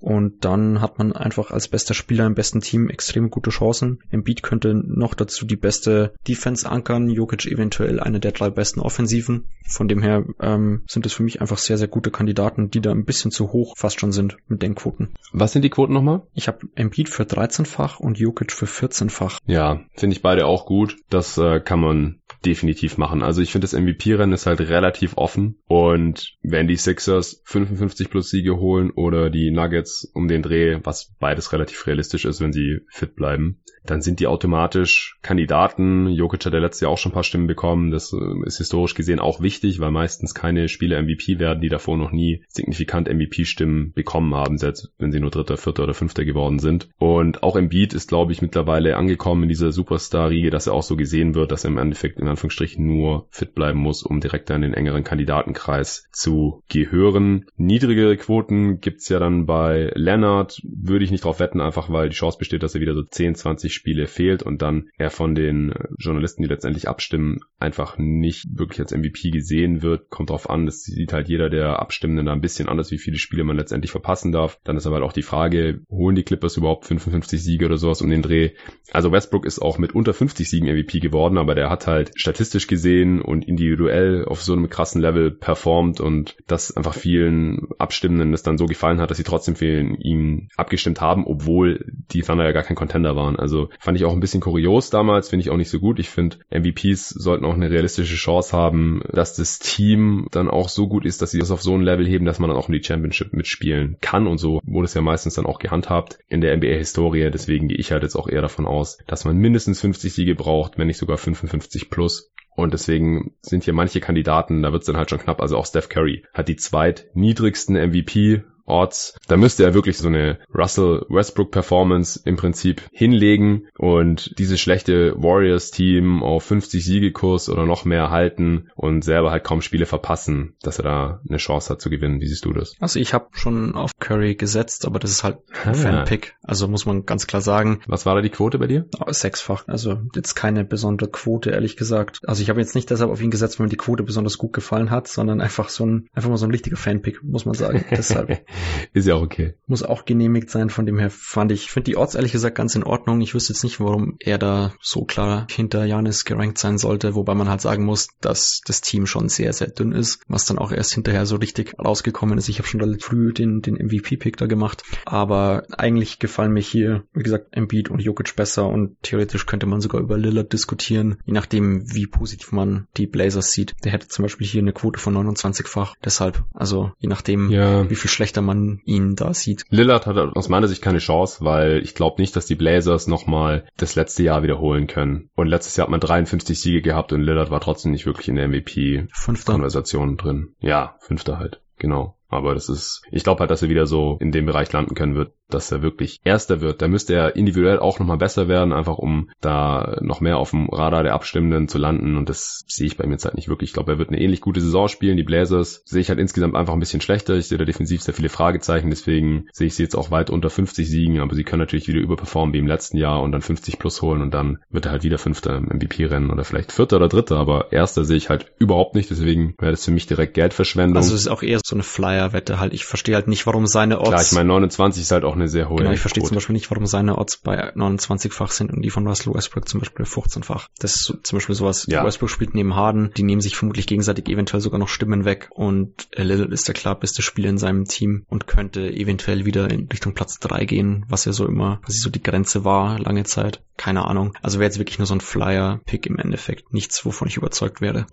Und 0.00 0.44
dann 0.44 0.80
hat 0.80 0.98
man 0.98 1.12
einfach 1.12 1.50
als 1.50 1.68
bester 1.68 1.94
Spieler 1.94 2.26
im 2.26 2.34
besten 2.34 2.60
Team 2.60 2.88
extrem 2.88 3.30
gute 3.30 3.50
Chancen. 3.50 4.00
Embiid 4.10 4.42
könnte 4.42 4.74
noch 4.74 5.14
dazu 5.14 5.44
die 5.44 5.56
beste 5.56 6.14
Defense 6.26 6.68
ankern, 6.68 7.10
Jokic 7.10 7.46
eventuell 7.46 8.00
eine 8.00 8.20
der 8.20 8.32
drei 8.32 8.50
besten 8.50 8.80
Offensiven. 8.80 9.46
Von 9.68 9.88
dem 9.88 10.02
her 10.02 10.24
ähm, 10.40 10.82
sind 10.86 11.04
es 11.06 11.12
für 11.12 11.22
mich 11.22 11.40
einfach 11.40 11.58
sehr, 11.58 11.78
sehr 11.78 11.88
gute 11.88 12.10
Kandidaten, 12.10 12.70
die 12.70 12.80
da 12.80 12.92
ein 12.92 13.04
bisschen 13.04 13.30
zu 13.30 13.52
hoch 13.52 13.74
fast 13.76 14.00
schon 14.00 14.12
sind 14.12 14.36
mit 14.46 14.62
den 14.62 14.74
Quoten. 14.74 15.14
Was 15.32 15.52
sind 15.52 15.62
die 15.62 15.70
Quoten 15.70 15.92
nochmal? 15.92 16.22
Ich 16.34 16.48
habe 16.48 16.68
Embiid 16.74 17.08
für 17.08 17.24
13-fach 17.24 18.00
und 18.00 18.18
Jokic 18.18 18.52
für 18.52 18.66
14-fach. 18.66 19.38
Ja, 19.46 19.80
finde 19.94 20.14
ich 20.14 20.22
beide 20.22 20.46
auch 20.46 20.66
gut. 20.66 20.96
Das 21.10 21.38
äh, 21.38 21.60
kann 21.60 21.80
man 21.80 22.17
definitiv 22.44 22.98
machen. 22.98 23.22
Also 23.22 23.42
ich 23.42 23.52
finde, 23.52 23.66
das 23.66 23.78
MVP-Rennen 23.78 24.32
ist 24.32 24.46
halt 24.46 24.60
relativ 24.60 25.16
offen 25.16 25.58
und 25.66 26.36
wenn 26.42 26.68
die 26.68 26.76
Sixers 26.76 27.42
55 27.44 28.10
plus 28.10 28.30
Siege 28.30 28.56
holen 28.58 28.90
oder 28.90 29.30
die 29.30 29.50
Nuggets 29.50 30.10
um 30.14 30.28
den 30.28 30.42
Dreh, 30.42 30.78
was 30.84 31.14
beides 31.18 31.52
relativ 31.52 31.86
realistisch 31.86 32.24
ist, 32.24 32.40
wenn 32.40 32.52
sie 32.52 32.80
fit 32.88 33.14
bleiben, 33.16 33.60
dann 33.90 34.02
sind 34.02 34.20
die 34.20 34.26
automatisch 34.26 35.18
Kandidaten. 35.22 36.08
Jokic 36.08 36.44
hat 36.44 36.52
ja 36.52 36.58
letztes 36.58 36.82
Jahr 36.82 36.90
auch 36.90 36.98
schon 36.98 37.12
ein 37.12 37.14
paar 37.14 37.24
Stimmen 37.24 37.46
bekommen. 37.46 37.90
Das 37.90 38.12
äh, 38.12 38.46
ist 38.46 38.58
historisch 38.58 38.94
gesehen 38.94 39.18
auch 39.18 39.40
wichtig, 39.40 39.80
weil 39.80 39.90
meistens 39.90 40.34
keine 40.34 40.68
Spieler 40.68 41.00
MVP 41.02 41.38
werden, 41.38 41.60
die 41.60 41.68
davor 41.68 41.96
noch 41.96 42.12
nie 42.12 42.44
signifikant 42.48 43.08
MVP-Stimmen 43.08 43.92
bekommen 43.92 44.34
haben, 44.34 44.58
selbst 44.58 44.92
wenn 44.98 45.12
sie 45.12 45.20
nur 45.20 45.30
Dritter, 45.30 45.56
Vierter 45.56 45.84
oder 45.84 45.94
Fünfter 45.94 46.24
geworden 46.24 46.58
sind. 46.58 46.88
Und 46.98 47.42
auch 47.42 47.56
Embiid 47.56 47.94
ist, 47.94 48.08
glaube 48.08 48.32
ich, 48.32 48.42
mittlerweile 48.42 48.96
angekommen 48.96 49.44
in 49.44 49.48
dieser 49.48 49.72
Superstar-Riege, 49.72 50.50
dass 50.50 50.66
er 50.66 50.74
auch 50.74 50.82
so 50.82 50.96
gesehen 50.96 51.34
wird, 51.34 51.52
dass 51.52 51.64
er 51.64 51.70
im 51.70 51.78
Endeffekt 51.78 52.18
in 52.18 52.28
Anführungsstrichen 52.28 52.86
nur 52.86 53.26
fit 53.30 53.54
bleiben 53.54 53.78
muss, 53.78 54.02
um 54.02 54.20
direkt 54.20 54.50
in 54.50 54.62
den 54.62 54.74
engeren 54.74 55.04
Kandidatenkreis 55.04 56.08
zu 56.12 56.62
gehören. 56.68 57.46
Niedrigere 57.56 58.16
Quoten 58.16 58.80
gibt's 58.80 59.08
ja 59.08 59.18
dann 59.18 59.46
bei 59.46 59.90
Leonard, 59.94 60.60
würde 60.62 61.04
ich 61.04 61.10
nicht 61.10 61.24
drauf 61.24 61.40
wetten, 61.40 61.60
einfach 61.60 61.90
weil 61.90 62.08
die 62.08 62.16
Chance 62.16 62.38
besteht, 62.38 62.62
dass 62.62 62.74
er 62.74 62.80
wieder 62.80 62.94
so 62.94 63.02
10, 63.02 63.34
20 63.34 63.77
Spiele 63.78 64.06
fehlt 64.06 64.42
und 64.42 64.60
dann 64.60 64.90
er 64.98 65.10
von 65.10 65.34
den 65.34 65.72
äh, 65.72 65.88
Journalisten, 65.98 66.42
die 66.42 66.48
letztendlich 66.48 66.88
abstimmen, 66.88 67.40
einfach 67.58 67.96
nicht 67.98 68.58
wirklich 68.58 68.80
als 68.80 68.92
MVP 68.92 69.30
gesehen 69.30 69.82
wird. 69.82 70.10
Kommt 70.10 70.30
drauf 70.30 70.50
an, 70.50 70.66
das 70.66 70.82
sieht 70.82 71.12
halt 71.12 71.28
jeder 71.28 71.48
der 71.48 71.78
Abstimmenden 71.78 72.26
da 72.26 72.32
ein 72.32 72.40
bisschen 72.40 72.68
anders, 72.68 72.90
wie 72.90 72.98
viele 72.98 73.16
Spiele 73.16 73.44
man 73.44 73.56
letztendlich 73.56 73.90
verpassen 73.90 74.32
darf. 74.32 74.58
Dann 74.64 74.76
ist 74.76 74.86
aber 74.86 74.96
halt 74.96 75.04
auch 75.04 75.12
die 75.12 75.22
Frage, 75.22 75.80
holen 75.90 76.16
die 76.16 76.24
Clippers 76.24 76.56
überhaupt 76.56 76.86
55 76.86 77.42
Siege 77.42 77.66
oder 77.66 77.78
sowas 77.78 78.02
um 78.02 78.10
den 78.10 78.22
Dreh? 78.22 78.50
Also 78.92 79.12
Westbrook 79.12 79.46
ist 79.46 79.60
auch 79.60 79.78
mit 79.78 79.94
unter 79.94 80.14
50 80.14 80.48
Siegen 80.48 80.68
MVP 80.68 81.00
geworden, 81.00 81.38
aber 81.38 81.54
der 81.54 81.70
hat 81.70 81.86
halt 81.86 82.12
statistisch 82.14 82.66
gesehen 82.66 83.20
und 83.20 83.46
individuell 83.46 84.24
auf 84.24 84.42
so 84.42 84.52
einem 84.52 84.68
krassen 84.68 85.00
Level 85.00 85.30
performt 85.30 86.00
und 86.00 86.36
das 86.46 86.76
einfach 86.76 86.94
vielen 86.94 87.68
Abstimmenden 87.78 88.32
das 88.32 88.42
dann 88.42 88.58
so 88.58 88.66
gefallen 88.66 89.00
hat, 89.00 89.10
dass 89.10 89.16
sie 89.16 89.24
trotzdem 89.24 89.56
für 89.56 89.80
ihn 89.80 90.48
abgestimmt 90.56 91.00
haben, 91.00 91.26
obwohl 91.26 91.84
die 92.12 92.22
Thunder 92.22 92.44
ja 92.44 92.52
gar 92.52 92.62
kein 92.62 92.76
Contender 92.76 93.16
waren. 93.16 93.36
Also 93.36 93.67
fand 93.78 93.96
ich 93.96 94.04
auch 94.04 94.12
ein 94.12 94.20
bisschen 94.20 94.40
kurios 94.40 94.90
damals, 94.90 95.28
finde 95.28 95.42
ich 95.42 95.50
auch 95.50 95.56
nicht 95.56 95.70
so 95.70 95.80
gut. 95.80 95.98
Ich 95.98 96.08
finde, 96.08 96.38
MVPs 96.50 97.10
sollten 97.10 97.44
auch 97.44 97.54
eine 97.54 97.70
realistische 97.70 98.16
Chance 98.16 98.56
haben, 98.56 99.02
dass 99.12 99.34
das 99.34 99.58
Team 99.58 100.26
dann 100.30 100.48
auch 100.48 100.68
so 100.68 100.88
gut 100.88 101.04
ist, 101.04 101.22
dass 101.22 101.30
sie 101.30 101.38
das 101.38 101.50
auf 101.50 101.62
so 101.62 101.74
ein 101.74 101.82
Level 101.82 102.06
heben, 102.06 102.24
dass 102.24 102.38
man 102.38 102.50
dann 102.50 102.58
auch 102.58 102.68
in 102.68 102.74
die 102.74 102.82
Championship 102.82 103.32
mitspielen 103.32 103.96
kann 104.00 104.26
und 104.26 104.38
so 104.38 104.60
wurde 104.64 104.86
es 104.86 104.94
ja 104.94 105.00
meistens 105.00 105.34
dann 105.34 105.46
auch 105.46 105.58
gehandhabt 105.58 106.18
in 106.28 106.40
der 106.40 106.56
NBA-Historie. 106.56 107.30
Deswegen 107.30 107.68
gehe 107.68 107.78
ich 107.78 107.92
halt 107.92 108.02
jetzt 108.02 108.16
auch 108.16 108.28
eher 108.28 108.42
davon 108.42 108.66
aus, 108.66 108.98
dass 109.06 109.24
man 109.24 109.36
mindestens 109.36 109.80
50 109.80 110.12
Siege 110.12 110.34
braucht, 110.34 110.78
wenn 110.78 110.86
nicht 110.86 110.98
sogar 110.98 111.18
55 111.18 111.90
plus. 111.90 112.30
Und 112.58 112.74
deswegen 112.74 113.34
sind 113.40 113.62
hier 113.62 113.72
manche 113.72 114.00
Kandidaten, 114.00 114.62
da 114.62 114.72
wird 114.72 114.82
es 114.82 114.86
dann 114.86 114.96
halt 114.96 115.10
schon 115.10 115.20
knapp. 115.20 115.40
Also 115.40 115.56
auch 115.56 115.64
Steph 115.64 115.88
Curry 115.88 116.24
hat 116.34 116.48
die 116.48 116.56
zweitniedrigsten 116.56 117.76
MVP 117.76 118.42
Orts. 118.68 119.16
Da 119.26 119.36
müsste 119.36 119.64
er 119.64 119.74
wirklich 119.74 119.98
so 119.98 120.08
eine 120.08 120.38
Russell 120.54 121.04
Westbrook 121.08 121.50
Performance 121.50 122.20
im 122.24 122.36
Prinzip 122.36 122.82
hinlegen 122.92 123.68
und 123.78 124.38
dieses 124.38 124.60
schlechte 124.60 125.14
Warriors 125.16 125.70
Team 125.70 126.22
auf 126.22 126.44
50 126.44 126.84
Siegekurs 126.84 127.48
oder 127.48 127.66
noch 127.66 127.84
mehr 127.84 128.10
halten 128.10 128.68
und 128.74 129.02
selber 129.02 129.30
halt 129.30 129.44
kaum 129.44 129.62
Spiele 129.62 129.86
verpassen, 129.86 130.54
dass 130.62 130.78
er 130.78 130.84
da 130.84 131.20
eine 131.28 131.38
Chance 131.38 131.70
hat 131.70 131.80
zu 131.80 131.90
gewinnen. 131.90 132.20
Wie 132.20 132.26
siehst 132.26 132.44
du 132.44 132.52
das? 132.52 132.74
Also 132.80 132.98
ich 132.98 133.14
habe 133.14 133.28
schon 133.32 133.74
auf 133.74 133.92
Curry 133.98 134.34
gesetzt, 134.34 134.86
aber 134.86 134.98
das 134.98 135.10
ist 135.10 135.24
halt 135.24 135.38
ein 135.64 135.70
ah. 135.70 135.74
Fanpick. 135.74 136.36
Also 136.42 136.68
muss 136.68 136.86
man 136.86 137.04
ganz 137.06 137.26
klar 137.26 137.42
sagen. 137.42 137.80
Was 137.86 138.06
war 138.06 138.14
da 138.14 138.20
die 138.20 138.30
Quote 138.30 138.58
bei 138.58 138.66
dir? 138.66 138.86
Sechsfach. 139.08 139.66
Also 139.66 140.00
jetzt 140.14 140.34
keine 140.34 140.64
besondere 140.64 141.10
Quote, 141.10 141.50
ehrlich 141.50 141.76
gesagt. 141.76 142.20
Also 142.26 142.42
ich 142.42 142.50
habe 142.50 142.60
jetzt 142.60 142.74
nicht 142.74 142.90
deshalb 142.90 143.10
auf 143.10 143.20
ihn 143.20 143.30
gesetzt, 143.30 143.58
weil 143.58 143.66
mir 143.66 143.70
die 143.70 143.76
Quote 143.76 144.02
besonders 144.02 144.38
gut 144.38 144.52
gefallen 144.52 144.90
hat, 144.90 145.08
sondern 145.08 145.40
einfach 145.40 145.68
so 145.68 145.84
ein, 145.86 146.08
einfach 146.12 146.30
mal 146.30 146.36
so 146.36 146.46
ein 146.46 146.50
richtiger 146.50 146.76
Fanpick, 146.76 147.22
muss 147.22 147.44
man 147.44 147.54
sagen. 147.54 147.84
Deshalb. 147.90 148.44
Ist 148.92 149.06
ja 149.06 149.14
auch 149.14 149.22
okay. 149.22 149.54
Muss 149.66 149.82
auch 149.82 150.04
genehmigt 150.04 150.50
sein, 150.50 150.70
von 150.70 150.86
dem 150.86 150.98
her 150.98 151.10
fand 151.10 151.52
ich, 151.52 151.70
finde 151.70 151.84
die 151.90 151.96
Orts 151.96 152.14
ehrlich 152.14 152.32
gesagt 152.32 152.56
ganz 152.56 152.74
in 152.74 152.84
Ordnung. 152.84 153.20
Ich 153.20 153.34
wüsste 153.34 153.52
jetzt 153.52 153.64
nicht, 153.64 153.80
warum 153.80 154.16
er 154.20 154.38
da 154.38 154.72
so 154.80 155.04
klar 155.04 155.46
hinter 155.50 155.84
Janis 155.84 156.24
gerankt 156.24 156.58
sein 156.58 156.78
sollte, 156.78 157.14
wobei 157.14 157.34
man 157.34 157.48
halt 157.48 157.60
sagen 157.60 157.84
muss, 157.84 158.08
dass 158.20 158.60
das 158.64 158.80
Team 158.80 159.06
schon 159.06 159.28
sehr, 159.28 159.52
sehr 159.52 159.68
dünn 159.68 159.92
ist, 159.92 160.20
was 160.28 160.44
dann 160.44 160.58
auch 160.58 160.72
erst 160.72 160.94
hinterher 160.94 161.26
so 161.26 161.36
richtig 161.36 161.74
rausgekommen 161.78 162.38
ist. 162.38 162.48
Ich 162.48 162.58
habe 162.58 162.68
schon 162.68 162.80
relativ 162.80 163.04
früh 163.04 163.32
den, 163.32 163.60
den 163.60 163.74
MVP-Pick 163.74 164.36
da 164.36 164.46
gemacht, 164.46 164.82
aber 165.04 165.64
eigentlich 165.76 166.18
gefallen 166.18 166.52
mir 166.52 166.60
hier, 166.60 167.04
wie 167.12 167.22
gesagt, 167.22 167.48
Embiid 167.52 167.90
und 167.90 168.00
Jokic 168.00 168.36
besser 168.36 168.66
und 168.68 168.96
theoretisch 169.02 169.46
könnte 169.46 169.66
man 169.66 169.80
sogar 169.80 170.00
über 170.00 170.18
Lillard 170.18 170.52
diskutieren, 170.52 171.18
je 171.24 171.32
nachdem, 171.32 171.82
wie 171.94 172.06
positiv 172.06 172.52
man 172.52 172.86
die 172.96 173.06
Blazers 173.06 173.52
sieht. 173.52 173.74
Der 173.84 173.92
hätte 173.92 174.08
zum 174.08 174.24
Beispiel 174.24 174.46
hier 174.46 174.62
eine 174.62 174.72
Quote 174.72 174.98
von 174.98 175.14
29-fach, 175.14 175.94
deshalb, 176.04 176.44
also 176.54 176.92
je 176.98 177.08
nachdem, 177.08 177.50
ja. 177.50 177.88
wie 177.88 177.94
viel 177.94 178.10
schlechter 178.10 178.42
man 178.42 178.47
ihn 178.84 179.16
da 179.16 179.34
sieht. 179.34 179.64
Lillard 179.70 180.06
hat 180.06 180.16
aus 180.16 180.48
meiner 180.48 180.68
Sicht 180.68 180.82
keine 180.82 180.98
Chance, 180.98 181.44
weil 181.44 181.82
ich 181.82 181.94
glaube 181.94 182.20
nicht, 182.20 182.36
dass 182.36 182.46
die 182.46 182.54
Blazers 182.54 183.06
nochmal 183.06 183.66
das 183.76 183.94
letzte 183.94 184.22
Jahr 184.22 184.42
wiederholen 184.42 184.86
können. 184.86 185.30
Und 185.34 185.46
letztes 185.46 185.76
Jahr 185.76 185.86
hat 185.86 185.90
man 185.90 186.00
53 186.00 186.58
Siege 186.58 186.82
gehabt 186.82 187.12
und 187.12 187.22
Lillard 187.22 187.50
war 187.50 187.60
trotzdem 187.60 187.92
nicht 187.92 188.06
wirklich 188.06 188.28
in 188.28 188.36
der 188.36 188.48
MVP-Konversation 188.48 190.16
drin. 190.16 190.54
Ja, 190.60 190.96
fünfter 191.00 191.38
halt. 191.38 191.60
Genau. 191.78 192.17
Aber 192.28 192.54
das 192.54 192.68
ist, 192.68 193.02
ich 193.10 193.24
glaube 193.24 193.40
halt, 193.40 193.50
dass 193.50 193.62
er 193.62 193.68
wieder 193.68 193.86
so 193.86 194.18
in 194.20 194.32
dem 194.32 194.46
Bereich 194.46 194.72
landen 194.72 194.94
können 194.94 195.14
wird, 195.14 195.32
dass 195.48 195.72
er 195.72 195.82
wirklich 195.82 196.20
Erster 196.24 196.60
wird. 196.60 196.82
Da 196.82 196.88
müsste 196.88 197.14
er 197.14 197.36
individuell 197.36 197.78
auch 197.78 197.98
nochmal 197.98 198.18
besser 198.18 198.48
werden, 198.48 198.72
einfach 198.72 198.98
um 198.98 199.30
da 199.40 199.98
noch 200.02 200.20
mehr 200.20 200.36
auf 200.36 200.50
dem 200.50 200.68
Radar 200.68 201.02
der 201.02 201.14
Abstimmenden 201.14 201.68
zu 201.68 201.78
landen. 201.78 202.16
Und 202.16 202.28
das 202.28 202.64
sehe 202.66 202.86
ich 202.86 202.96
bei 202.96 203.06
mir 203.06 203.12
jetzt 203.12 203.24
halt 203.24 203.34
nicht 203.34 203.48
wirklich. 203.48 203.70
Ich 203.70 203.74
glaube, 203.74 203.92
er 203.92 203.98
wird 203.98 204.10
eine 204.10 204.20
ähnlich 204.20 204.40
gute 204.40 204.60
Saison 204.60 204.88
spielen. 204.88 205.16
Die 205.16 205.22
Blazers 205.22 205.82
sehe 205.86 206.00
ich 206.00 206.10
halt 206.10 206.18
insgesamt 206.18 206.54
einfach 206.54 206.74
ein 206.74 206.80
bisschen 206.80 207.00
schlechter. 207.00 207.34
Ich 207.34 207.48
sehe 207.48 207.58
da 207.58 207.64
defensiv 207.64 208.02
sehr 208.02 208.14
viele 208.14 208.28
Fragezeichen. 208.28 208.90
Deswegen 208.90 209.46
sehe 209.52 209.68
ich 209.68 209.74
sie 209.74 209.82
jetzt 209.82 209.96
auch 209.96 210.10
weit 210.10 210.28
unter 210.30 210.50
50 210.50 210.88
Siegen. 210.88 211.20
Aber 211.20 211.34
sie 211.34 211.44
können 211.44 211.60
natürlich 211.60 211.88
wieder 211.88 212.00
überperformen 212.00 212.52
wie 212.52 212.58
im 212.58 212.66
letzten 212.66 212.98
Jahr 212.98 213.22
und 213.22 213.32
dann 213.32 213.42
50 213.42 213.78
plus 213.78 214.02
holen. 214.02 214.20
Und 214.20 214.34
dann 214.34 214.58
wird 214.70 214.86
er 214.86 214.92
halt 214.92 215.02
wieder 215.02 215.18
Fünfter 215.18 215.56
im 215.56 215.64
MVP-Rennen 215.64 216.30
oder 216.30 216.44
vielleicht 216.44 216.72
Vierter 216.72 216.96
oder 216.96 217.08
Dritter. 217.08 217.36
Aber 217.36 217.72
Erster 217.72 218.04
sehe 218.04 218.18
ich 218.18 218.28
halt 218.28 218.52
überhaupt 218.58 218.94
nicht. 218.94 219.10
Deswegen 219.10 219.54
wäre 219.58 219.70
das 219.72 219.84
für 219.84 219.92
mich 219.92 220.06
direkt 220.06 220.34
Geldverschwendung. 220.34 220.96
Also 220.96 221.14
es 221.14 221.22
ist 221.22 221.28
auch 221.28 221.42
eher 221.42 221.60
so 221.64 221.74
eine 221.74 221.82
Flyer-Wette 222.18 222.58
halt. 222.58 222.74
Ich 222.74 222.84
verstehe 222.84 223.14
halt 223.14 223.28
nicht, 223.28 223.46
warum 223.46 223.66
seine 223.66 224.00
Odds... 224.00 224.08
Klar, 224.08 224.22
ich 224.22 224.32
meine 224.32 224.48
29 224.48 225.02
ist 225.02 225.10
halt 225.10 225.24
auch 225.24 225.34
eine 225.34 225.48
sehr 225.48 225.68
hohe 225.68 225.78
Genau, 225.78 225.92
ich 225.92 226.00
verstehe 226.00 226.24
zum 226.24 226.34
Beispiel 226.34 226.54
nicht, 226.54 226.70
warum 226.70 226.86
seine 226.86 227.16
Odds 227.16 227.38
bei 227.38 227.72
29-fach 227.74 228.50
sind 228.50 228.72
und 228.72 228.82
die 228.82 228.90
von 228.90 229.06
Russell 229.06 229.34
Westbrook 229.34 229.68
zum 229.68 229.80
Beispiel 229.80 230.04
15-fach. 230.04 230.68
Das 230.78 230.94
ist 230.94 231.20
zum 231.22 231.36
Beispiel 231.36 231.54
sowas, 231.54 231.86
ja. 231.88 232.04
Westbrook 232.04 232.30
spielt 232.30 232.54
neben 232.54 232.74
Harden, 232.74 233.12
die 233.16 233.22
nehmen 233.22 233.40
sich 233.40 233.56
vermutlich 233.56 233.86
gegenseitig 233.86 234.28
eventuell 234.28 234.60
sogar 234.60 234.78
noch 234.78 234.88
Stimmen 234.88 235.24
weg 235.24 235.48
und 235.50 236.08
Lillard 236.14 236.52
ist 236.52 236.68
der 236.68 236.74
klar 236.74 236.98
beste 236.98 237.22
Spieler 237.22 237.50
in 237.50 237.58
seinem 237.58 237.84
Team 237.84 238.24
und 238.28 238.46
könnte 238.46 238.90
eventuell 238.90 239.44
wieder 239.44 239.70
in 239.70 239.88
Richtung 239.88 240.14
Platz 240.14 240.38
3 240.40 240.64
gehen, 240.64 241.04
was 241.08 241.24
ja 241.24 241.32
so 241.32 241.46
immer, 241.46 241.80
was 241.86 242.00
so 242.00 242.10
die 242.10 242.22
Grenze 242.22 242.64
war, 242.64 242.98
lange 242.98 243.24
Zeit. 243.24 243.62
Keine 243.76 244.06
Ahnung. 244.06 244.34
Also 244.42 244.58
wäre 244.58 244.66
jetzt 244.66 244.78
wirklich 244.78 244.98
nur 244.98 245.06
so 245.06 245.14
ein 245.14 245.20
Flyer-Pick 245.20 246.06
im 246.06 246.18
Endeffekt. 246.18 246.72
Nichts, 246.72 247.04
wovon 247.04 247.28
ich 247.28 247.36
überzeugt 247.36 247.80
werde. 247.80 248.06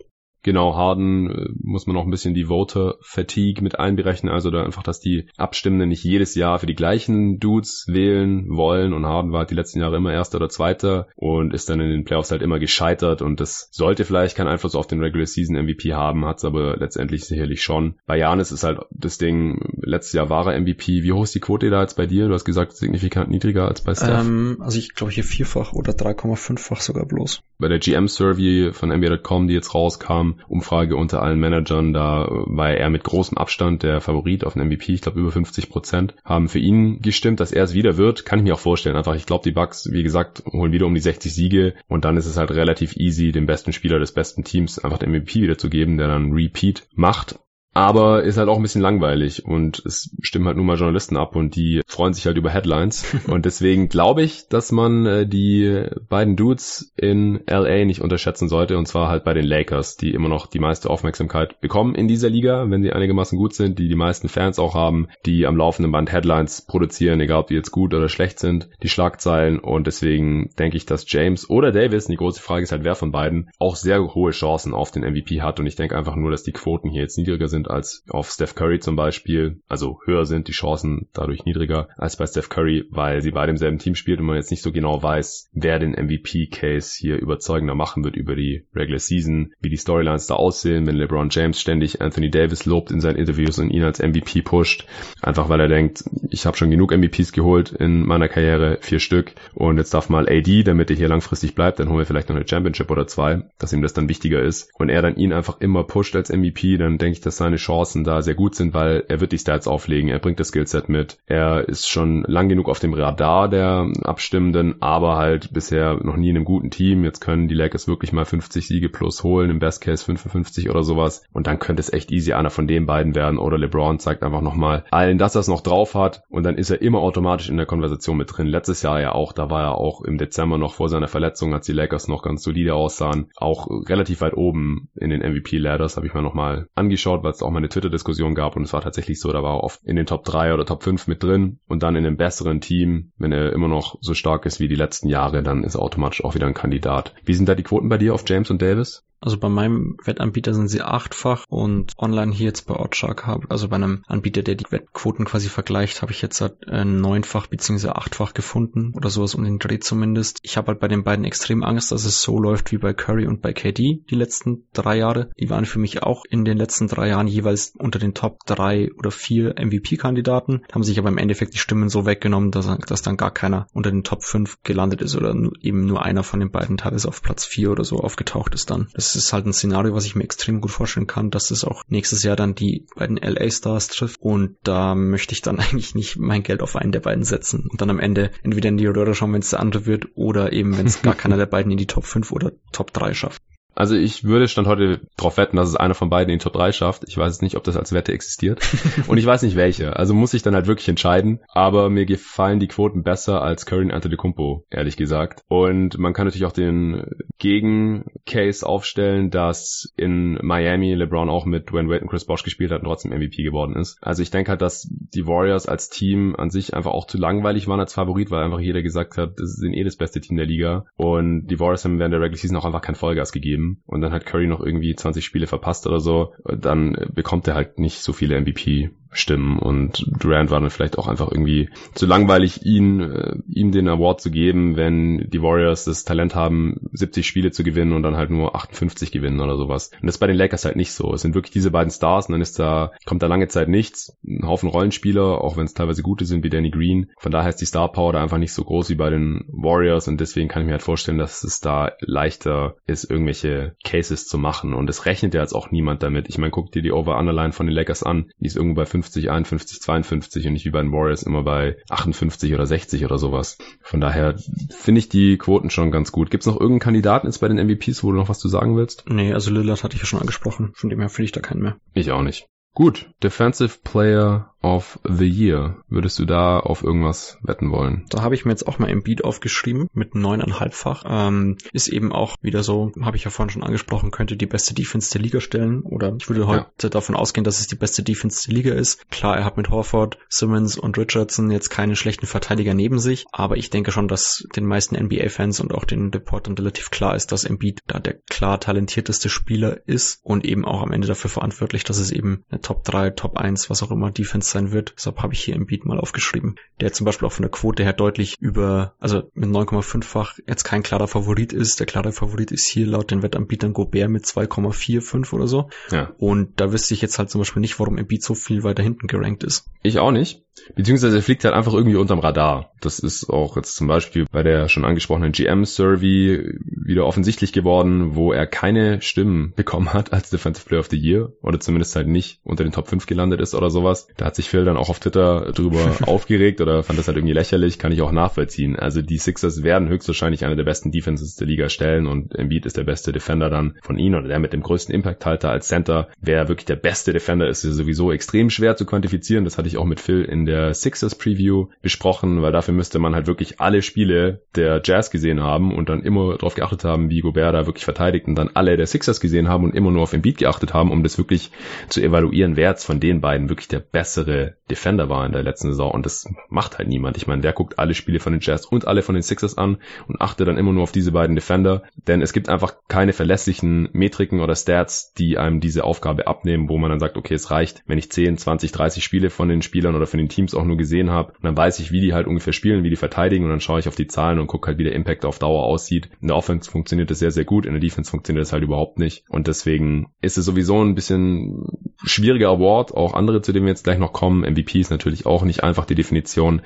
Genau, 0.45 0.75
Harden 0.75 1.31
äh, 1.31 1.49
muss 1.63 1.87
man 1.87 1.97
auch 1.97 2.03
ein 2.03 2.11
bisschen 2.11 2.35
die 2.35 2.49
Voter-Fatigue 2.49 3.63
mit 3.63 3.79
einberechnen, 3.79 4.31
also 4.31 4.51
da 4.51 4.61
einfach, 4.61 4.83
dass 4.83 4.99
die 4.99 5.25
Abstimmenden 5.37 5.89
nicht 5.89 6.03
jedes 6.03 6.35
Jahr 6.35 6.59
für 6.59 6.67
die 6.67 6.75
gleichen 6.75 7.39
Dudes 7.39 7.87
wählen 7.87 8.45
wollen 8.49 8.93
und 8.93 9.07
Harden 9.07 9.31
war 9.31 9.39
halt 9.39 9.49
die 9.49 9.55
letzten 9.55 9.79
Jahre 9.79 9.97
immer 9.97 10.13
Erster 10.13 10.37
oder 10.37 10.49
Zweiter 10.49 11.07
und 11.15 11.51
ist 11.51 11.67
dann 11.67 11.79
in 11.79 11.89
den 11.89 12.05
Playoffs 12.05 12.29
halt 12.29 12.43
immer 12.43 12.59
gescheitert 12.59 13.23
und 13.23 13.39
das 13.39 13.69
sollte 13.71 14.05
vielleicht 14.05 14.37
keinen 14.37 14.49
Einfluss 14.49 14.75
auf 14.75 14.85
den 14.85 15.01
Regular 15.01 15.25
Season 15.25 15.55
MVP 15.55 15.95
haben, 15.95 16.25
hat 16.25 16.37
es 16.37 16.45
aber 16.45 16.77
letztendlich 16.77 17.25
sicherlich 17.25 17.63
schon. 17.63 17.95
Bei 18.05 18.15
Janis 18.15 18.51
ist 18.51 18.63
halt 18.63 18.81
das 18.91 19.17
Ding, 19.17 19.79
letztes 19.81 20.13
Jahr 20.13 20.29
war 20.29 20.53
er 20.53 20.61
MVP. 20.61 21.01
Wie 21.01 21.11
hoch 21.11 21.23
ist 21.23 21.33
die 21.33 21.39
Quote 21.39 21.71
da 21.71 21.81
jetzt 21.81 21.97
bei 21.97 22.05
dir? 22.05 22.27
Du 22.27 22.35
hast 22.35 22.45
gesagt, 22.45 22.73
signifikant 22.77 23.31
niedriger 23.31 23.67
als 23.67 23.81
bei 23.81 23.95
Steph. 23.95 24.27
Ähm, 24.27 24.57
also 24.59 24.77
ich 24.77 24.93
glaube 24.93 25.11
hier 25.11 25.23
vierfach 25.23 25.73
oder 25.73 25.93
3,5-fach 25.93 26.81
sogar 26.81 27.07
bloß. 27.07 27.41
Bei 27.57 27.67
der 27.67 27.79
GM-Survey 27.79 28.73
von 28.73 28.89
NBA.com, 28.89 29.47
die 29.47 29.55
jetzt 29.55 29.73
rauskam, 29.73 30.34
Umfrage 30.47 30.95
unter 30.95 31.21
allen 31.21 31.39
Managern, 31.39 31.93
da 31.93 32.27
war 32.29 32.71
er 32.71 32.89
mit 32.89 33.03
großem 33.03 33.37
Abstand 33.37 33.83
der 33.83 34.01
Favorit 34.01 34.45
auf 34.45 34.53
den 34.53 34.67
MVP. 34.67 34.93
Ich 34.93 35.01
glaube, 35.01 35.19
über 35.19 35.31
50 35.31 35.69
Prozent 35.69 36.15
haben 36.23 36.47
für 36.47 36.59
ihn 36.59 37.01
gestimmt, 37.01 37.39
dass 37.39 37.51
er 37.51 37.63
es 37.63 37.73
wieder 37.73 37.97
wird. 37.97 38.25
Kann 38.25 38.39
ich 38.39 38.45
mir 38.45 38.53
auch 38.53 38.59
vorstellen. 38.59 38.95
Einfach, 38.95 39.15
ich 39.15 39.25
glaube, 39.25 39.43
die 39.43 39.51
Bucks, 39.51 39.91
wie 39.91 40.03
gesagt, 40.03 40.43
holen 40.51 40.71
wieder 40.71 40.85
um 40.85 40.95
die 40.95 41.01
60 41.01 41.33
Siege 41.33 41.73
und 41.87 42.05
dann 42.05 42.17
ist 42.17 42.25
es 42.25 42.37
halt 42.37 42.51
relativ 42.51 42.95
easy, 42.95 43.31
dem 43.31 43.45
besten 43.45 43.73
Spieler 43.73 43.99
des 43.99 44.11
besten 44.11 44.43
Teams 44.43 44.79
einfach 44.79 44.97
den 44.97 45.11
MVP 45.11 45.41
wiederzugeben, 45.41 45.97
der 45.97 46.07
dann 46.07 46.31
Repeat 46.33 46.87
macht 46.93 47.39
aber 47.75 48.23
ist 48.23 48.37
halt 48.37 48.47
auch 48.47 48.55
ein 48.55 48.61
bisschen 48.61 48.81
langweilig 48.81 49.45
und 49.45 49.83
es 49.85 50.15
stimmen 50.21 50.47
halt 50.47 50.55
nur 50.55 50.65
mal 50.65 50.77
Journalisten 50.77 51.17
ab 51.17 51.35
und 51.35 51.55
die 51.57 51.81
freuen 51.85 52.13
sich 52.13 52.25
halt 52.25 52.37
über 52.37 52.49
Headlines. 52.49 53.05
Und 53.27 53.45
deswegen 53.45 53.89
glaube 53.89 54.23
ich, 54.23 54.47
dass 54.47 54.71
man 54.71 55.05
äh, 55.05 55.27
die 55.27 55.83
beiden 56.09 56.35
Dudes 56.35 56.93
in 56.95 57.41
LA 57.49 57.85
nicht 57.85 58.01
unterschätzen 58.01 58.49
sollte. 58.49 58.77
Und 58.77 58.87
zwar 58.87 59.09
halt 59.09 59.23
bei 59.23 59.33
den 59.33 59.45
Lakers, 59.45 59.97
die 59.97 60.11
immer 60.11 60.29
noch 60.29 60.47
die 60.47 60.59
meiste 60.59 60.89
Aufmerksamkeit 60.89 61.59
bekommen 61.61 61.95
in 61.95 62.07
dieser 62.07 62.29
Liga, 62.29 62.69
wenn 62.69 62.81
sie 62.81 62.91
einigermaßen 62.91 63.37
gut 63.37 63.53
sind, 63.53 63.79
die 63.79 63.87
die 63.87 63.95
meisten 63.95 64.29
Fans 64.29 64.59
auch 64.59 64.73
haben, 64.73 65.07
die 65.25 65.45
am 65.45 65.57
laufenden 65.57 65.91
Band 65.91 66.11
Headlines 66.11 66.61
produzieren, 66.61 67.19
egal 67.19 67.39
ob 67.39 67.47
die 67.47 67.55
jetzt 67.55 67.71
gut 67.71 67.93
oder 67.93 68.09
schlecht 68.09 68.39
sind, 68.39 68.69
die 68.83 68.89
Schlagzeilen. 68.89 69.59
Und 69.59 69.87
deswegen 69.87 70.51
denke 70.59 70.77
ich, 70.77 70.85
dass 70.85 71.09
James 71.11 71.49
oder 71.49 71.71
Davis, 71.71 72.07
die 72.07 72.15
große 72.15 72.41
Frage 72.41 72.63
ist 72.63 72.71
halt 72.71 72.83
wer 72.83 72.95
von 72.95 73.11
beiden, 73.11 73.49
auch 73.59 73.75
sehr 73.75 74.13
hohe 74.13 74.31
Chancen 74.31 74.73
auf 74.73 74.91
den 74.91 75.03
MVP 75.03 75.41
hat. 75.41 75.59
Und 75.59 75.65
ich 75.65 75.75
denke 75.75 75.97
einfach 75.97 76.15
nur, 76.15 76.31
dass 76.31 76.43
die 76.43 76.53
Quoten 76.53 76.89
hier 76.89 77.01
jetzt 77.01 77.17
niedriger 77.17 77.47
sind 77.47 77.64
sind 77.65 77.71
als 77.71 78.03
auf 78.09 78.29
Steph 78.29 78.55
Curry 78.55 78.79
zum 78.79 78.95
Beispiel. 78.95 79.61
Also 79.67 79.99
höher 80.05 80.25
sind 80.25 80.47
die 80.47 80.53
Chancen 80.53 81.07
dadurch 81.13 81.45
niedriger 81.45 81.87
als 81.97 82.17
bei 82.17 82.25
Steph 82.25 82.49
Curry, 82.49 82.85
weil 82.89 83.21
sie 83.21 83.31
bei 83.31 83.45
demselben 83.45 83.79
Team 83.79 83.95
spielt 83.95 84.19
und 84.19 84.25
man 84.25 84.35
jetzt 84.35 84.51
nicht 84.51 84.63
so 84.63 84.71
genau 84.71 85.01
weiß, 85.01 85.49
wer 85.53 85.79
den 85.79 85.91
MVP-Case 85.91 86.95
hier 86.97 87.17
überzeugender 87.17 87.75
machen 87.75 88.03
wird 88.03 88.15
über 88.15 88.35
die 88.35 88.65
Regular 88.75 88.99
Season, 88.99 89.53
wie 89.59 89.69
die 89.69 89.77
Storylines 89.77 90.27
da 90.27 90.35
aussehen, 90.35 90.87
wenn 90.87 90.95
LeBron 90.95 91.29
James 91.31 91.59
ständig 91.59 92.01
Anthony 92.01 92.29
Davis 92.29 92.65
lobt 92.65 92.91
in 92.91 93.01
seinen 93.01 93.17
Interviews 93.17 93.59
und 93.59 93.71
ihn 93.71 93.83
als 93.83 93.99
MVP 93.99 94.41
pusht, 94.41 94.85
einfach 95.21 95.49
weil 95.49 95.59
er 95.59 95.67
denkt, 95.67 96.03
ich 96.29 96.45
habe 96.45 96.57
schon 96.57 96.71
genug 96.71 96.95
MVPs 96.95 97.31
geholt 97.31 97.71
in 97.71 98.05
meiner 98.05 98.27
Karriere, 98.27 98.77
vier 98.81 98.99
Stück 98.99 99.33
und 99.53 99.77
jetzt 99.77 99.93
darf 99.93 100.09
mal 100.09 100.27
AD, 100.29 100.63
damit 100.63 100.89
er 100.89 100.95
hier 100.95 101.07
langfristig 101.07 101.55
bleibt, 101.55 101.79
dann 101.79 101.89
holen 101.89 101.99
wir 101.99 102.05
vielleicht 102.05 102.29
noch 102.29 102.35
eine 102.35 102.47
Championship 102.47 102.91
oder 102.91 103.07
zwei, 103.07 103.43
dass 103.57 103.73
ihm 103.73 103.81
das 103.81 103.93
dann 103.93 104.09
wichtiger 104.09 104.41
ist 104.41 104.69
und 104.75 104.89
er 104.89 105.01
dann 105.01 105.15
ihn 105.15 105.33
einfach 105.33 105.59
immer 105.61 105.83
pusht 105.83 106.15
als 106.15 106.29
MVP, 106.29 106.77
dann 106.77 106.97
denke 106.97 107.13
ich, 107.13 107.21
dass 107.21 107.37
seine 107.37 107.54
seine 107.55 107.57
Chancen 107.57 108.03
da 108.03 108.21
sehr 108.21 108.35
gut 108.35 108.55
sind, 108.55 108.73
weil 108.73 109.03
er 109.07 109.21
wird 109.21 109.31
die 109.31 109.37
Stats 109.37 109.67
auflegen, 109.67 110.09
er 110.09 110.19
bringt 110.19 110.39
das 110.39 110.49
Skillset 110.49 110.89
mit, 110.89 111.17
er 111.25 111.67
ist 111.67 111.87
schon 111.87 112.23
lang 112.27 112.49
genug 112.49 112.69
auf 112.69 112.79
dem 112.79 112.93
Radar 112.93 113.49
der 113.49 113.87
Abstimmenden, 114.03 114.81
aber 114.81 115.15
halt 115.15 115.53
bisher 115.53 115.99
noch 116.03 116.17
nie 116.17 116.29
in 116.29 116.35
einem 116.35 116.45
guten 116.45 116.69
Team. 116.69 117.03
Jetzt 117.03 117.21
können 117.21 117.47
die 117.47 117.55
Lakers 117.55 117.87
wirklich 117.87 118.11
mal 118.11 118.25
50 118.25 118.67
Siege 118.67 118.89
plus 118.89 119.23
holen, 119.23 119.49
im 119.49 119.59
Best 119.59 119.81
Case 119.81 120.03
55 120.03 120.69
oder 120.69 120.83
sowas 120.83 121.23
und 121.33 121.47
dann 121.47 121.59
könnte 121.59 121.79
es 121.79 121.93
echt 121.93 122.11
easy 122.11 122.33
einer 122.33 122.49
von 122.49 122.67
den 122.67 122.85
beiden 122.85 123.15
werden 123.15 123.39
oder 123.39 123.57
LeBron 123.57 123.99
zeigt 123.99 124.23
einfach 124.23 124.41
nochmal 124.41 124.83
allen, 124.91 125.17
dass 125.17 125.35
er 125.35 125.41
es 125.41 125.47
noch 125.47 125.61
drauf 125.61 125.95
hat 125.95 126.23
und 126.29 126.43
dann 126.43 126.57
ist 126.57 126.69
er 126.69 126.81
immer 126.81 126.99
automatisch 126.99 127.49
in 127.49 127.57
der 127.57 127.65
Konversation 127.65 128.17
mit 128.17 128.35
drin. 128.35 128.47
Letztes 128.47 128.81
Jahr 128.81 128.99
ja 128.99 129.13
auch, 129.13 129.31
da 129.31 129.49
war 129.49 129.63
er 129.63 129.77
auch 129.77 130.01
im 130.01 130.17
Dezember 130.17 130.57
noch 130.57 130.73
vor 130.73 130.89
seiner 130.89 131.07
Verletzung, 131.07 131.53
als 131.53 131.65
die 131.65 131.73
Lakers 131.73 132.07
noch 132.07 132.21
ganz 132.21 132.43
solide 132.43 132.75
aussahen, 132.75 133.29
auch 133.37 133.67
relativ 133.69 134.21
weit 134.21 134.35
oben 134.35 134.89
in 134.95 135.09
den 135.09 135.21
MVP-Ladders, 135.21 135.95
habe 135.95 136.07
ich 136.07 136.13
mir 136.13 136.21
nochmal 136.21 136.67
angeschaut, 136.75 137.23
weil 137.23 137.31
es 137.31 137.43
auch 137.45 137.51
mal 137.51 137.59
eine 137.59 137.69
Twitter-Diskussion 137.69 138.35
gab 138.35 138.55
und 138.55 138.63
es 138.63 138.73
war 138.73 138.81
tatsächlich 138.81 139.19
so, 139.19 139.31
da 139.31 139.43
war 139.43 139.55
er 139.55 139.63
oft 139.63 139.83
in 139.83 139.95
den 139.95 140.05
Top 140.05 140.23
3 140.25 140.53
oder 140.53 140.65
Top 140.65 140.83
5 140.83 141.07
mit 141.07 141.23
drin 141.23 141.59
und 141.67 141.83
dann 141.83 141.95
in 141.95 142.05
einem 142.05 142.17
besseren 142.17 142.61
Team, 142.61 143.11
wenn 143.17 143.31
er 143.31 143.53
immer 143.53 143.67
noch 143.67 143.97
so 144.01 144.13
stark 144.13 144.45
ist 144.45 144.59
wie 144.59 144.67
die 144.67 144.75
letzten 144.75 145.07
Jahre, 145.07 145.43
dann 145.43 145.63
ist 145.63 145.75
er 145.75 145.81
automatisch 145.81 146.23
auch 146.23 146.35
wieder 146.35 146.47
ein 146.47 146.53
Kandidat. 146.53 147.13
Wie 147.23 147.33
sind 147.33 147.47
da 147.47 147.55
die 147.55 147.63
Quoten 147.63 147.89
bei 147.89 147.97
dir 147.97 148.13
auf 148.13 148.23
James 148.27 148.49
und 148.49 148.61
Davis? 148.61 149.05
Also 149.25 149.37
bei 149.37 149.49
meinem 149.49 149.97
Wettanbieter 150.03 150.53
sind 150.53 150.67
sie 150.67 150.83
achtfach 150.83 151.45
und 151.49 151.93
online 151.97 152.31
hier 152.31 152.45
jetzt 152.45 152.67
bei 152.67 152.75
Oddshark 152.75 153.25
habe, 153.25 153.47
also 153.49 153.67
bei 153.67 153.75
einem 153.75 154.03
Anbieter, 154.05 154.43
der 154.43 154.53
die 154.53 154.71
Wettquoten 154.71 155.25
quasi 155.25 155.49
vergleicht, 155.49 156.03
habe 156.03 156.11
ich 156.11 156.21
jetzt 156.21 156.41
halt 156.41 156.57
neunfach 156.67 157.47
bzw. 157.47 157.89
achtfach 157.89 158.35
gefunden 158.35 158.93
oder 158.95 159.09
sowas 159.09 159.33
um 159.33 159.43
den 159.43 159.57
Dreh 159.57 159.79
zumindest. 159.79 160.39
Ich 160.43 160.57
habe 160.57 160.67
halt 160.67 160.79
bei 160.79 160.87
den 160.87 161.03
beiden 161.03 161.25
extrem 161.25 161.63
Angst, 161.63 161.91
dass 161.91 162.05
es 162.05 162.21
so 162.21 162.39
läuft 162.39 162.71
wie 162.71 162.77
bei 162.77 162.93
Curry 162.93 163.25
und 163.25 163.41
bei 163.41 163.51
KD 163.51 164.03
die 164.07 164.15
letzten 164.15 164.67
drei 164.73 164.97
Jahre. 164.97 165.31
Die 165.39 165.49
waren 165.49 165.65
für 165.65 165.79
mich 165.79 166.03
auch 166.03 166.23
in 166.29 166.45
den 166.45 166.57
letzten 166.57 166.87
drei 166.87 167.09
Jahren 167.09 167.27
jeweils 167.27 167.73
unter 167.79 167.97
den 167.97 168.13
Top 168.13 168.45
drei 168.45 168.91
oder 168.93 169.09
vier 169.09 169.55
MVP-Kandidaten, 169.59 170.61
haben 170.71 170.83
sich 170.83 170.99
aber 170.99 171.09
im 171.09 171.17
Endeffekt 171.17 171.55
die 171.55 171.59
Stimmen 171.59 171.89
so 171.89 172.05
weggenommen, 172.05 172.51
dass, 172.51 172.69
dass 172.85 173.01
dann 173.01 173.17
gar 173.17 173.31
keiner 173.31 173.65
unter 173.73 173.89
den 173.89 174.03
Top 174.03 174.23
5 174.23 174.61
gelandet 174.61 175.01
ist 175.01 175.15
oder 175.15 175.35
eben 175.61 175.85
nur 175.87 176.03
einer 176.03 176.21
von 176.21 176.39
den 176.39 176.51
beiden 176.51 176.77
teilweise 176.77 177.07
auf 177.07 177.23
Platz 177.23 177.43
4 177.45 177.71
oder 177.71 177.83
so 177.83 177.99
aufgetaucht 177.99 178.53
ist 178.53 178.69
dann. 178.69 178.87
Das 178.93 179.14
ist 179.15 179.33
halt 179.33 179.45
ein 179.45 179.53
Szenario, 179.53 179.93
was 179.93 180.05
ich 180.05 180.15
mir 180.15 180.23
extrem 180.23 180.61
gut 180.61 180.71
vorstellen 180.71 181.07
kann, 181.07 181.31
dass 181.31 181.51
es 181.51 181.63
auch 181.63 181.83
nächstes 181.87 182.23
Jahr 182.23 182.35
dann 182.35 182.55
die 182.55 182.85
beiden 182.95 183.17
LA 183.17 183.49
Stars 183.49 183.87
trifft. 183.87 184.21
Und 184.21 184.57
da 184.63 184.95
möchte 184.95 185.33
ich 185.33 185.41
dann 185.41 185.59
eigentlich 185.59 185.95
nicht 185.95 186.17
mein 186.17 186.43
Geld 186.43 186.61
auf 186.61 186.75
einen 186.75 186.91
der 186.91 186.99
beiden 186.99 187.23
setzen 187.23 187.67
und 187.69 187.81
dann 187.81 187.89
am 187.89 187.99
Ende 187.99 188.31
entweder 188.43 188.69
in 188.69 188.77
die 188.77 188.87
Röhre 188.87 189.15
schauen, 189.15 189.33
wenn 189.33 189.41
es 189.41 189.49
der 189.49 189.59
andere 189.59 189.85
wird, 189.85 190.07
oder 190.15 190.53
eben, 190.53 190.77
wenn 190.77 190.87
es 190.87 191.01
gar 191.01 191.15
keiner 191.15 191.37
der 191.37 191.45
beiden 191.45 191.71
in 191.71 191.77
die 191.77 191.87
Top 191.87 192.05
5 192.05 192.31
oder 192.31 192.51
Top 192.71 192.93
3 192.93 193.13
schafft. 193.13 193.41
Also 193.75 193.95
ich 193.95 194.23
würde 194.23 194.47
Stand 194.47 194.67
heute 194.67 195.01
darauf 195.17 195.37
wetten, 195.37 195.57
dass 195.57 195.69
es 195.69 195.75
einer 195.75 195.93
von 195.93 196.09
beiden 196.09 196.31
in 196.31 196.39
die 196.39 196.43
Top 196.43 196.53
3 196.53 196.71
schafft. 196.71 197.03
Ich 197.07 197.17
weiß 197.17 197.41
nicht, 197.41 197.57
ob 197.57 197.63
das 197.63 197.75
als 197.75 197.93
Wette 197.93 198.13
existiert. 198.13 198.61
und 199.07 199.17
ich 199.17 199.25
weiß 199.25 199.43
nicht 199.43 199.57
welche. 199.57 199.97
Also 199.97 200.13
muss 200.13 200.33
ich 200.33 200.41
dann 200.41 200.55
halt 200.55 200.67
wirklich 200.67 200.87
entscheiden. 200.87 201.41
Aber 201.49 201.89
mir 201.89 202.05
gefallen 202.05 202.59
die 202.59 202.69
Quoten 202.69 203.03
besser 203.03 203.41
als 203.41 203.65
Curry 203.65 203.83
und 203.83 203.91
Antetokounmpo, 203.91 204.65
ehrlich 204.71 204.95
gesagt. 204.95 205.43
Und 205.49 205.97
man 205.97 206.13
kann 206.13 206.25
natürlich 206.25 206.45
auch 206.45 206.53
den 206.53 207.05
Gegencase 207.37 208.65
aufstellen, 208.65 209.29
dass 209.29 209.93
in 209.97 210.39
Miami 210.41 210.93
LeBron 210.93 211.29
auch 211.29 211.45
mit 211.45 211.69
Dwayne 211.69 211.89
Wade 211.89 212.01
und 212.01 212.09
Chris 212.09 212.25
Bosh 212.25 212.43
gespielt 212.43 212.71
hat 212.71 212.79
und 212.79 212.87
trotzdem 212.87 213.11
MVP 213.11 213.43
geworden 213.43 213.75
ist. 213.75 213.97
Also 214.01 214.23
ich 214.23 214.31
denke 214.31 214.51
halt, 214.51 214.61
dass 214.61 214.87
die 214.89 215.27
Warriors 215.27 215.67
als 215.67 215.89
Team 215.89 216.35
an 216.37 216.49
sich 216.49 216.73
einfach 216.73 216.91
auch 216.91 217.07
zu 217.07 217.17
langweilig 217.17 217.67
waren 217.67 217.81
als 217.81 217.93
Favorit, 217.93 218.31
weil 218.31 218.43
einfach 218.43 218.59
jeder 218.59 218.81
gesagt 218.81 219.17
hat, 219.17 219.33
das 219.37 219.55
sind 219.55 219.73
eh 219.73 219.83
das 219.83 219.97
beste 219.97 220.21
Team 220.21 220.37
der 220.37 220.45
Liga. 220.45 220.85
Und 220.95 221.47
die 221.47 221.59
Warriors 221.59 221.83
haben 221.83 221.99
während 221.99 222.13
der 222.13 222.21
Regular 222.21 222.37
Season 222.37 222.57
auch 222.57 222.65
einfach 222.65 222.81
kein 222.81 222.95
Vollgas 222.95 223.33
gegeben 223.33 223.64
und 223.85 224.01
dann 224.01 224.11
hat 224.11 224.25
Curry 224.25 224.47
noch 224.47 224.61
irgendwie 224.61 224.95
20 224.95 225.23
Spiele 225.25 225.47
verpasst 225.47 225.87
oder 225.87 225.99
so, 225.99 226.33
dann 226.45 226.95
bekommt 227.13 227.47
er 227.47 227.55
halt 227.55 227.79
nicht 227.79 227.99
so 228.01 228.13
viele 228.13 228.39
MVP 228.39 228.91
stimmen 229.15 229.59
und 229.59 230.05
Durant 230.19 230.51
war 230.51 230.59
dann 230.59 230.69
vielleicht 230.69 230.97
auch 230.97 231.07
einfach 231.07 231.31
irgendwie 231.31 231.69
zu 231.93 232.05
langweilig, 232.05 232.65
ihn, 232.65 232.99
äh, 232.99 233.35
ihm 233.47 233.71
den 233.71 233.87
Award 233.87 234.21
zu 234.21 234.31
geben, 234.31 234.75
wenn 234.75 235.29
die 235.29 235.41
Warriors 235.41 235.85
das 235.85 236.03
Talent 236.03 236.35
haben, 236.35 236.87
70 236.91 237.25
Spiele 237.25 237.51
zu 237.51 237.63
gewinnen 237.63 237.93
und 237.93 238.03
dann 238.03 238.17
halt 238.17 238.29
nur 238.29 238.55
58 238.55 239.11
gewinnen 239.11 239.39
oder 239.39 239.57
sowas. 239.57 239.91
Und 240.01 240.07
das 240.07 240.15
ist 240.15 240.19
bei 240.19 240.27
den 240.27 240.37
Lakers 240.37 240.65
halt 240.65 240.75
nicht 240.75 240.91
so. 240.91 241.13
Es 241.13 241.21
sind 241.21 241.35
wirklich 241.35 241.53
diese 241.53 241.71
beiden 241.71 241.91
Stars 241.91 242.27
und 242.27 242.33
dann 242.33 242.41
ist 242.41 242.59
da, 242.59 242.91
kommt 243.05 243.23
da 243.23 243.27
lange 243.27 243.47
Zeit 243.47 243.69
nichts. 243.69 244.17
Ein 244.25 244.47
Haufen 244.47 244.69
Rollenspieler, 244.69 245.41
auch 245.41 245.57
wenn 245.57 245.65
es 245.65 245.73
teilweise 245.73 246.03
gute 246.03 246.25
sind 246.25 246.43
wie 246.43 246.49
Danny 246.49 246.69
Green. 246.69 247.11
Von 247.17 247.31
daher 247.31 247.49
ist 247.49 247.61
die 247.61 247.65
Star 247.65 247.91
Power 247.91 248.13
da 248.13 248.21
einfach 248.21 248.37
nicht 248.37 248.53
so 248.53 248.63
groß 248.63 248.89
wie 248.89 248.95
bei 248.95 249.09
den 249.09 249.45
Warriors 249.47 250.07
und 250.07 250.19
deswegen 250.19 250.49
kann 250.49 250.61
ich 250.61 250.65
mir 250.67 250.73
halt 250.73 250.81
vorstellen, 250.81 251.17
dass 251.17 251.43
es 251.43 251.59
da 251.59 251.91
leichter 251.99 252.75
ist, 252.85 253.09
irgendwelche 253.09 253.75
Cases 253.83 254.27
zu 254.27 254.37
machen 254.37 254.73
und 254.73 254.89
es 254.89 255.05
rechnet 255.05 255.33
ja 255.33 255.41
jetzt 255.41 255.53
auch 255.53 255.71
niemand 255.71 256.03
damit. 256.03 256.29
Ich 256.29 256.37
meine, 256.37 256.51
guck 256.51 256.71
dir 256.71 256.81
die 256.81 256.91
Over-Underline 256.91 257.53
von 257.53 257.65
den 257.65 257.75
Lakers 257.75 258.03
an, 258.03 258.31
die 258.39 258.47
ist 258.47 258.55
irgendwo 258.55 258.75
bei 258.75 258.85
5 258.85 259.04
50, 259.05 259.29
51, 259.29 259.81
52 259.81 260.47
und 260.47 260.53
nicht 260.53 260.65
wie 260.65 260.71
bei 260.71 260.81
den 260.81 260.91
Warriors 260.91 261.23
immer 261.23 261.43
bei 261.43 261.77
58 261.89 262.53
oder 262.53 262.65
60 262.65 263.05
oder 263.05 263.17
sowas. 263.17 263.57
Von 263.81 264.01
daher 264.01 264.35
finde 264.69 264.99
ich 264.99 265.09
die 265.09 265.37
Quoten 265.37 265.69
schon 265.69 265.91
ganz 265.91 266.11
gut. 266.11 266.31
Gibt 266.31 266.41
es 266.41 266.47
noch 266.47 266.55
irgendeinen 266.55 266.79
Kandidaten 266.79 267.27
jetzt 267.27 267.39
bei 267.39 267.47
den 267.47 267.57
MVPs, 267.57 268.03
wo 268.03 268.11
du 268.11 268.17
noch 268.17 268.29
was 268.29 268.39
zu 268.39 268.49
sagen 268.49 268.75
willst? 268.75 269.05
Nee, 269.07 269.33
also 269.33 269.51
Lillard 269.51 269.83
hatte 269.83 269.95
ich 269.95 270.01
ja 270.01 270.07
schon 270.07 270.19
angesprochen. 270.19 270.71
Von 270.75 270.89
dem 270.89 270.99
her 270.99 271.09
finde 271.09 271.25
ich 271.25 271.31
da 271.31 271.41
keinen 271.41 271.61
mehr. 271.61 271.77
Ich 271.93 272.11
auch 272.11 272.23
nicht. 272.23 272.47
Gut, 272.73 273.09
Defensive 273.23 273.77
Player 273.83 274.53
of 274.65 274.99
the 275.07 275.27
Year. 275.27 275.77
Würdest 275.89 276.17
du 276.17 276.25
da 276.25 276.59
auf 276.59 276.83
irgendwas 276.83 277.37
wetten 277.43 277.71
wollen? 277.71 278.05
Da 278.09 278.23
habe 278.23 278.33
ich 278.33 278.45
mir 278.45 278.51
jetzt 278.51 278.67
auch 278.67 278.79
mal 278.79 278.89
im 278.89 279.03
Beat 279.03 279.23
aufgeschrieben 279.23 279.87
mit 279.93 280.15
neuneinhalbfach. 280.15 281.03
Ähm, 281.07 281.57
ist 281.71 281.87
eben 281.87 282.11
auch 282.11 282.35
wieder 282.41 282.63
so, 282.63 282.91
habe 282.99 283.15
ich 283.15 283.23
ja 283.23 283.29
vorhin 283.29 283.51
schon 283.51 283.63
angesprochen, 283.63 284.09
könnte 284.09 284.35
die 284.35 284.47
beste 284.47 284.73
Defense 284.73 285.11
der 285.11 285.21
Liga 285.21 285.39
stellen. 285.39 285.83
Oder 285.83 286.15
ich 286.17 286.27
würde 286.27 286.47
heute 286.47 286.65
ja. 286.81 286.89
davon 286.89 287.15
ausgehen, 287.15 287.43
dass 287.43 287.59
es 287.59 287.67
die 287.67 287.75
beste 287.75 288.01
Defense 288.01 288.47
der 288.47 288.55
Liga 288.55 288.73
ist. 288.73 289.07
Klar, 289.11 289.37
er 289.37 289.45
hat 289.45 289.55
mit 289.55 289.69
Horford, 289.69 290.17
Simmons 290.29 290.79
und 290.79 290.97
Richardson 290.97 291.51
jetzt 291.51 291.69
keine 291.69 291.95
schlechten 291.95 292.25
Verteidiger 292.25 292.73
neben 292.73 292.97
sich. 292.97 293.27
Aber 293.31 293.57
ich 293.57 293.69
denke 293.69 293.91
schon, 293.91 294.07
dass 294.07 294.47
den 294.55 294.65
meisten 294.65 294.95
NBA-Fans 294.95 295.59
und 295.59 295.75
auch 295.75 295.85
den 295.85 296.09
Reportern 296.09 296.55
relativ 296.55 296.89
klar 296.89 297.15
ist, 297.15 297.31
dass 297.31 297.43
Embiid 297.43 297.81
da 297.85 297.99
der 297.99 298.15
klar 298.31 298.59
talentierteste 298.59 299.29
Spieler 299.29 299.87
ist 299.87 300.21
und 300.23 300.43
eben 300.43 300.65
auch 300.65 300.81
am 300.81 300.91
Ende 300.91 301.07
dafür 301.07 301.29
verantwortlich, 301.29 301.83
dass 301.83 301.99
es 301.99 302.11
eben 302.11 302.43
eine 302.49 302.61
Top 302.61 302.83
3, 302.83 303.11
Top 303.11 303.37
1, 303.37 303.69
was 303.69 303.83
auch 303.83 303.91
immer 303.91 304.09
Defense 304.09 304.54
sein 304.55 304.71
wird. 304.71 304.93
Deshalb 304.97 305.21
habe 305.21 305.33
ich 305.33 305.43
hier 305.43 305.55
im 305.55 305.67
Beat 305.67 305.85
mal 305.85 305.99
aufgeschrieben. 305.99 306.55
Der 306.79 306.93
zum 306.93 307.05
Beispiel 307.05 307.27
auch 307.27 307.31
von 307.31 307.43
der 307.43 307.51
Quote 307.51 307.83
her 307.83 307.93
deutlich 307.93 308.35
über, 308.39 308.95
also 308.99 309.23
mit 309.33 309.49
9,5-fach 309.49 310.39
jetzt 310.47 310.63
kein 310.63 310.83
klarer 310.83 311.07
Favorit 311.07 311.53
ist. 311.53 311.79
Der 311.79 311.85
klare 311.85 312.11
Favorit 312.11 312.51
ist 312.51 312.67
hier 312.67 312.87
laut 312.87 313.11
den 313.11 313.21
Wettanbietern 313.21 313.73
Gobert 313.73 314.09
mit 314.09 314.25
2,45 314.25 315.33
oder 315.33 315.47
so. 315.47 315.69
Ja. 315.91 316.11
Und 316.17 316.59
da 316.59 316.71
wüsste 316.71 316.93
ich 316.93 317.01
jetzt 317.01 317.19
halt 317.19 317.29
zum 317.29 317.41
Beispiel 317.41 317.61
nicht, 317.61 317.79
warum 317.79 317.97
Embiid 317.97 318.23
so 318.23 318.33
viel 318.33 318.63
weiter 318.63 318.83
hinten 318.83 319.07
gerankt 319.07 319.43
ist. 319.43 319.65
Ich 319.83 319.99
auch 319.99 320.11
nicht. 320.11 320.44
Beziehungsweise 320.75 321.17
er 321.17 321.21
fliegt 321.21 321.43
halt 321.43 321.53
einfach 321.53 321.73
irgendwie 321.73 321.95
unterm 321.95 322.19
Radar. 322.19 322.71
Das 322.81 322.99
ist 322.99 323.29
auch 323.29 323.55
jetzt 323.55 323.75
zum 323.75 323.87
Beispiel 323.87 324.25
bei 324.31 324.43
der 324.43 324.67
schon 324.67 324.85
angesprochenen 324.85 325.31
GM-Survey 325.31 326.59
wieder 326.65 327.05
offensichtlich 327.05 327.53
geworden, 327.53 328.15
wo 328.15 328.31
er 328.31 328.47
keine 328.47 329.01
Stimmen 329.01 329.53
bekommen 329.55 329.93
hat 329.93 330.13
als 330.13 330.29
Defensive 330.29 330.67
Player 330.67 330.79
of 330.79 330.89
the 330.89 330.97
Year 330.97 331.31
oder 331.41 331.59
zumindest 331.59 331.95
halt 331.95 332.07
nicht 332.07 332.39
unter 332.43 332.63
den 332.63 332.71
Top 332.71 332.87
5 332.87 333.05
gelandet 333.05 333.41
ist 333.41 333.55
oder 333.55 333.69
sowas. 333.69 334.07
Da 334.17 334.25
hat 334.25 334.35
sich 334.35 334.49
Phil 334.49 334.65
dann 334.65 334.77
auch 334.77 334.89
auf 334.89 334.99
Twitter 334.99 335.51
drüber 335.53 335.95
aufgeregt 336.07 336.61
oder 336.61 336.83
fand 336.83 336.99
das 336.99 337.07
halt 337.07 337.17
irgendwie 337.17 337.33
lächerlich, 337.33 337.79
kann 337.79 337.91
ich 337.91 338.01
auch 338.01 338.11
nachvollziehen. 338.11 338.75
Also 338.75 339.01
die 339.01 339.17
Sixers 339.17 339.63
werden 339.63 339.89
höchstwahrscheinlich 339.89 340.45
eine 340.45 340.55
der 340.55 340.63
besten 340.63 340.91
Defenses 340.91 341.35
der 341.35 341.47
Liga 341.47 341.69
stellen 341.69 342.07
und 342.07 342.35
Embiid 342.35 342.65
ist 342.65 342.77
der 342.77 342.83
beste 342.83 343.11
Defender 343.11 343.49
dann 343.49 343.77
von 343.81 343.97
ihnen 343.97 344.15
oder 344.15 344.27
der 344.27 344.39
mit 344.39 344.53
dem 344.53 344.61
größten 344.61 344.93
Impact-Halter 344.93 345.49
als 345.49 345.67
Center. 345.67 346.09
Wer 346.21 346.47
wirklich 346.47 346.65
der 346.65 346.75
beste 346.75 347.13
Defender 347.13 347.47
ist, 347.47 347.63
ist 347.63 347.75
sowieso 347.75 348.11
extrem 348.11 348.49
schwer 348.49 348.75
zu 348.75 348.85
quantifizieren. 348.85 349.45
Das 349.45 349.57
hatte 349.57 349.67
ich 349.67 349.77
auch 349.77 349.85
mit 349.85 349.99
Phil 349.99 350.23
in 350.23 350.44
der 350.45 350.73
Sixers 350.73 351.15
Preview 351.15 351.67
besprochen, 351.81 352.41
weil 352.41 352.51
dafür 352.51 352.73
müsste 352.73 352.99
man 352.99 353.15
halt 353.15 353.27
wirklich 353.27 353.59
alle 353.59 353.81
Spiele 353.81 354.41
der 354.55 354.81
Jazz 354.83 355.11
gesehen 355.11 355.41
haben 355.41 355.73
und 355.73 355.89
dann 355.89 356.03
immer 356.03 356.33
darauf 356.33 356.55
geachtet 356.55 356.83
haben, 356.83 357.09
wie 357.09 357.21
Gobert 357.21 357.53
da 357.53 357.65
wirklich 357.65 357.85
verteidigt 357.85 358.27
und 358.27 358.35
dann 358.35 358.51
alle 358.53 358.77
der 358.77 358.87
Sixers 358.87 359.19
gesehen 359.19 359.47
haben 359.47 359.63
und 359.63 359.75
immer 359.75 359.91
nur 359.91 360.03
auf 360.03 360.13
Embiid 360.13 360.37
geachtet 360.37 360.73
haben, 360.73 360.91
um 360.91 361.03
das 361.03 361.17
wirklich 361.17 361.51
zu 361.89 362.01
evaluieren, 362.01 362.55
wer 362.55 362.69
jetzt 362.69 362.85
von 362.85 362.99
den 362.99 363.21
beiden 363.21 363.49
wirklich 363.49 363.67
der 363.67 363.79
bessere 363.79 364.55
Defender 364.69 365.09
war 365.09 365.25
in 365.25 365.31
der 365.31 365.43
letzten 365.43 365.69
Saison 365.69 365.91
und 365.91 366.05
das 366.05 366.27
macht 366.49 366.77
halt 366.77 366.87
niemand. 366.87 367.17
Ich 367.17 367.27
meine, 367.27 367.43
wer 367.43 367.53
guckt 367.53 367.79
alle 367.79 367.93
Spiele 367.93 368.19
von 368.19 368.33
den 368.33 368.41
Jazz 368.41 368.65
und 368.65 368.87
alle 368.87 369.01
von 369.01 369.15
den 369.15 369.21
Sixers 369.21 369.57
an 369.57 369.77
und 370.07 370.21
achtet 370.21 370.47
dann 370.47 370.57
immer 370.57 370.73
nur 370.73 370.83
auf 370.83 370.91
diese 370.91 371.11
beiden 371.11 371.35
Defender, 371.35 371.83
denn 372.07 372.21
es 372.21 372.33
gibt 372.33 372.49
einfach 372.49 372.75
keine 372.87 373.13
verlässlichen 373.13 373.89
Metriken 373.93 374.39
oder 374.39 374.55
Stats, 374.55 375.13
die 375.13 375.37
einem 375.37 375.59
diese 375.59 375.83
Aufgabe 375.83 376.27
abnehmen, 376.27 376.69
wo 376.69 376.77
man 376.77 376.89
dann 376.89 376.99
sagt, 376.99 377.17
okay, 377.17 377.33
es 377.33 377.51
reicht, 377.51 377.83
wenn 377.87 377.97
ich 377.97 378.11
10, 378.11 378.37
20, 378.37 378.71
30 378.71 379.03
Spiele 379.03 379.29
von 379.29 379.49
den 379.49 379.61
Spielern 379.61 379.95
oder 379.95 380.07
von 380.07 380.17
den 380.17 380.29
Teams 380.35 380.53
auch 380.53 380.65
nur 380.65 380.77
gesehen 380.77 381.09
habe. 381.09 381.33
Und 381.33 381.43
dann 381.43 381.57
weiß 381.57 381.79
ich, 381.79 381.91
wie 381.91 382.01
die 382.01 382.13
halt 382.13 382.27
ungefähr 382.27 382.53
spielen, 382.53 382.83
wie 382.83 382.89
die 382.89 382.95
verteidigen 382.95 383.45
und 383.45 383.51
dann 383.51 383.61
schaue 383.61 383.79
ich 383.79 383.87
auf 383.87 383.95
die 383.95 384.07
Zahlen 384.07 384.39
und 384.39 384.47
gucke 384.47 384.67
halt, 384.67 384.77
wie 384.77 384.83
der 384.83 384.93
Impact 384.93 385.25
auf 385.25 385.39
Dauer 385.39 385.63
aussieht. 385.63 386.09
In 386.21 386.27
der 386.27 386.37
Offense 386.37 386.69
funktioniert 386.69 387.09
das 387.09 387.19
sehr, 387.19 387.31
sehr 387.31 387.45
gut, 387.45 387.65
in 387.65 387.73
der 387.73 387.81
Defense 387.81 388.11
funktioniert 388.11 388.45
das 388.45 388.53
halt 388.53 388.63
überhaupt 388.63 388.99
nicht. 388.99 389.23
Und 389.29 389.47
deswegen 389.47 390.07
ist 390.21 390.37
es 390.37 390.45
sowieso 390.45 390.83
ein 390.83 390.95
bisschen 390.95 391.65
schwieriger 392.03 392.49
Award, 392.49 392.93
auch 392.93 393.13
andere, 393.13 393.41
zu 393.41 393.53
denen 393.53 393.65
wir 393.65 393.71
jetzt 393.71 393.83
gleich 393.83 393.97
noch 393.97 394.13
kommen. 394.13 394.41
MVP 394.41 394.79
ist 394.79 394.91
natürlich 394.91 395.25
auch 395.25 395.43
nicht 395.43 395.63
einfach 395.63 395.85
die 395.85 395.95
Definition. 395.95 396.61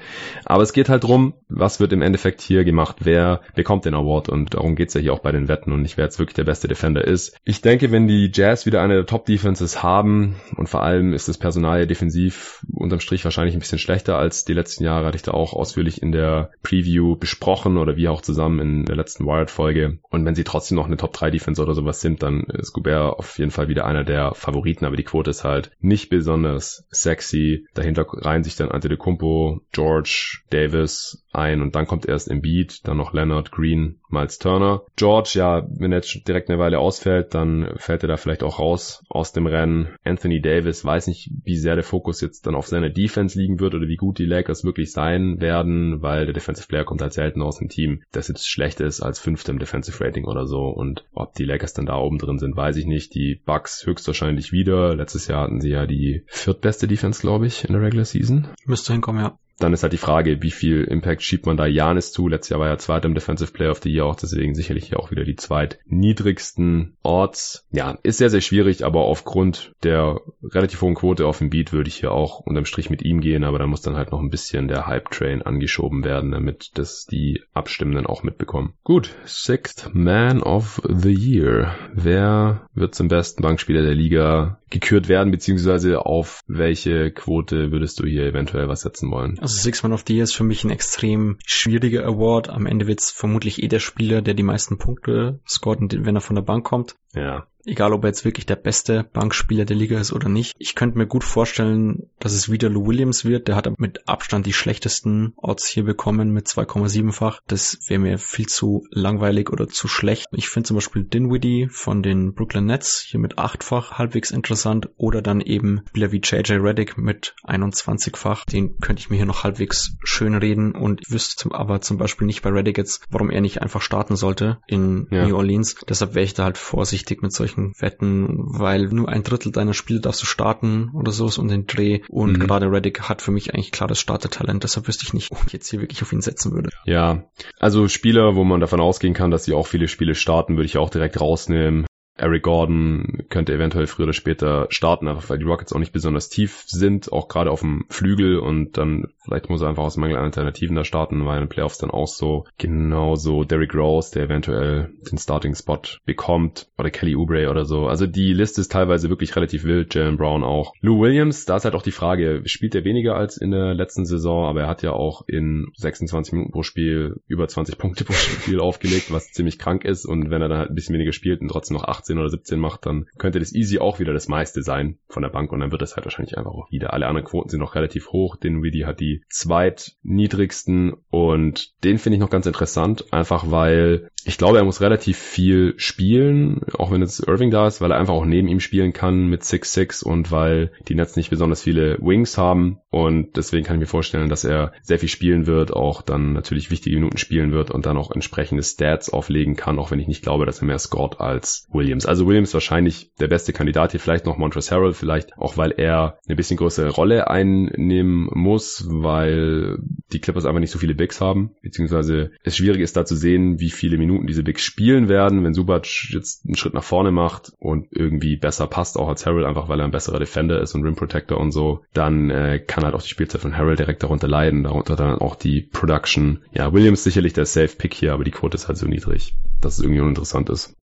Aber 0.46 0.64
es 0.64 0.74
geht 0.74 0.90
halt 0.90 1.04
drum, 1.04 1.34
was 1.48 1.80
wird 1.80 1.94
im 1.94 2.02
Endeffekt 2.02 2.42
hier 2.42 2.64
gemacht, 2.64 2.98
wer 3.02 3.42
bekommt 3.56 3.86
den 3.86 3.94
Award 3.94 4.30
und 4.30 4.54
darum 4.54 4.76
geht's 4.76 4.94
ja 4.94 5.02
hier 5.02 5.14
auch 5.14 5.20
bei 5.20 5.32
den 5.32 5.48
Wetten 5.48 5.72
und 5.72 5.82
nicht 5.82 5.98
wer 5.98 6.06
jetzt 6.06 6.20
wirklich 6.20 6.36
der 6.36 6.44
beste 6.44 6.68
Defender 6.68 7.06
ist. 7.06 7.38
Ich 7.46 7.62
denke, 7.62 7.92
wenn 7.92 8.08
die 8.08 8.32
Jazz 8.34 8.66
wieder 8.66 8.82
eine 8.82 8.96
der 8.96 9.06
Top-Defenses 9.06 9.84
haben 9.84 10.36
und 10.56 10.70
vor 10.70 10.84
allem 10.84 11.14
ist 11.14 11.28
das 11.28 11.38
Personal 11.38 11.88
defensiv 11.88 12.66
unterm 12.74 13.00
Strich 13.00 13.24
wahrscheinlich 13.24 13.56
ein 13.60 13.62
bisschen 13.62 13.80
schlechter 13.80 14.18
als 14.18 14.46
die 14.46 14.54
letzten 14.54 14.86
Jahre, 14.86 15.06
hatte 15.06 15.18
ich 15.18 15.22
da 15.22 15.32
auch 15.32 15.54
ausführlich 15.54 16.02
in 16.02 16.12
der 16.12 16.52
Preview 16.64 17.16
besprochen 17.16 17.78
oder 17.78 17.98
wir 17.98 18.12
auch 18.12 18.22
zusammen 18.22 18.60
in 18.60 18.86
der 18.86 18.96
letzten 18.96 19.26
Wired-Folge. 19.26 20.00
Und 20.10 20.26
wenn 20.26 20.36
sie 20.36 20.46
trotzdem 20.46 20.78
noch 20.78 20.88
eine 20.88 20.98
Top-3-Defense 20.98 21.62
oder 21.62 21.74
sowas 21.74 22.02
sind, 22.02 22.24
dann 22.24 22.44
ist 22.44 22.74
Gobert 22.74 23.20
auf 23.20 23.38
jeden 23.38 23.52
Fall 23.52 23.68
wieder 23.68 23.86
einer 23.86 24.04
der 24.04 24.34
Favoriten, 24.34 24.86
aber 24.86 24.96
die 24.96 25.04
Quote 25.04 25.30
ist 25.30 25.44
halt 25.44 25.72
nicht 25.80 26.10
besonders 26.10 26.86
sexy. 26.90 27.68
Dahinter 27.74 28.06
reihen 28.08 28.44
sich 28.44 28.56
dann 28.56 28.72
Antetokounmpo, 28.72 29.62
George, 29.72 30.40
Davis 30.50 31.24
ein 31.32 31.62
und 31.62 31.76
dann 31.76 31.88
kommt 31.88 32.08
erst 32.08 32.30
Embiid, 32.30 32.88
dann 32.88 32.98
noch 32.98 33.14
Leonard, 33.14 33.52
Green, 33.52 34.00
Miles 34.10 34.40
Turner. 34.40 34.82
George, 34.96 35.32
ja, 35.36 35.68
wenn 35.70 35.92
er 35.92 36.00
jetzt 36.00 36.28
direkt 36.28 36.50
eine 36.50 36.60
Weile 36.60 36.80
ausfällt, 36.80 37.34
dann 37.34 37.72
fällt 37.78 38.04
er 38.04 38.08
da 38.08 38.18
vielleicht 38.18 38.44
auch 38.44 38.60
raus 38.60 39.04
aus 39.10 39.32
dem 39.32 39.46
Rennen. 39.46 39.90
Anthony 40.04 40.42
Davis 40.42 40.84
weiß 40.84 41.08
nicht, 41.08 41.32
wie 41.44 41.58
sehr 41.58 41.76
der 41.76 41.84
Fokus 41.84 42.22
jetzt 42.22 42.48
dann 42.48 42.56
auf 42.56 42.68
seiner 42.68 42.90
Defense 42.90 43.40
liegen 43.40 43.60
wird 43.60 43.76
oder 43.76 43.88
wie 43.88 43.96
gut 43.96 44.20
die 44.20 44.26
Lakers 44.26 44.64
wirklich 44.64 44.92
sein 44.92 45.40
werden, 45.40 46.02
weil 46.02 46.26
der 46.26 46.34
Defensive 46.34 46.68
Player 46.68 46.84
kommt 46.84 47.02
halt 47.02 47.14
selten 47.14 47.42
aus 47.42 47.60
dem 47.60 47.70
Team, 47.70 48.02
das 48.12 48.28
jetzt 48.28 48.50
schlecht 48.50 48.80
ist 48.80 49.02
als 49.02 49.20
fünfter 49.20 49.52
im 49.52 49.60
Defensive 49.60 50.04
Rating 50.04 50.26
oder 50.26 50.48
so 50.48 50.68
und 50.70 51.06
ob 51.14 51.34
die 51.34 51.46
Lakers 51.46 51.74
dann 51.74 51.86
da 51.86 51.98
oben 51.98 52.18
drin 52.18 52.40
sind, 52.40 52.56
weiß 52.56 52.78
ich 52.78 52.86
nicht. 52.86 53.14
Die 53.14 53.42
Bucks 53.46 53.86
höchstwahrscheinlich 53.86 54.52
wieder. 54.52 54.96
Letztes 54.96 55.28
Jahr 55.28 55.44
hatten 55.44 55.62
sie 55.62 55.70
ja 55.70 55.86
die 55.86 56.24
viertbeste 56.28 56.88
Defense, 56.88 57.22
glaube 57.22 57.48
ich, 57.48 57.66
in 57.66 57.74
der 57.74 57.82
Regular 57.82 58.06
Season. 58.06 58.48
Müsste 58.66 58.94
hinkommen, 58.94 59.22
ja. 59.22 59.38
Dann 59.60 59.74
ist 59.74 59.84
halt 59.84 59.94
die 59.94 59.98
Frage, 59.98 60.42
wie 60.42 60.52
viel 60.52 60.84
Impact 60.84 61.22
schiebt 61.22 61.46
man 61.46 61.58
da 61.58 61.66
Janis 61.66 62.12
zu? 62.12 62.28
Letztes 62.28 62.50
Jahr 62.50 62.60
war 62.60 62.70
er 62.70 62.78
Zweiter 62.78 63.08
im 63.08 63.14
Defensive 63.14 63.52
Player 63.52 63.72
of 63.72 63.82
the 63.84 63.92
Year, 63.92 64.06
auch 64.06 64.16
deswegen 64.16 64.56
sicherlich 64.56 64.88
hier 64.88 65.00
auch 65.00 65.12
wieder 65.12 65.26
die 65.26 65.36
zweitniedrigsten 65.36 66.96
Orts. 67.04 67.68
Ja, 67.72 67.98
ist 68.04 68.18
sehr, 68.18 68.30
sehr 68.30 68.42
schwierig, 68.42 68.86
aber 68.86 69.02
aufgrund 69.02 69.74
der 69.84 70.22
relativ 70.44 70.82
hohen 70.82 70.96
Quote 70.96 71.26
auf 71.26 71.40
dem 71.40 71.50
Beat 71.50 71.74
würde 71.74 71.90
ich 71.90 71.98
hier 71.98 72.12
auch 72.12 72.40
unterm 72.40 72.66
Strich 72.66 72.90
mit 72.90 73.04
ihm 73.04 73.22
gehen, 73.22 73.44
aber 73.44 73.60
da 73.60 73.68
muss 73.68 73.82
dann 73.82 73.96
halt 73.96 74.12
noch 74.12 74.20
ein 74.20 74.30
bisschen 74.30 74.68
der 74.68 74.88
Hype-Train 74.88 75.42
angeschoben 75.42 76.04
werden, 76.04 76.32
damit 76.32 76.72
das 76.76 77.06
die 77.06 77.44
Abstimmenden 77.54 78.06
auch 78.06 78.24
mitbekommen. 78.24 78.74
Gut, 78.84 79.16
Sixth 79.26 79.90
Man 79.94 80.42
of 80.42 80.82
the 80.88 81.14
Year. 81.14 81.76
Wer 81.94 82.68
wird 82.74 82.96
zum 82.96 83.08
besten 83.08 83.42
Bankspieler 83.42 83.82
der 83.82 83.96
Liga 83.96 84.60
gekürt 84.70 85.10
werden, 85.10 85.32
beziehungsweise 85.32 86.06
auf 86.06 86.42
welche 86.48 87.12
Quote 87.12 87.72
würdest 87.72 88.00
du 88.00 88.06
hier 88.06 88.26
eventuell 88.26 88.68
was 88.68 88.82
setzen 88.82 89.10
wollen? 89.12 89.40
Also 89.50 89.64
Six 89.64 89.82
Man 89.82 89.94
of 89.94 90.04
the 90.06 90.14
Year 90.14 90.26
ist 90.26 90.36
für 90.36 90.44
mich 90.44 90.64
ein 90.64 90.70
extrem 90.70 91.40
schwieriger 91.44 92.06
Award. 92.06 92.50
Am 92.50 92.68
Ende 92.68 92.86
wird 92.86 93.02
es 93.02 93.10
vermutlich 93.10 93.64
eh 93.64 93.68
der 93.68 93.80
Spieler, 93.80 94.22
der 94.22 94.36
die 94.36 94.44
meisten 94.44 94.78
Punkte 94.78 95.40
scoret, 95.50 96.06
wenn 96.06 96.16
er 96.16 96.22
von 96.22 96.36
der 96.36 96.44
Bank 96.44 96.64
kommt. 96.64 96.98
Ja. 97.14 97.48
Egal, 97.66 97.92
ob 97.92 98.04
er 98.04 98.08
jetzt 98.08 98.24
wirklich 98.24 98.46
der 98.46 98.56
beste 98.56 99.04
Bankspieler 99.12 99.66
der 99.66 99.76
Liga 99.76 100.00
ist 100.00 100.14
oder 100.14 100.30
nicht. 100.30 100.56
Ich 100.60 100.76
könnte 100.76 100.98
mir 100.98 101.08
gut 101.08 101.26
vorstellen, 101.26 102.10
dass 102.20 102.32
es 102.32 102.50
wieder 102.50 102.70
Lou 102.70 102.88
Williams 102.88 103.26
wird. 103.26 103.48
Der 103.48 103.56
hat 103.56 103.80
mit 103.80 104.08
Abstand 104.08 104.46
die 104.46 104.54
schlechtesten 104.54 105.34
Odds 105.36 105.68
hier 105.68 105.84
bekommen 105.84 106.32
mit 106.32 106.48
2,7-fach. 106.48 107.42
Das 107.48 107.78
wäre 107.88 108.00
mir 108.00 108.18
viel 108.18 108.48
zu 108.48 108.88
langweilig 108.92 109.50
oder 109.50 109.68
zu 109.68 109.88
schlecht. 109.88 110.28
Ich 110.32 110.48
finde 110.48 110.68
zum 110.68 110.76
Beispiel 110.76 111.04
Dinwiddie 111.04 111.68
von 111.70 112.02
den 112.02 112.34
Brooklyn 112.34 112.66
Nets 112.66 113.06
hier 113.06 113.20
mit 113.20 113.38
8-fach 113.38 113.98
halbwegs 113.98 114.32
interessant. 114.32 114.90
Oder 114.96 115.22
dann 115.22 115.42
eben 115.42 115.82
Spieler 115.90 116.12
wie 116.14 116.22
JJ 116.24 116.54
Reddick 116.54 116.98
mit 116.98 117.36
21-fach. 117.44 118.46
Den 118.46 118.80
könnte 118.80 119.02
ich 119.02 119.10
mir 119.10 119.18
hier 119.18 119.26
noch 119.26 119.44
halbwegs 119.44 119.98
schön 120.04 120.34
reden. 120.34 120.72
Und 120.72 121.02
ich 121.02 121.12
wüsste 121.12 121.54
aber 121.54 121.82
zum 121.82 121.98
Beispiel 121.98 122.26
nicht 122.26 122.42
bei 122.42 122.52
Reddick 122.52 122.78
jetzt, 122.78 123.04
warum 123.10 123.30
er 123.30 123.42
nicht 123.42 123.62
einfach 123.62 123.82
starten 123.82 124.16
sollte 124.16 124.60
in 124.66 125.08
ja. 125.12 125.28
New 125.28 125.36
Orleans. 125.36 125.76
Deshalb 125.88 126.16
wäre 126.16 126.26
ich 126.26 126.34
da 126.34 126.46
halt 126.46 126.58
vorsichtig 126.58 126.99
mit 127.22 127.32
solchen 127.32 127.74
Wetten, 127.80 128.28
weil 128.38 128.88
nur 128.88 129.10
ein 129.10 129.24
Drittel 129.24 129.52
deiner 129.52 129.74
Spiele 129.74 130.00
darfst 130.00 130.22
du 130.22 130.26
starten 130.26 130.92
oder 130.94 131.12
so 131.12 131.30
um 131.40 131.48
den 131.48 131.68
Dreh. 131.68 132.02
Und 132.10 132.34
mhm. 132.34 132.40
gerade 132.40 132.72
Reddick 132.72 133.02
hat 133.10 133.22
für 133.22 133.32
mich 133.32 133.54
eigentlich 133.54 133.72
klares 133.72 134.00
Startertalent, 134.00 134.64
deshalb 134.64 134.88
wüsste 134.88 135.06
ich 135.06 135.14
nicht, 135.14 135.32
ob 135.32 135.40
ich 135.48 135.54
jetzt 135.54 135.70
hier 135.70 135.82
wirklich 135.82 136.02
auf 136.02 136.14
ihn 136.14 136.22
setzen 136.22 136.54
würde. 136.54 136.70
Ja, 136.86 137.24
also 137.60 137.88
Spieler, 137.88 138.36
wo 138.36 138.44
man 138.44 138.60
davon 138.60 138.80
ausgehen 138.80 139.14
kann, 139.14 139.32
dass 139.32 139.46
sie 139.46 139.54
auch 139.54 139.68
viele 139.68 139.88
Spiele 139.88 140.16
starten, 140.16 140.56
würde 140.56 140.66
ich 140.66 140.78
auch 140.78 140.90
direkt 140.90 141.20
rausnehmen. 141.20 141.86
Eric 142.20 142.44
Gordon 142.44 143.24
könnte 143.30 143.54
eventuell 143.54 143.88
früher 143.88 144.06
oder 144.06 144.14
später 144.14 144.68
starten, 144.70 145.08
einfach 145.08 145.30
weil 145.30 145.40
die 145.40 145.46
Rockets 145.46 145.74
auch 145.74 145.80
nicht 145.80 145.94
besonders 145.94 146.30
tief 146.30 146.64
sind, 146.68 147.12
auch 147.12 147.28
gerade 147.28 147.52
auf 147.52 147.62
dem 147.62 147.86
Flügel 147.90 148.40
und 148.40 148.78
dann 148.78 149.08
vielleicht 149.24 149.50
muss 149.50 149.62
er 149.62 149.70
einfach 149.70 149.84
aus 149.84 149.98
Mangel 149.98 150.18
an 150.18 150.26
Alternativen 150.26 150.76
da 150.76 150.84
starten, 150.84 151.26
weil 151.26 151.38
in 151.38 151.46
den 151.46 151.50
Playoffs 151.50 151.78
dann 151.78 151.92
auch 151.92 152.08
so 152.08 152.46
genauso 152.58 153.44
Derrick 153.44 153.74
Rose, 153.74 154.12
der 154.12 154.24
eventuell 154.24 154.92
den 155.10 155.18
Starting 155.18 155.56
Spot 155.56 155.82
bekommt 156.06 156.68
oder 156.78 156.90
Kelly 156.90 157.16
Oubre 157.16 157.50
oder 157.50 157.66
so. 157.66 157.88
Also 157.88 158.06
die 158.06 158.34
Liste 158.34 158.62
ist 158.62 158.72
teilweise 158.72 159.10
wirklich 159.10 159.36
relativ 159.36 159.64
wild, 159.64 159.96
Jalen 159.96 160.18
Brown 160.18 160.44
auch. 160.44 160.74
Lou 160.82 161.00
Williams, 161.00 161.46
da 161.46 161.58
ist 161.58 161.66
halt 161.66 161.76
auch 161.76 161.84
die 161.84 161.92
Frage, 161.92 162.42
spielt 162.46 162.76
er 162.76 162.84
weniger 162.84 163.16
als 163.16 163.38
in 163.38 163.52
der 163.52 163.74
letzten 163.74 164.06
Saison, 164.06 164.46
aber 164.46 164.62
er 164.62 164.68
hat 164.68 164.82
ja 164.82 164.92
auch 164.92 165.24
in 165.28 165.72
26 165.76 166.34
Minuten 166.34 166.52
pro 166.52 166.64
Spiel 166.64 167.22
über 167.28 167.48
20 167.48 167.78
Punkte 167.78 168.04
pro 168.04 168.14
Spiel 168.14 168.60
aufgelegt, 168.60 169.12
was 169.12 169.32
ziemlich 169.32 169.60
krank 169.60 169.86
ist 169.86 170.06
und 170.06 170.30
wenn 170.32 170.42
er 170.42 170.50
dann 170.50 170.58
halt 170.58 170.70
ein 170.70 170.76
bisschen 170.76 170.96
weniger 170.96 171.14
spielt 171.14 171.42
und 171.42 171.50
trotzdem 171.50 171.78
noch 171.78 171.86
18 171.86 172.09
16 172.10 172.18
oder 172.18 172.30
17 172.30 172.60
macht, 172.60 172.86
dann 172.86 173.06
könnte 173.18 173.40
das 173.40 173.54
easy 173.54 173.80
auch 173.80 174.00
wieder 174.00 174.14
das 174.14 174.28
meiste 174.28 174.64
sein 174.64 174.98
von 175.08 175.24
der 175.24 175.30
Bank 175.30 175.52
und 175.52 175.60
dann 175.60 175.72
wird 175.72 175.82
das 175.82 175.96
halt 175.96 176.06
wahrscheinlich 176.06 176.38
einfach 176.38 176.52
auch 176.52 176.72
wieder. 176.72 176.94
Alle 176.94 177.08
anderen 177.08 177.28
Quoten 177.28 177.50
sind 177.50 177.60
noch 177.60 177.76
relativ 177.76 178.10
hoch. 178.12 178.36
Den 178.36 178.64
Weedy 178.64 178.82
hat 178.82 179.00
die 179.00 179.24
zweitniedrigsten 179.30 180.94
und 181.10 181.74
den 181.84 181.98
finde 181.98 182.16
ich 182.16 182.22
noch 182.22 182.30
ganz 182.30 182.46
interessant, 182.46 183.14
einfach 183.14 183.52
weil 183.52 184.10
ich 184.26 184.38
glaube, 184.38 184.58
er 184.58 184.66
muss 184.66 184.82
relativ 184.82 185.18
viel 185.18 185.74
spielen, 185.78 186.62
auch 186.74 186.92
wenn 186.92 187.02
jetzt 187.02 187.26
Irving 187.26 187.52
da 187.52 187.68
ist, 187.68 187.80
weil 187.80 187.92
er 187.92 187.98
einfach 187.98 188.14
auch 188.14 188.26
neben 188.26 188.48
ihm 188.48 188.60
spielen 188.60 188.92
kann 188.92 189.28
mit 189.28 189.44
6-6 189.44 190.04
und 190.04 190.32
weil 190.32 190.72
die 190.88 190.96
Nets 190.96 191.16
nicht 191.16 191.30
besonders 191.30 191.64
viele 191.64 191.98
Wings 192.00 192.38
haben 192.38 192.80
und 192.90 193.38
deswegen 193.38 193.66
kann 193.66 193.78
ich 193.78 193.82
mir 193.82 193.88
vorstellen, 193.88 194.30
dass 194.30 194.44
er 194.44 194.74
sehr 194.82 195.00
viel 195.00 195.10
spielen 195.10 195.48
wird, 195.48 195.72
auch 195.72 196.02
dann 196.02 196.34
natürlich 196.34 196.70
wichtige 196.70 196.98
Minuten 196.98 197.18
spielen 197.18 197.52
wird 197.52 197.72
und 197.72 197.86
dann 197.86 197.98
auch 197.98 198.12
entsprechende 198.12 198.64
Stats 198.64 199.10
auflegen 199.10 199.56
kann, 199.56 199.80
auch 199.80 199.92
wenn 199.92 200.00
ich 200.00 200.08
nicht 200.08 200.22
glaube, 200.22 200.46
dass 200.46 200.62
er 200.62 200.66
mehr 200.66 200.80
scored 200.80 201.20
als 201.20 201.68
Williams. 201.72 201.99
Also 202.06 202.28
Williams 202.28 202.54
wahrscheinlich 202.54 203.12
der 203.20 203.28
beste 203.28 203.54
Kandidat 203.54 203.92
hier, 203.92 204.00
vielleicht 204.00 204.26
noch 204.26 204.38
Montrezl 204.38 204.76
Harrell, 204.76 204.94
vielleicht 204.94 205.38
auch, 205.38 205.58
weil 205.58 205.72
er 205.72 206.20
eine 206.28 206.36
bisschen 206.36 206.58
größere 206.58 206.90
Rolle 206.90 207.30
einnehmen 207.30 208.30
muss, 208.34 208.86
weil 208.88 209.80
die 210.12 210.20
Clippers 210.20 210.46
einfach 210.46 210.60
nicht 210.60 210.72
so 210.72 210.80
viele 210.80 210.96
Bigs 210.96 211.22
haben, 211.22 211.52
beziehungsweise 211.62 212.32
es 212.44 212.58
schwierig 212.58 212.82
ist 212.82 212.98
da 212.98 213.06
zu 213.06 213.16
sehen, 213.16 213.60
wie 213.60 213.70
viele 213.70 213.98
Minuten 213.98 214.28
diese 214.28 214.44
Bigs 214.44 214.64
spielen 214.64 215.10
werden, 215.10 215.44
wenn 215.44 215.54
Subac 215.54 215.88
jetzt 216.12 216.46
einen 216.46 216.56
Schritt 216.56 216.74
nach 216.74 216.84
vorne 216.84 217.12
macht 217.12 217.52
und 217.60 217.88
irgendwie 217.92 218.38
besser 218.38 218.68
passt, 218.68 218.98
auch 218.98 219.08
als 219.08 219.26
Harrell, 219.26 219.46
einfach 219.46 219.70
weil 219.70 219.80
er 219.80 219.86
ein 219.86 219.92
besserer 219.92 220.20
Defender 220.20 220.62
ist 220.62 220.76
und 220.76 220.84
Rim 220.84 220.96
Protector 220.96 221.40
und 221.40 221.52
so, 221.52 221.84
dann 221.94 222.30
äh, 222.30 222.60
kann 222.60 222.84
halt 222.84 222.96
auch 222.96 223.02
die 223.02 223.10
Spielzeit 223.10 223.42
von 223.42 223.58
Harrell 223.58 223.76
direkt 223.76 224.04
darunter 224.04 224.28
leiden, 224.28 224.64
darunter 224.64 224.96
dann 224.96 225.20
auch 225.20 225.36
die 225.36 225.62
Production. 225.62 226.40
Ja, 226.52 226.74
Williams 226.74 227.04
sicherlich 227.04 227.34
der 227.34 227.46
Safe 227.46 227.76
Pick 227.76 227.94
hier, 227.94 228.14
aber 228.14 228.24
die 228.24 228.32
Quote 228.32 228.56
ist 228.56 228.68
halt 228.68 228.78
so 228.78 228.88
niedrig, 228.88 229.36
dass 229.62 229.78
es 229.78 229.84
irgendwie 229.84 230.02
uninteressant 230.02 230.50
ist. 230.50 230.76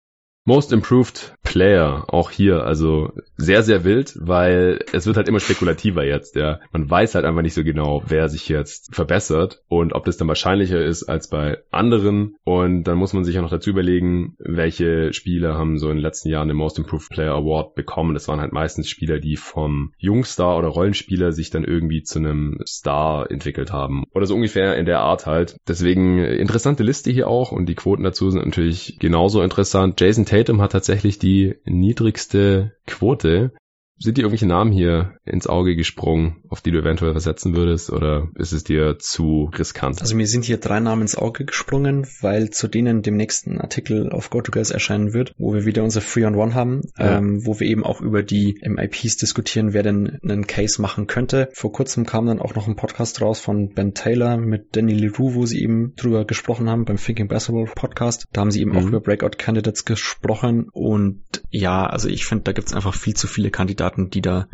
Most 0.47 0.73
Improved 0.73 1.35
Player, 1.43 2.05
auch 2.09 2.31
hier, 2.31 2.65
also 2.65 3.13
sehr, 3.37 3.63
sehr 3.63 3.85
wild, 3.85 4.15
weil 4.21 4.81
es 4.93 5.07
wird 5.07 5.17
halt 5.17 5.29
immer 5.29 5.41
spekulativer 5.41 6.05
jetzt, 6.05 6.37
ja. 6.37 6.61
Man 6.71 6.91
weiß 6.91 7.15
halt 7.15 7.25
einfach 7.25 7.41
nicht 7.41 7.55
so 7.55 7.65
genau, 7.65 8.03
wer 8.07 8.29
sich 8.29 8.49
jetzt 8.49 8.95
verbessert 8.95 9.63
und 9.69 9.95
ob 9.95 10.05
das 10.05 10.19
dann 10.19 10.29
wahrscheinlicher 10.29 10.85
ist 10.85 11.05
als 11.05 11.29
bei 11.29 11.59
anderen. 11.71 12.37
Und 12.45 12.85
dann 12.85 12.99
muss 12.99 13.15
man 13.15 13.25
sich 13.25 13.37
ja 13.37 13.43
noch 13.43 13.51
dazu 13.51 13.71
überlegen, 13.71 14.37
welche 14.39 15.13
Spieler 15.15 15.55
haben 15.55 15.79
so 15.79 15.89
in 15.89 15.97
den 15.97 16.03
letzten 16.03 16.29
Jahren 16.29 16.49
den 16.49 16.57
Most 16.57 16.79
Improved 16.79 17.09
Player 17.09 17.35
Award 17.35 17.75
bekommen. 17.75 18.13
Das 18.13 18.29
waren 18.29 18.41
halt 18.41 18.53
meistens 18.53 18.89
Spieler, 18.89 19.21
die 19.21 19.37
vom 19.37 19.93
Jungstar 19.97 20.59
oder 20.59 20.69
Rollenspieler 20.69 21.33
sich 21.33 21.51
dann 21.51 21.65
irgendwie 21.65 22.03
zu 22.03 22.19
einem 22.19 22.59
Star 22.67 23.31
entwickelt 23.31 23.73
haben. 23.73 24.05
Oder 24.13 24.27
so 24.27 24.35
ungefähr 24.35 24.77
in 24.77 24.85
der 24.85 25.01
Art 25.01 25.25
halt. 25.25 25.57
Deswegen 25.69 26.19
interessante 26.19 26.83
Liste 26.83 27.11
hier 27.11 27.29
auch 27.29 27.51
und 27.51 27.67
die 27.67 27.77
Quoten 27.77 28.03
dazu 28.03 28.31
sind 28.31 28.45
natürlich 28.45 28.99
genauso 28.99 29.41
interessant. 29.41 30.01
Jason 30.01 30.27
Tatum 30.35 30.61
hat 30.61 30.73
tatsächlich 30.73 31.21
die 31.21 31.55
niedrigste 31.65 32.73
Quote. 32.89 33.53
Sind 33.97 34.19
dir 34.19 34.23
irgendwelche 34.23 34.47
Namen 34.47 34.73
hier 34.73 35.15
ins 35.25 35.47
Auge 35.47 35.77
gesprungen, 35.77 36.43
auf 36.49 36.61
die 36.61 36.73
du 36.73 36.79
eventuell 36.81 37.13
versetzen 37.13 37.57
würdest, 37.57 37.91
oder 37.91 38.29
ist 38.35 38.53
es 38.53 38.65
dir 38.65 38.99
zu 38.99 39.51
riskant? 39.57 40.01
Also 40.01 40.17
mir 40.17 40.27
sind 40.27 40.45
hier 40.45 40.59
drei 40.59 40.81
Namen 40.81 41.03
ins 41.03 41.17
Auge 41.17 41.45
gesprungen, 41.45 42.07
weil 42.21 42.51
zu 42.51 42.67
denen 42.67 43.03
dem 43.03 43.17
nächsten 43.17 43.61
Artikel 43.61 44.11
auf 44.11 44.31
GoToGuys 44.31 44.73
erscheinen 44.73 45.15
wird, 45.15 45.33
wo 45.39 45.55
wir 45.55 45.65
wieder 45.65 45.85
unser 45.85 46.01
Free 46.01 46.25
on 46.25 46.35
One 46.35 46.55
haben, 46.55 46.83
ja. 46.99 47.19
ähm, 47.19 47.47
wo 47.47 47.61
wir 47.61 47.69
eben 47.69 47.85
auch 47.85 48.01
über 48.01 48.25
die 48.25 48.61
MIPs 48.63 49.17
diskutieren, 49.17 49.73
wer 49.73 49.85
denn 49.85 50.19
einen 50.23 50.47
Case 50.49 50.83
machen 50.83 51.07
könnte. 51.07 51.49
Vor 51.53 51.73
kurzem 51.73 52.05
kam 52.05 52.27
dann 52.27 52.41
auch 52.41 52.57
noch 52.57 52.67
ein 52.67 52.77
Podcast 52.77 53.21
raus 53.21 53.39
von 53.39 53.75
Ben 53.75 53.95
Taylor 53.95 54.37
mit 54.37 54.75
Danny 54.75 54.95
Leroux, 54.95 55.35
wo 55.35 55.47
sie 55.47 55.63
eben 55.63 55.95
drüber 55.95 56.25
gesprochen 56.25 56.69
haben 56.69 56.85
beim 56.85 56.97
Thinking 56.97 57.29
Basketball 57.29 57.71
Podcast. 57.73 58.27
Da 58.33 58.41
haben 58.41 58.51
sie 58.51 58.61
eben 58.61 58.73
mhm. 58.73 58.79
auch 58.79 58.87
über 58.87 59.01
Breakout 59.01 59.39
Candidates 59.39 59.85
gesprochen 59.85 60.69
und 60.73 61.23
ja, 61.51 61.87
also 61.87 62.09
ich 62.09 62.27
finde, 62.27 62.45
da 62.45 62.53
gibt's 62.53 62.75
einfach 62.75 62.95
viel 62.95 63.15
zu 63.15 63.29
viele 63.29 63.51
Kandidaten 63.51 63.84
Kandidaten, 63.91 64.11
die 64.11 64.23
da 64.23 64.47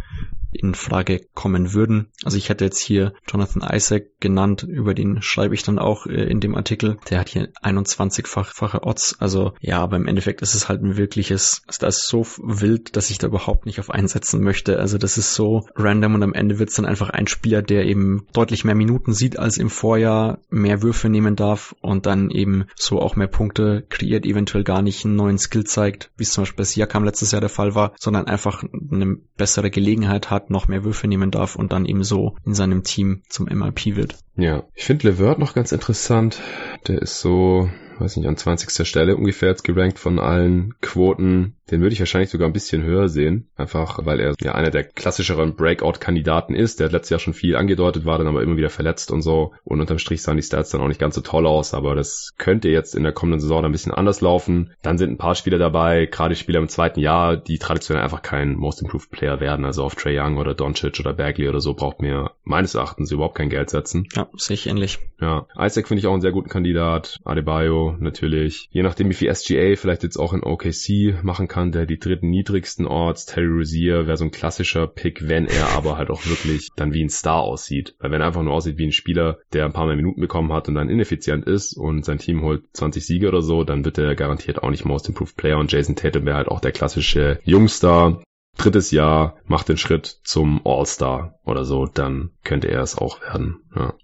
in 0.53 0.75
Frage 0.75 1.21
kommen 1.35 1.73
würden. 1.73 2.09
Also 2.25 2.37
ich 2.37 2.49
hätte 2.49 2.65
jetzt 2.65 2.81
hier 2.81 3.13
Jonathan 3.29 3.63
Isaac 3.75 4.21
genannt, 4.21 4.63
über 4.63 4.95
den 4.95 5.23
schreibe 5.23 5.55
ich 5.55 5.63
dann 5.63 5.79
auch 5.79 6.07
äh, 6.07 6.25
in 6.25 6.41
dem 6.41 6.55
Artikel. 6.55 6.99
Der 7.09 7.21
hat 7.21 7.29
hier 7.29 7.49
21-fache 7.63 8.83
Odds. 8.83 9.17
Also 9.21 9.53
ja, 9.61 9.81
aber 9.81 9.97
im 9.97 10.07
Endeffekt 10.07 10.43
ist 10.43 10.55
es 10.55 10.69
halt 10.69 10.83
ein 10.83 10.97
wirkliches, 10.97 11.63
also 11.67 11.79
das 11.81 11.99
ist 11.99 12.09
so 12.09 12.27
wild, 12.43 12.97
dass 12.97 13.11
ich 13.11 13.19
da 13.19 13.27
überhaupt 13.27 13.67
nicht 13.67 13.81
auf 13.81 13.91
einsetzen 13.91 14.43
möchte. 14.43 14.79
Also 14.79 14.99
das 14.99 15.19
ist 15.19 15.35
so 15.35 15.67
random 15.75 16.15
und 16.15 16.23
am 16.23 16.35
Ende 16.35 16.59
wird 16.59 16.71
es 16.71 16.77
dann 16.77 16.87
einfach 16.87 17.11
ein 17.11 17.27
Spieler, 17.27 17.63
der 17.63 17.87
eben 17.87 18.27
deutlich 18.33 18.65
mehr 18.65 18.75
Minuten 18.75 19.13
sieht 19.13 19.39
als 19.39 19.57
im 19.57 19.71
Vorjahr, 19.71 20.39
mehr 20.51 20.83
Würfe 20.83 21.09
nehmen 21.09 21.37
darf 21.37 21.75
und 21.81 22.07
dann 22.07 22.31
eben 22.31 22.65
so 22.77 23.01
auch 23.01 23.17
mehr 23.17 23.29
Punkte 23.29 23.85
kreiert, 23.89 24.27
eventuell 24.27 24.65
gar 24.65 24.83
nicht 24.83 25.05
einen 25.05 25.17
neuen 25.17 25.39
Skill 25.39 25.65
zeigt, 25.65 26.11
wie 26.17 26.25
es 26.25 26.33
zum 26.33 26.43
Beispiel 26.43 26.59
bei 26.59 26.65
Siakam 26.65 27.05
letztes 27.05 27.33
Jahr 27.33 27.41
der 27.41 27.51
Fall 27.51 27.75
war, 27.75 27.93
sondern 27.99 28.27
einfach 28.27 28.63
eine 28.63 29.17
bessere 29.37 29.71
Gelegenheit 29.71 30.31
hat, 30.31 30.40
Guard 30.41 30.51
noch 30.51 30.69
mehr 30.69 30.85
Würfe 30.85 31.07
nehmen 31.07 31.31
darf 31.31 31.57
und 31.57 31.73
dann 31.73 31.85
eben 31.85 32.05
so 32.05 32.37
in 32.45 32.55
seinem 32.55 32.83
Team 32.83 33.23
zum 33.29 33.47
MIP 33.47 33.97
wird. 33.97 34.17
Ja, 34.37 34.65
ich 34.75 34.85
finde 34.85 35.09
Levert 35.09 35.39
noch 35.39 35.55
ganz 35.55 35.73
interessant. 35.73 36.41
Der 36.89 37.03
ist 37.03 37.21
so 37.21 37.69
weiß 38.01 38.17
nicht, 38.17 38.27
an 38.27 38.37
20. 38.37 38.87
Stelle 38.87 39.17
ungefähr 39.17 39.51
jetzt 39.51 39.65
gerankt 39.65 39.99
von 39.99 40.19
allen 40.19 40.75
Quoten. 40.81 41.57
Den 41.71 41.83
würde 41.83 41.93
ich 41.93 42.01
wahrscheinlich 42.01 42.31
sogar 42.31 42.49
ein 42.49 42.53
bisschen 42.53 42.83
höher 42.83 43.09
sehen. 43.09 43.49
Einfach, 43.57 44.05
weil 44.05 44.19
er 44.19 44.35
ja 44.41 44.53
einer 44.53 44.71
der 44.71 44.85
klassischeren 44.85 45.55
Breakout-Kandidaten 45.55 46.55
ist. 46.55 46.81
Der 46.81 46.87
hat 46.87 46.93
letztes 46.93 47.11
Jahr 47.11 47.21
schon 47.21 47.35
viel 47.35 47.57
angedeutet, 47.57 48.05
war 48.05 48.19
dann 48.19 48.27
aber 48.27 48.43
immer 48.43 48.57
wieder 48.57 48.71
verletzt 48.71 49.11
und 49.11 49.23
so. 49.23 49.53
Und 49.63 49.81
unterm 49.81 49.99
Strich 49.99 50.23
sahen 50.23 50.37
die 50.37 50.43
Stats 50.43 50.71
dann 50.71 50.81
auch 50.81 50.89
nicht 50.89 51.01
ganz 51.01 51.15
so 51.15 51.21
toll 51.21 51.47
aus. 51.47 51.75
Aber 51.75 51.95
das 51.95 52.31
könnte 52.39 52.69
jetzt 52.69 52.95
in 52.95 53.05
der 53.05 53.13
kommenden 53.13 53.41
Saison 53.41 53.65
ein 53.65 53.73
bisschen 53.73 53.93
anders 53.93 54.21
laufen. 54.21 54.73
Dann 54.83 54.99
sind 54.99 55.11
ein 55.11 55.19
paar 55.19 55.35
Spieler 55.35 55.59
dabei, 55.59 56.07
gerade 56.07 56.35
Spieler 56.35 56.59
im 56.59 56.69
zweiten 56.69 57.01
Jahr, 57.01 57.37
die 57.37 57.59
traditionell 57.59 58.03
einfach 58.03 58.23
kein 58.23 58.57
Most 58.57 58.83
Improved 58.83 59.11
Player 59.11 59.41
werden. 59.41 59.65
Also 59.65 59.85
auf 59.85 59.95
Trey 59.95 60.19
Young 60.19 60.39
oder 60.39 60.55
Doncic 60.55 60.99
oder 60.99 61.13
Bagley 61.13 61.49
oder 61.49 61.61
so 61.61 61.75
braucht 61.75 62.03
mir 62.03 62.33
meines 62.43 62.75
Erachtens 62.75 63.13
überhaupt 63.13 63.37
kein 63.37 63.51
Geld 63.51 63.71
setzen. 63.71 64.09
Ja, 64.15 64.29
sehe 64.37 64.55
ich 64.55 64.67
ähnlich. 64.67 64.99
Ja, 65.21 65.47
Isaac 65.59 65.89
finde 65.89 66.01
ich 66.01 66.07
auch 66.07 66.13
einen 66.13 66.23
sehr 66.23 66.33
guten 66.33 66.49
Kandidat. 66.49 67.19
Adebayo 67.25 67.90
natürlich. 67.99 68.69
Je 68.71 68.83
nachdem, 68.83 69.09
wie 69.09 69.15
viel 69.15 69.35
SGA 69.35 69.77
vielleicht 69.77 70.03
jetzt 70.03 70.17
auch 70.17 70.33
in 70.33 70.43
OKC 70.43 71.23
machen 71.23 71.49
kann, 71.49 71.73
der 71.73 71.87
die 71.87 71.99
dritten 71.99 72.31
niedrigsten 72.31 72.87
Orts. 72.87 73.27
Terry 73.27 73.47
Rozier 73.47 74.07
wäre 74.07 74.17
so 74.17 74.25
ein 74.25 74.31
klassischer 74.31 74.87
Pick, 74.87 75.29
wenn 75.29 75.47
er 75.47 75.69
aber 75.77 75.97
halt 75.97 76.11
auch 76.11 76.25
wirklich 76.27 76.69
dann 76.77 76.93
wie 76.93 77.05
ein 77.05 77.11
Star 77.11 77.41
aussieht. 77.41 77.95
Weil 77.99 78.11
wenn 78.11 78.21
er 78.21 78.29
einfach 78.29 78.43
nur 78.43 78.55
aussieht 78.55 78.79
wie 78.79 78.87
ein 78.87 78.93
Spieler, 78.93 79.39
der 79.53 79.65
ein 79.65 79.73
paar 79.73 79.87
mehr 79.87 79.97
Minuten 79.97 80.21
bekommen 80.21 80.53
hat 80.53 80.69
und 80.69 80.75
dann 80.75 80.89
ineffizient 80.89 81.47
ist 81.47 81.77
und 81.77 82.05
sein 82.05 82.19
Team 82.19 82.43
holt 82.43 82.65
20 82.73 83.05
Siege 83.05 83.29
oder 83.29 83.43
so, 83.43 83.65
dann 83.65 83.85
wird 83.85 83.99
er 83.99 84.15
garantiert 84.15 84.63
auch 84.63 84.71
nicht 84.71 84.85
Most 84.85 85.09
Improved 85.09 85.37
Player 85.37 85.59
und 85.59 85.73
Jason 85.73 85.97
Tatum 85.97 86.27
wäre 86.27 86.37
halt 86.37 86.49
auch 86.49 86.61
der 86.61 86.73
klassische 86.73 87.41
Jungstar, 87.45 88.23
drittes 88.57 88.91
Jahr, 88.91 89.37
macht 89.47 89.69
den 89.69 89.77
Schritt 89.77 90.21
zum 90.25 90.61
All-Star 90.65 91.35
oder 91.45 91.65
so, 91.65 91.87
dann 91.87 92.31
könnte 92.45 92.69
er 92.69 92.83
es 92.83 92.97
auch 92.97 93.21
werden. 93.23 93.63
Ja. 93.75 93.95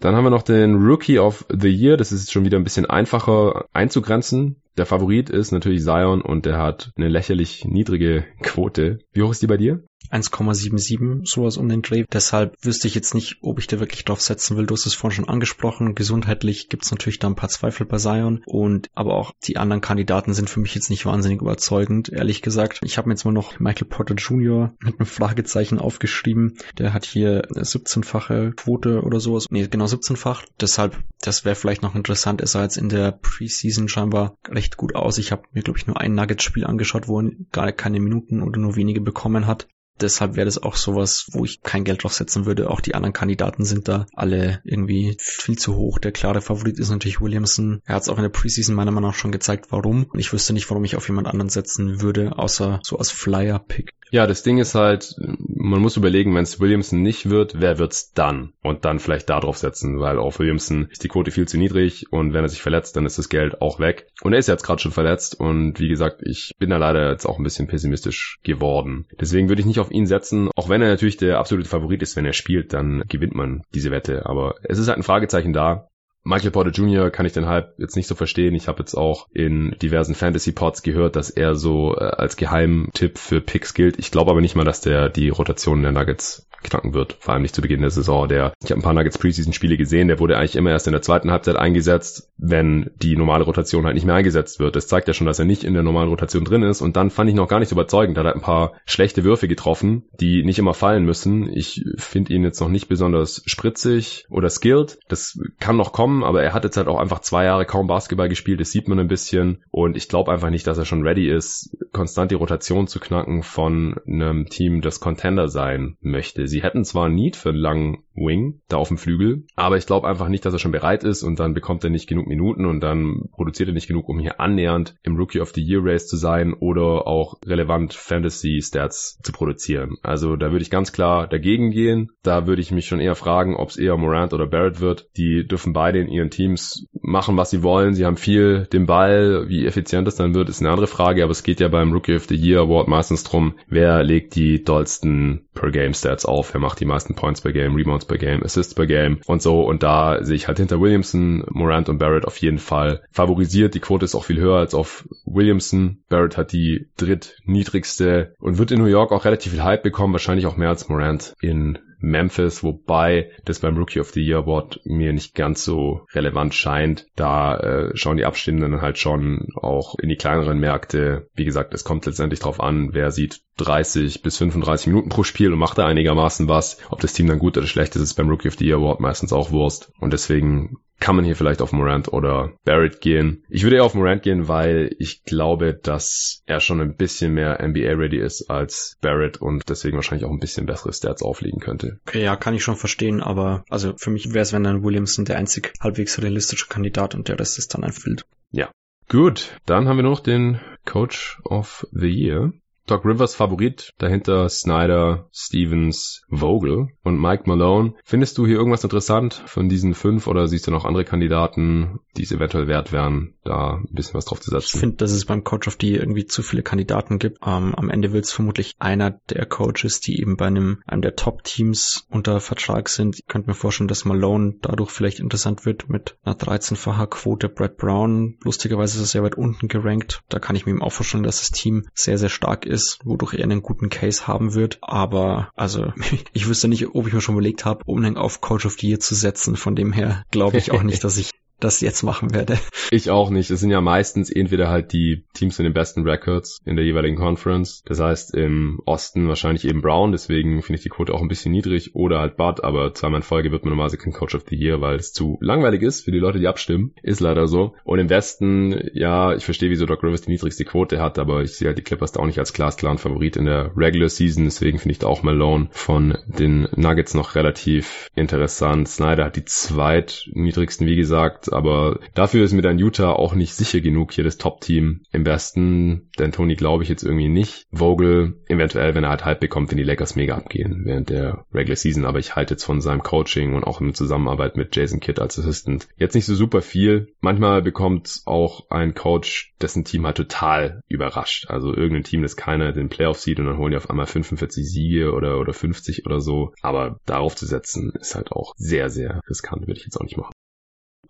Dann 0.00 0.14
haben 0.14 0.24
wir 0.24 0.30
noch 0.30 0.42
den 0.42 0.74
Rookie 0.74 1.18
of 1.18 1.46
the 1.48 1.68
Year. 1.68 1.96
Das 1.96 2.12
ist 2.12 2.32
schon 2.32 2.44
wieder 2.44 2.58
ein 2.58 2.64
bisschen 2.64 2.86
einfacher 2.86 3.66
einzugrenzen. 3.72 4.56
Der 4.76 4.86
Favorit 4.86 5.30
ist 5.30 5.52
natürlich 5.52 5.84
Zion 5.84 6.20
und 6.20 6.46
der 6.46 6.58
hat 6.58 6.90
eine 6.96 7.08
lächerlich 7.08 7.64
niedrige 7.64 8.24
Quote. 8.42 8.98
Wie 9.12 9.22
hoch 9.22 9.30
ist 9.30 9.42
die 9.42 9.46
bei 9.46 9.56
dir? 9.56 9.84
1,77, 10.10 11.26
sowas 11.26 11.56
um 11.56 11.68
den 11.68 11.82
Dreh. 11.82 12.04
Deshalb 12.12 12.56
wüsste 12.62 12.86
ich 12.86 12.94
jetzt 12.94 13.14
nicht, 13.14 13.38
ob 13.40 13.58
ich 13.58 13.66
da 13.66 13.80
wirklich 13.80 14.04
drauf 14.04 14.20
setzen 14.20 14.56
will. 14.56 14.66
Du 14.66 14.74
hast 14.74 14.86
es 14.86 14.94
vorhin 14.94 15.16
schon 15.16 15.28
angesprochen. 15.28 15.94
Gesundheitlich 15.94 16.68
gibt 16.68 16.84
es 16.84 16.90
natürlich 16.90 17.18
da 17.18 17.28
ein 17.28 17.36
paar 17.36 17.48
Zweifel 17.48 17.86
bei 17.86 17.96
Zion. 17.96 18.42
Und 18.46 18.88
aber 18.94 19.14
auch 19.14 19.32
die 19.44 19.56
anderen 19.56 19.80
Kandidaten 19.80 20.34
sind 20.34 20.50
für 20.50 20.60
mich 20.60 20.74
jetzt 20.74 20.90
nicht 20.90 21.06
wahnsinnig 21.06 21.40
überzeugend, 21.40 22.10
ehrlich 22.10 22.42
gesagt. 22.42 22.80
Ich 22.84 22.98
habe 22.98 23.08
mir 23.08 23.14
jetzt 23.14 23.24
mal 23.24 23.32
noch 23.32 23.58
Michael 23.58 23.88
Porter 23.88 24.14
Jr. 24.14 24.74
mit 24.80 25.00
einem 25.00 25.06
Fragezeichen 25.06 25.78
aufgeschrieben. 25.78 26.58
Der 26.78 26.92
hat 26.92 27.06
hier 27.06 27.48
17-fache 27.48 28.52
Quote 28.54 29.02
oder 29.02 29.20
sowas. 29.20 29.46
Nee, 29.50 29.66
genau 29.68 29.86
17-fach. 29.86 30.44
Deshalb, 30.60 30.98
das 31.20 31.44
wäre 31.44 31.54
vielleicht 31.54 31.82
noch 31.82 31.94
interessant. 31.94 32.40
Er 32.40 32.46
sah 32.46 32.62
jetzt 32.62 32.76
in 32.76 32.88
der 32.88 33.12
Preseason 33.12 33.88
scheinbar 33.88 34.36
recht 34.48 34.63
gut 34.76 34.94
aus. 34.94 35.18
Ich 35.18 35.32
habe 35.32 35.42
mir, 35.52 35.62
glaube 35.62 35.78
ich, 35.78 35.86
nur 35.86 36.00
ein 36.00 36.14
Nuggets-Spiel 36.14 36.64
angeschaut, 36.64 37.08
wo 37.08 37.20
er 37.20 37.30
gar 37.52 37.72
keine 37.72 38.00
Minuten 38.00 38.42
oder 38.42 38.58
nur 38.58 38.76
wenige 38.76 39.00
bekommen 39.00 39.46
hat. 39.46 39.68
Deshalb 40.00 40.36
wäre 40.36 40.46
das 40.46 40.62
auch 40.62 40.76
sowas, 40.76 41.26
wo 41.32 41.44
ich 41.44 41.62
kein 41.62 41.84
Geld 41.84 42.02
drauf 42.02 42.12
setzen 42.12 42.46
würde. 42.46 42.70
Auch 42.70 42.80
die 42.80 42.94
anderen 42.94 43.12
Kandidaten 43.12 43.64
sind 43.64 43.88
da 43.88 44.06
alle 44.12 44.60
irgendwie 44.64 45.16
viel 45.20 45.56
zu 45.56 45.76
hoch. 45.76 45.98
Der 45.98 46.12
klare 46.12 46.40
Favorit 46.40 46.78
ist 46.78 46.90
natürlich 46.90 47.20
Williamson. 47.20 47.80
Er 47.84 47.96
hat 47.96 48.02
es 48.02 48.08
auch 48.08 48.16
in 48.16 48.22
der 48.22 48.28
Preseason 48.30 48.74
meiner 48.74 48.90
Meinung 48.90 49.10
nach 49.10 49.16
schon 49.16 49.32
gezeigt, 49.32 49.66
warum. 49.70 50.04
Und 50.04 50.18
ich 50.18 50.32
wüsste 50.32 50.52
nicht, 50.52 50.68
warum 50.70 50.84
ich 50.84 50.96
auf 50.96 51.08
jemand 51.08 51.28
anderen 51.28 51.48
setzen 51.48 52.00
würde, 52.00 52.38
außer 52.38 52.80
so 52.82 52.98
als 52.98 53.10
Flyer-Pick. 53.10 53.92
Ja, 54.14 54.28
das 54.28 54.44
Ding 54.44 54.58
ist 54.58 54.76
halt, 54.76 55.16
man 55.18 55.80
muss 55.80 55.96
überlegen, 55.96 56.36
wenn 56.36 56.44
es 56.44 56.60
Williamson 56.60 57.02
nicht 57.02 57.30
wird, 57.30 57.60
wer 57.60 57.80
wird's 57.80 58.12
dann? 58.12 58.52
Und 58.62 58.84
dann 58.84 59.00
vielleicht 59.00 59.28
da 59.28 59.40
drauf 59.40 59.58
setzen, 59.58 59.98
weil 59.98 60.20
auf 60.20 60.38
Williamson 60.38 60.86
ist 60.92 61.02
die 61.02 61.08
Quote 61.08 61.32
viel 61.32 61.48
zu 61.48 61.58
niedrig 61.58 62.12
und 62.12 62.32
wenn 62.32 62.44
er 62.44 62.48
sich 62.48 62.62
verletzt, 62.62 62.94
dann 62.94 63.06
ist 63.06 63.18
das 63.18 63.28
Geld 63.28 63.60
auch 63.60 63.80
weg. 63.80 64.06
Und 64.22 64.32
er 64.32 64.38
ist 64.38 64.46
jetzt 64.46 64.62
gerade 64.62 64.80
schon 64.80 64.92
verletzt 64.92 65.40
und 65.40 65.80
wie 65.80 65.88
gesagt, 65.88 66.22
ich 66.22 66.52
bin 66.60 66.70
da 66.70 66.76
leider 66.76 67.10
jetzt 67.10 67.26
auch 67.26 67.38
ein 67.38 67.42
bisschen 67.42 67.66
pessimistisch 67.66 68.38
geworden. 68.44 69.06
Deswegen 69.20 69.48
würde 69.48 69.62
ich 69.62 69.66
nicht 69.66 69.80
auf 69.80 69.83
ihn 69.90 70.06
setzen, 70.06 70.50
auch 70.56 70.68
wenn 70.68 70.82
er 70.82 70.88
natürlich 70.88 71.16
der 71.16 71.38
absolute 71.38 71.68
Favorit 71.68 72.02
ist, 72.02 72.16
wenn 72.16 72.26
er 72.26 72.32
spielt, 72.32 72.72
dann 72.72 73.04
gewinnt 73.08 73.34
man 73.34 73.62
diese 73.74 73.90
Wette. 73.90 74.26
Aber 74.26 74.56
es 74.62 74.78
ist 74.78 74.88
halt 74.88 74.98
ein 74.98 75.04
Fragezeichen 75.04 75.52
da. 75.52 75.88
Michael 76.24 76.52
Porter 76.52 76.70
Jr. 76.70 77.10
kann 77.10 77.26
ich 77.26 77.34
den 77.34 77.46
Hype 77.46 77.78
jetzt 77.78 77.96
nicht 77.96 78.06
so 78.06 78.14
verstehen. 78.14 78.54
Ich 78.54 78.66
habe 78.66 78.78
jetzt 78.80 78.94
auch 78.94 79.28
in 79.32 79.76
diversen 79.82 80.14
Fantasy-Pods 80.14 80.82
gehört, 80.82 81.16
dass 81.16 81.28
er 81.28 81.54
so 81.54 81.94
äh, 81.96 82.04
als 82.04 82.36
Geheimtipp 82.36 83.18
für 83.18 83.42
Picks 83.42 83.74
gilt. 83.74 83.98
Ich 83.98 84.10
glaube 84.10 84.30
aber 84.30 84.40
nicht 84.40 84.56
mal, 84.56 84.64
dass 84.64 84.80
der 84.80 85.10
die 85.10 85.28
Rotation 85.28 85.82
der 85.82 85.92
Nuggets 85.92 86.46
knacken 86.64 86.94
wird. 86.94 87.16
Vor 87.20 87.34
allem 87.34 87.42
nicht 87.42 87.54
zu 87.54 87.62
Beginn 87.62 87.80
der 87.80 87.90
Saison. 87.90 88.28
Der, 88.28 88.52
ich 88.62 88.70
habe 88.70 88.80
ein 88.80 88.82
paar 88.82 88.94
Nuggets 88.94 89.18
Preseason-Spiele 89.18 89.76
gesehen, 89.76 90.08
der 90.08 90.18
wurde 90.18 90.36
eigentlich 90.36 90.56
immer 90.56 90.70
erst 90.70 90.86
in 90.86 90.92
der 90.92 91.02
zweiten 91.02 91.30
Halbzeit 91.30 91.56
eingesetzt, 91.56 92.30
wenn 92.36 92.90
die 92.96 93.16
normale 93.16 93.44
Rotation 93.44 93.84
halt 93.84 93.94
nicht 93.94 94.06
mehr 94.06 94.16
eingesetzt 94.16 94.58
wird. 94.58 94.74
Das 94.74 94.88
zeigt 94.88 95.06
ja 95.06 95.14
schon, 95.14 95.26
dass 95.26 95.38
er 95.38 95.44
nicht 95.44 95.62
in 95.62 95.74
der 95.74 95.82
normalen 95.82 96.08
Rotation 96.08 96.44
drin 96.44 96.62
ist. 96.62 96.80
Und 96.80 96.96
dann 96.96 97.10
fand 97.10 97.30
ich 97.30 97.36
noch 97.36 97.48
gar 97.48 97.60
nicht 97.60 97.68
so 97.68 97.74
überzeugend. 97.74 98.16
Er 98.16 98.24
hat 98.24 98.34
ein 98.34 98.40
paar 98.40 98.72
schlechte 98.86 99.24
Würfe 99.24 99.46
getroffen, 99.46 100.04
die 100.20 100.42
nicht 100.42 100.58
immer 100.58 100.74
fallen 100.74 101.04
müssen. 101.04 101.48
Ich 101.48 101.84
finde 101.96 102.32
ihn 102.32 102.42
jetzt 102.42 102.60
noch 102.60 102.68
nicht 102.68 102.88
besonders 102.88 103.42
spritzig 103.46 104.26
oder 104.30 104.50
skilled. 104.50 104.98
Das 105.08 105.38
kann 105.60 105.76
noch 105.76 105.92
kommen, 105.92 106.13
aber 106.22 106.42
er 106.42 106.52
hat 106.52 106.64
jetzt 106.64 106.76
halt 106.76 106.88
auch 106.88 106.98
einfach 106.98 107.20
zwei 107.20 107.44
Jahre 107.44 107.64
kaum 107.64 107.86
Basketball 107.86 108.28
gespielt. 108.28 108.60
Das 108.60 108.70
sieht 108.70 108.88
man 108.88 108.98
ein 108.98 109.08
bisschen. 109.08 109.64
Und 109.70 109.96
ich 109.96 110.08
glaube 110.08 110.32
einfach 110.32 110.50
nicht, 110.50 110.66
dass 110.66 110.78
er 110.78 110.84
schon 110.84 111.02
ready 111.02 111.28
ist, 111.28 111.76
konstant 111.92 112.30
die 112.30 112.36
Rotation 112.36 112.86
zu 112.86 113.00
knacken 113.00 113.42
von 113.42 113.96
einem 114.06 114.46
Team, 114.46 114.80
das 114.80 115.00
Contender 115.00 115.48
sein 115.48 115.96
möchte. 116.00 116.46
Sie 116.46 116.62
hätten 116.62 116.84
zwar 116.84 117.08
Need 117.08 117.36
für 117.36 117.50
einen 117.50 117.58
langen 117.58 118.04
Wing 118.14 118.60
da 118.68 118.76
auf 118.76 118.88
dem 118.88 118.98
Flügel, 118.98 119.44
aber 119.56 119.76
ich 119.76 119.86
glaube 119.86 120.06
einfach 120.06 120.28
nicht, 120.28 120.44
dass 120.44 120.52
er 120.52 120.58
schon 120.58 120.72
bereit 120.72 121.04
ist 121.04 121.22
und 121.22 121.40
dann 121.40 121.54
bekommt 121.54 121.82
er 121.84 121.90
nicht 121.90 122.08
genug 122.08 122.26
Minuten 122.26 122.66
und 122.66 122.80
dann 122.80 123.28
produziert 123.32 123.68
er 123.68 123.74
nicht 123.74 123.88
genug, 123.88 124.08
um 124.08 124.18
hier 124.18 124.40
annähernd 124.40 124.94
im 125.02 125.16
Rookie 125.16 125.40
of 125.40 125.52
the 125.52 125.62
Year 125.62 125.80
Race 125.82 126.06
zu 126.06 126.16
sein 126.16 126.54
oder 126.54 127.06
auch 127.06 127.36
relevant 127.44 127.94
Fantasy 127.94 128.60
Stats 128.62 129.18
zu 129.22 129.32
produzieren. 129.32 129.96
Also 130.02 130.36
da 130.36 130.50
würde 130.50 130.62
ich 130.62 130.70
ganz 130.70 130.92
klar 130.92 131.26
dagegen 131.26 131.70
gehen. 131.70 132.10
Da 132.22 132.46
würde 132.46 132.62
ich 132.62 132.70
mich 132.70 132.86
schon 132.86 133.00
eher 133.00 133.14
fragen, 133.14 133.56
ob 133.56 133.70
es 133.70 133.76
eher 133.76 133.96
Morant 133.96 134.32
oder 134.32 134.46
Barrett 134.46 134.80
wird. 134.80 135.08
Die 135.16 135.46
dürfen 135.46 135.72
beide 135.72 136.00
in 136.04 136.12
ihren 136.12 136.30
Teams 136.30 136.86
machen, 137.00 137.36
was 137.36 137.50
sie 137.50 137.62
wollen. 137.62 137.94
Sie 137.94 138.06
haben 138.06 138.16
viel 138.16 138.66
den 138.72 138.86
Ball. 138.86 139.48
Wie 139.48 139.66
effizient 139.66 140.08
es 140.08 140.16
dann 140.16 140.34
wird, 140.34 140.48
ist 140.48 140.60
eine 140.60 140.70
andere 140.70 140.86
Frage, 140.86 141.22
aber 141.22 141.32
es 141.32 141.42
geht 141.42 141.60
ja 141.60 141.68
beim 141.68 141.92
Rookie 141.92 142.16
of 142.16 142.24
the 142.24 142.36
Year 142.36 142.60
Award 142.60 142.88
meistens 142.88 143.24
drum, 143.24 143.54
wer 143.68 144.02
legt 144.02 144.34
die 144.34 144.62
dollsten 144.62 145.46
per 145.54 145.70
Game 145.70 145.94
Stats 145.94 146.24
auf, 146.24 146.52
wer 146.54 146.60
macht 146.60 146.80
die 146.80 146.84
meisten 146.84 147.14
Points 147.14 147.40
per 147.40 147.52
Game, 147.52 147.74
Rebounds 147.74 148.04
per 148.04 148.18
Game, 148.18 148.42
Assists 148.42 148.74
per 148.74 148.86
Game 148.86 149.20
und 149.26 149.42
so. 149.42 149.62
Und 149.62 149.82
da 149.82 150.22
sehe 150.22 150.36
ich 150.36 150.48
halt 150.48 150.58
hinter 150.58 150.80
Williamson, 150.80 151.44
Morant 151.50 151.88
und 151.88 151.98
Barrett 151.98 152.26
auf 152.26 152.38
jeden 152.38 152.58
Fall 152.58 153.02
favorisiert. 153.10 153.74
Die 153.74 153.80
Quote 153.80 154.04
ist 154.04 154.14
auch 154.14 154.24
viel 154.24 154.40
höher 154.40 154.58
als 154.58 154.74
auf 154.74 155.08
Williamson. 155.24 155.98
Barrett 156.08 156.36
hat 156.36 156.52
die 156.52 156.88
drittniedrigste 156.96 158.34
und 158.38 158.58
wird 158.58 158.70
in 158.70 158.80
New 158.80 158.86
York 158.86 159.12
auch 159.12 159.24
relativ 159.24 159.52
viel 159.52 159.64
Hype 159.64 159.82
bekommen, 159.82 160.12
wahrscheinlich 160.12 160.46
auch 160.46 160.56
mehr 160.56 160.68
als 160.68 160.88
Morant 160.88 161.34
in 161.40 161.78
Memphis, 162.04 162.62
wobei 162.62 163.30
das 163.44 163.60
beim 163.60 163.76
Rookie 163.76 164.00
of 164.00 164.10
the 164.10 164.22
Year 164.22 164.38
Award 164.38 164.80
mir 164.84 165.12
nicht 165.12 165.34
ganz 165.34 165.64
so 165.64 166.06
relevant 166.12 166.54
scheint. 166.54 167.06
Da 167.16 167.56
äh, 167.56 167.96
schauen 167.96 168.16
die 168.16 168.24
Abstehenden 168.24 168.80
halt 168.80 168.98
schon 168.98 169.48
auch 169.56 169.98
in 169.98 170.08
die 170.08 170.16
kleineren 170.16 170.58
Märkte. 170.58 171.28
Wie 171.34 171.44
gesagt, 171.44 171.74
es 171.74 171.84
kommt 171.84 172.06
letztendlich 172.06 172.40
drauf 172.40 172.60
an, 172.60 172.90
wer 172.92 173.10
sieht 173.10 173.40
30 173.56 174.22
bis 174.22 174.38
35 174.38 174.88
Minuten 174.88 175.08
pro 175.08 175.22
Spiel 175.22 175.52
und 175.52 175.58
macht 175.58 175.78
da 175.78 175.86
einigermaßen 175.86 176.48
was. 176.48 176.78
Ob 176.90 177.00
das 177.00 177.12
Team 177.12 177.26
dann 177.26 177.38
gut 177.38 177.56
oder 177.56 177.66
schlecht 177.66 177.94
ist, 177.96 178.02
ist 178.02 178.14
beim 178.14 178.28
Rookie 178.28 178.48
of 178.48 178.56
the 178.58 178.66
Year 178.66 178.78
Award 178.78 179.00
meistens 179.00 179.32
auch 179.32 179.50
Wurst. 179.50 179.92
Und 180.00 180.12
deswegen 180.12 180.76
kann 181.04 181.16
man 181.16 181.26
hier 181.26 181.36
vielleicht 181.36 181.60
auf 181.60 181.72
Morant 181.72 182.14
oder 182.14 182.54
Barrett 182.64 183.02
gehen. 183.02 183.44
Ich 183.50 183.62
würde 183.62 183.76
eher 183.76 183.84
auf 183.84 183.92
Morant 183.92 184.22
gehen, 184.22 184.48
weil 184.48 184.96
ich 184.98 185.22
glaube, 185.24 185.74
dass 185.74 186.42
er 186.46 186.60
schon 186.60 186.80
ein 186.80 186.96
bisschen 186.96 187.34
mehr 187.34 187.62
NBA-ready 187.62 188.16
ist 188.16 188.48
als 188.48 188.96
Barrett 189.02 189.36
und 189.36 189.68
deswegen 189.68 189.96
wahrscheinlich 189.96 190.24
auch 190.24 190.30
ein 190.32 190.40
bisschen 190.40 190.64
bessere 190.64 190.94
Stats 190.94 191.22
auflegen 191.22 191.60
könnte. 191.60 192.00
Okay, 192.06 192.24
ja, 192.24 192.36
kann 192.36 192.54
ich 192.54 192.64
schon 192.64 192.76
verstehen, 192.76 193.22
aber 193.22 193.66
also 193.68 193.92
für 193.98 194.08
mich 194.08 194.32
wäre 194.32 194.44
es, 194.44 194.54
wenn 194.54 194.64
dann 194.64 194.82
Williamson 194.82 195.26
der 195.26 195.36
einzig 195.36 195.74
halbwegs 195.78 196.22
realistische 196.22 196.68
Kandidat 196.68 197.14
und 197.14 197.28
der 197.28 197.38
Rest 197.38 197.58
ist 197.58 197.74
dann 197.74 197.84
ein 197.84 197.92
Field. 197.92 198.24
Ja. 198.50 198.70
Gut, 199.10 199.60
dann 199.66 199.86
haben 199.86 199.98
wir 199.98 200.04
noch 200.04 200.20
den 200.20 200.58
Coach 200.86 201.38
of 201.44 201.86
the 201.92 202.08
Year. 202.08 202.54
Doc 202.86 203.06
Rivers 203.06 203.34
Favorit, 203.34 203.94
dahinter 203.96 204.46
Snyder, 204.50 205.26
Stevens, 205.32 206.22
Vogel 206.28 206.88
und 207.02 207.18
Mike 207.18 207.44
Malone. 207.46 207.94
Findest 208.04 208.36
du 208.36 208.46
hier 208.46 208.56
irgendwas 208.56 208.84
interessant 208.84 209.42
von 209.46 209.70
diesen 209.70 209.94
fünf 209.94 210.26
oder 210.26 210.48
siehst 210.48 210.66
du 210.66 210.70
noch 210.70 210.84
andere 210.84 211.06
Kandidaten, 211.06 212.00
die 212.18 212.24
es 212.24 212.32
eventuell 212.32 212.66
wert 212.66 212.92
wären, 212.92 213.34
da 213.42 213.76
ein 213.76 213.88
bisschen 213.90 214.14
was 214.14 214.26
drauf 214.26 214.40
zu 214.40 214.50
setzen? 214.50 214.72
Ich 214.74 214.80
finde, 214.80 214.96
dass 214.96 215.12
es 215.12 215.24
beim 215.24 215.44
Coach 215.44 215.66
of 215.66 215.76
die 215.76 215.94
irgendwie 215.94 216.26
zu 216.26 216.42
viele 216.42 216.62
Kandidaten 216.62 217.18
gibt. 217.18 217.38
Ähm, 217.42 217.74
am 217.74 217.88
Ende 217.88 218.12
wird 218.12 218.26
es 218.26 218.32
vermutlich 218.32 218.74
einer 218.78 219.12
der 219.30 219.46
Coaches, 219.46 220.00
die 220.00 220.20
eben 220.20 220.36
bei 220.36 220.46
einem, 220.46 220.82
einem 220.86 221.00
der 221.00 221.16
Top-Teams 221.16 222.06
unter 222.10 222.38
Vertrag 222.38 222.90
sind. 222.90 223.16
Ich 223.18 223.26
könnte 223.26 223.48
mir 223.48 223.54
vorstellen, 223.54 223.88
dass 223.88 224.04
Malone 224.04 224.56
dadurch 224.60 224.90
vielleicht 224.90 225.20
interessant 225.20 225.64
wird 225.64 225.88
mit 225.88 226.18
einer 226.22 226.36
13-facher 226.36 227.06
Quote. 227.06 227.48
Brad 227.48 227.78
Brown, 227.78 228.36
lustigerweise 228.44 228.98
ist 228.98 229.04
er 229.04 229.06
sehr 229.06 229.22
weit 229.22 229.36
unten 229.36 229.68
gerankt. 229.68 230.22
Da 230.28 230.38
kann 230.38 230.54
ich 230.54 230.66
mir 230.66 230.72
eben 230.72 230.82
auch 230.82 230.92
vorstellen, 230.92 231.22
dass 231.24 231.38
das 231.38 231.50
Team 231.50 231.86
sehr, 231.94 232.18
sehr 232.18 232.28
stark 232.28 232.66
ist 232.66 232.73
ist, 232.74 232.98
wodurch 233.04 233.34
er 233.34 233.44
einen 233.44 233.62
guten 233.62 233.88
Case 233.88 234.26
haben 234.26 234.54
wird. 234.54 234.78
Aber 234.82 235.50
also 235.54 235.92
ich 236.32 236.48
wüsste 236.48 236.68
nicht, 236.68 236.94
ob 236.94 237.06
ich 237.06 237.14
mir 237.14 237.20
schon 237.20 237.36
überlegt 237.36 237.64
habe, 237.64 237.84
Umhang 237.86 238.16
auf 238.16 238.40
Coach 238.40 238.66
of 238.66 238.76
the 238.78 238.88
Year 238.88 239.00
zu 239.00 239.14
setzen. 239.14 239.56
Von 239.56 239.76
dem 239.76 239.92
her 239.92 240.24
glaube 240.30 240.58
ich 240.58 240.72
auch 240.72 240.82
nicht, 240.82 241.02
dass 241.04 241.16
ich 241.16 241.30
das 241.64 241.80
jetzt 241.80 242.02
machen 242.02 242.34
werde. 242.34 242.58
Ich 242.90 243.10
auch 243.10 243.30
nicht. 243.30 243.50
Es 243.50 243.60
sind 243.60 243.70
ja 243.70 243.80
meistens 243.80 244.30
entweder 244.30 244.68
halt 244.68 244.92
die 244.92 245.24
Teams 245.34 245.58
mit 245.58 245.66
den 245.66 245.74
besten 245.74 246.02
Records 246.02 246.60
in 246.64 246.76
der 246.76 246.84
jeweiligen 246.84 247.16
Conference. 247.16 247.82
Das 247.86 248.00
heißt 248.00 248.34
im 248.34 248.80
Osten 248.84 249.28
wahrscheinlich 249.28 249.66
eben 249.66 249.82
Brown, 249.82 250.12
deswegen 250.12 250.62
finde 250.62 250.76
ich 250.78 250.82
die 250.82 250.90
Quote 250.90 251.12
auch 251.12 251.22
ein 251.22 251.28
bisschen 251.28 251.52
niedrig. 251.52 251.94
Oder 251.94 252.20
halt 252.20 252.36
Bud, 252.36 252.62
aber 252.62 252.94
zweimal 252.94 253.20
in 253.20 253.24
Folge 253.24 253.50
wird 253.50 253.64
man 253.64 253.70
normalerweise 253.70 253.98
kein 253.98 254.12
Coach 254.12 254.34
of 254.34 254.44
the 254.48 254.56
Year, 254.56 254.80
weil 254.80 254.96
es 254.96 255.12
zu 255.12 255.38
langweilig 255.40 255.82
ist 255.82 256.04
für 256.04 256.12
die 256.12 256.18
Leute, 256.18 256.38
die 256.38 256.46
abstimmen. 256.46 256.92
Ist 257.02 257.20
leider 257.20 257.48
so. 257.48 257.74
Und 257.84 257.98
im 257.98 258.10
Westen, 258.10 258.90
ja, 258.92 259.34
ich 259.34 259.44
verstehe, 259.44 259.70
wieso 259.70 259.86
Doc 259.86 260.02
Rivers 260.02 260.22
die 260.22 260.30
niedrigste 260.30 260.64
Quote 260.64 261.00
hat, 261.00 261.18
aber 261.18 261.42
ich 261.42 261.56
sehe 261.56 261.68
halt 261.68 261.78
die 261.78 261.82
Clippers 261.82 262.12
da 262.12 262.20
auch 262.20 262.26
nicht 262.26 262.38
als 262.38 262.52
glasklaren 262.52 262.98
Favorit 262.98 263.36
in 263.36 263.46
der 263.46 263.72
Regular 263.76 264.08
Season. 264.08 264.44
Deswegen 264.44 264.78
finde 264.78 264.92
ich 264.92 264.98
da 264.98 265.06
auch 265.06 265.22
Malone 265.22 265.68
von 265.70 266.18
den 266.26 266.68
Nuggets 266.76 267.14
noch 267.14 267.34
relativ 267.34 268.08
interessant. 268.14 268.88
Snyder 268.88 269.24
hat 269.24 269.36
die 269.36 269.44
zweitniedrigsten, 269.44 270.86
wie 270.86 270.96
gesagt, 270.96 271.52
aber 271.54 272.00
dafür 272.14 272.44
ist 272.44 272.52
mir 272.52 272.62
dann 272.62 272.78
Utah 272.78 273.12
auch 273.12 273.34
nicht 273.34 273.54
sicher 273.54 273.80
genug 273.80 274.12
hier 274.12 274.24
das 274.24 274.38
Top-Team 274.38 275.02
im 275.12 275.24
besten. 275.24 276.10
Denn 276.18 276.32
Tony 276.32 276.54
glaube 276.54 276.82
ich 276.82 276.88
jetzt 276.88 277.02
irgendwie 277.02 277.28
nicht. 277.28 277.66
Vogel 277.72 278.40
eventuell, 278.48 278.94
wenn 278.94 279.04
er 279.04 279.10
halt 279.10 279.24
halb 279.24 279.40
bekommt, 279.40 279.70
wenn 279.70 279.78
die 279.78 279.84
Lakers 279.84 280.16
mega 280.16 280.36
abgehen 280.36 280.82
während 280.84 281.10
der 281.10 281.44
Regular 281.52 281.76
Season. 281.76 282.04
Aber 282.04 282.18
ich 282.18 282.36
halte 282.36 282.54
jetzt 282.54 282.64
von 282.64 282.80
seinem 282.80 283.02
Coaching 283.02 283.54
und 283.54 283.64
auch 283.64 283.80
in 283.80 283.94
Zusammenarbeit 283.94 284.56
mit 284.56 284.74
Jason 284.74 285.00
Kidd 285.00 285.20
als 285.20 285.38
Assistant 285.38 285.88
jetzt 285.96 286.14
nicht 286.14 286.26
so 286.26 286.34
super 286.34 286.62
viel. 286.62 287.12
Manchmal 287.20 287.62
bekommt 287.62 288.22
auch 288.26 288.70
ein 288.70 288.94
Coach, 288.94 289.54
dessen 289.60 289.84
Team 289.84 290.06
halt 290.06 290.16
total 290.16 290.82
überrascht. 290.88 291.46
Also 291.48 291.74
irgendein 291.74 292.04
Team, 292.04 292.22
das 292.22 292.36
keiner 292.36 292.72
den 292.72 292.88
Playoff 292.88 293.20
sieht 293.20 293.38
und 293.38 293.46
dann 293.46 293.58
holen 293.58 293.70
die 293.70 293.76
auf 293.76 293.90
einmal 293.90 294.06
45 294.06 294.68
Siege 294.68 295.12
oder, 295.12 295.38
oder 295.38 295.52
50 295.52 296.04
oder 296.06 296.20
so. 296.20 296.52
Aber 296.62 296.98
darauf 297.06 297.36
zu 297.36 297.46
setzen 297.46 297.92
ist 297.98 298.14
halt 298.14 298.32
auch 298.32 298.54
sehr, 298.56 298.90
sehr 298.90 299.20
riskant, 299.28 299.62
würde 299.62 299.78
ich 299.78 299.84
jetzt 299.84 299.96
auch 299.96 300.04
nicht 300.04 300.16
machen. 300.16 300.32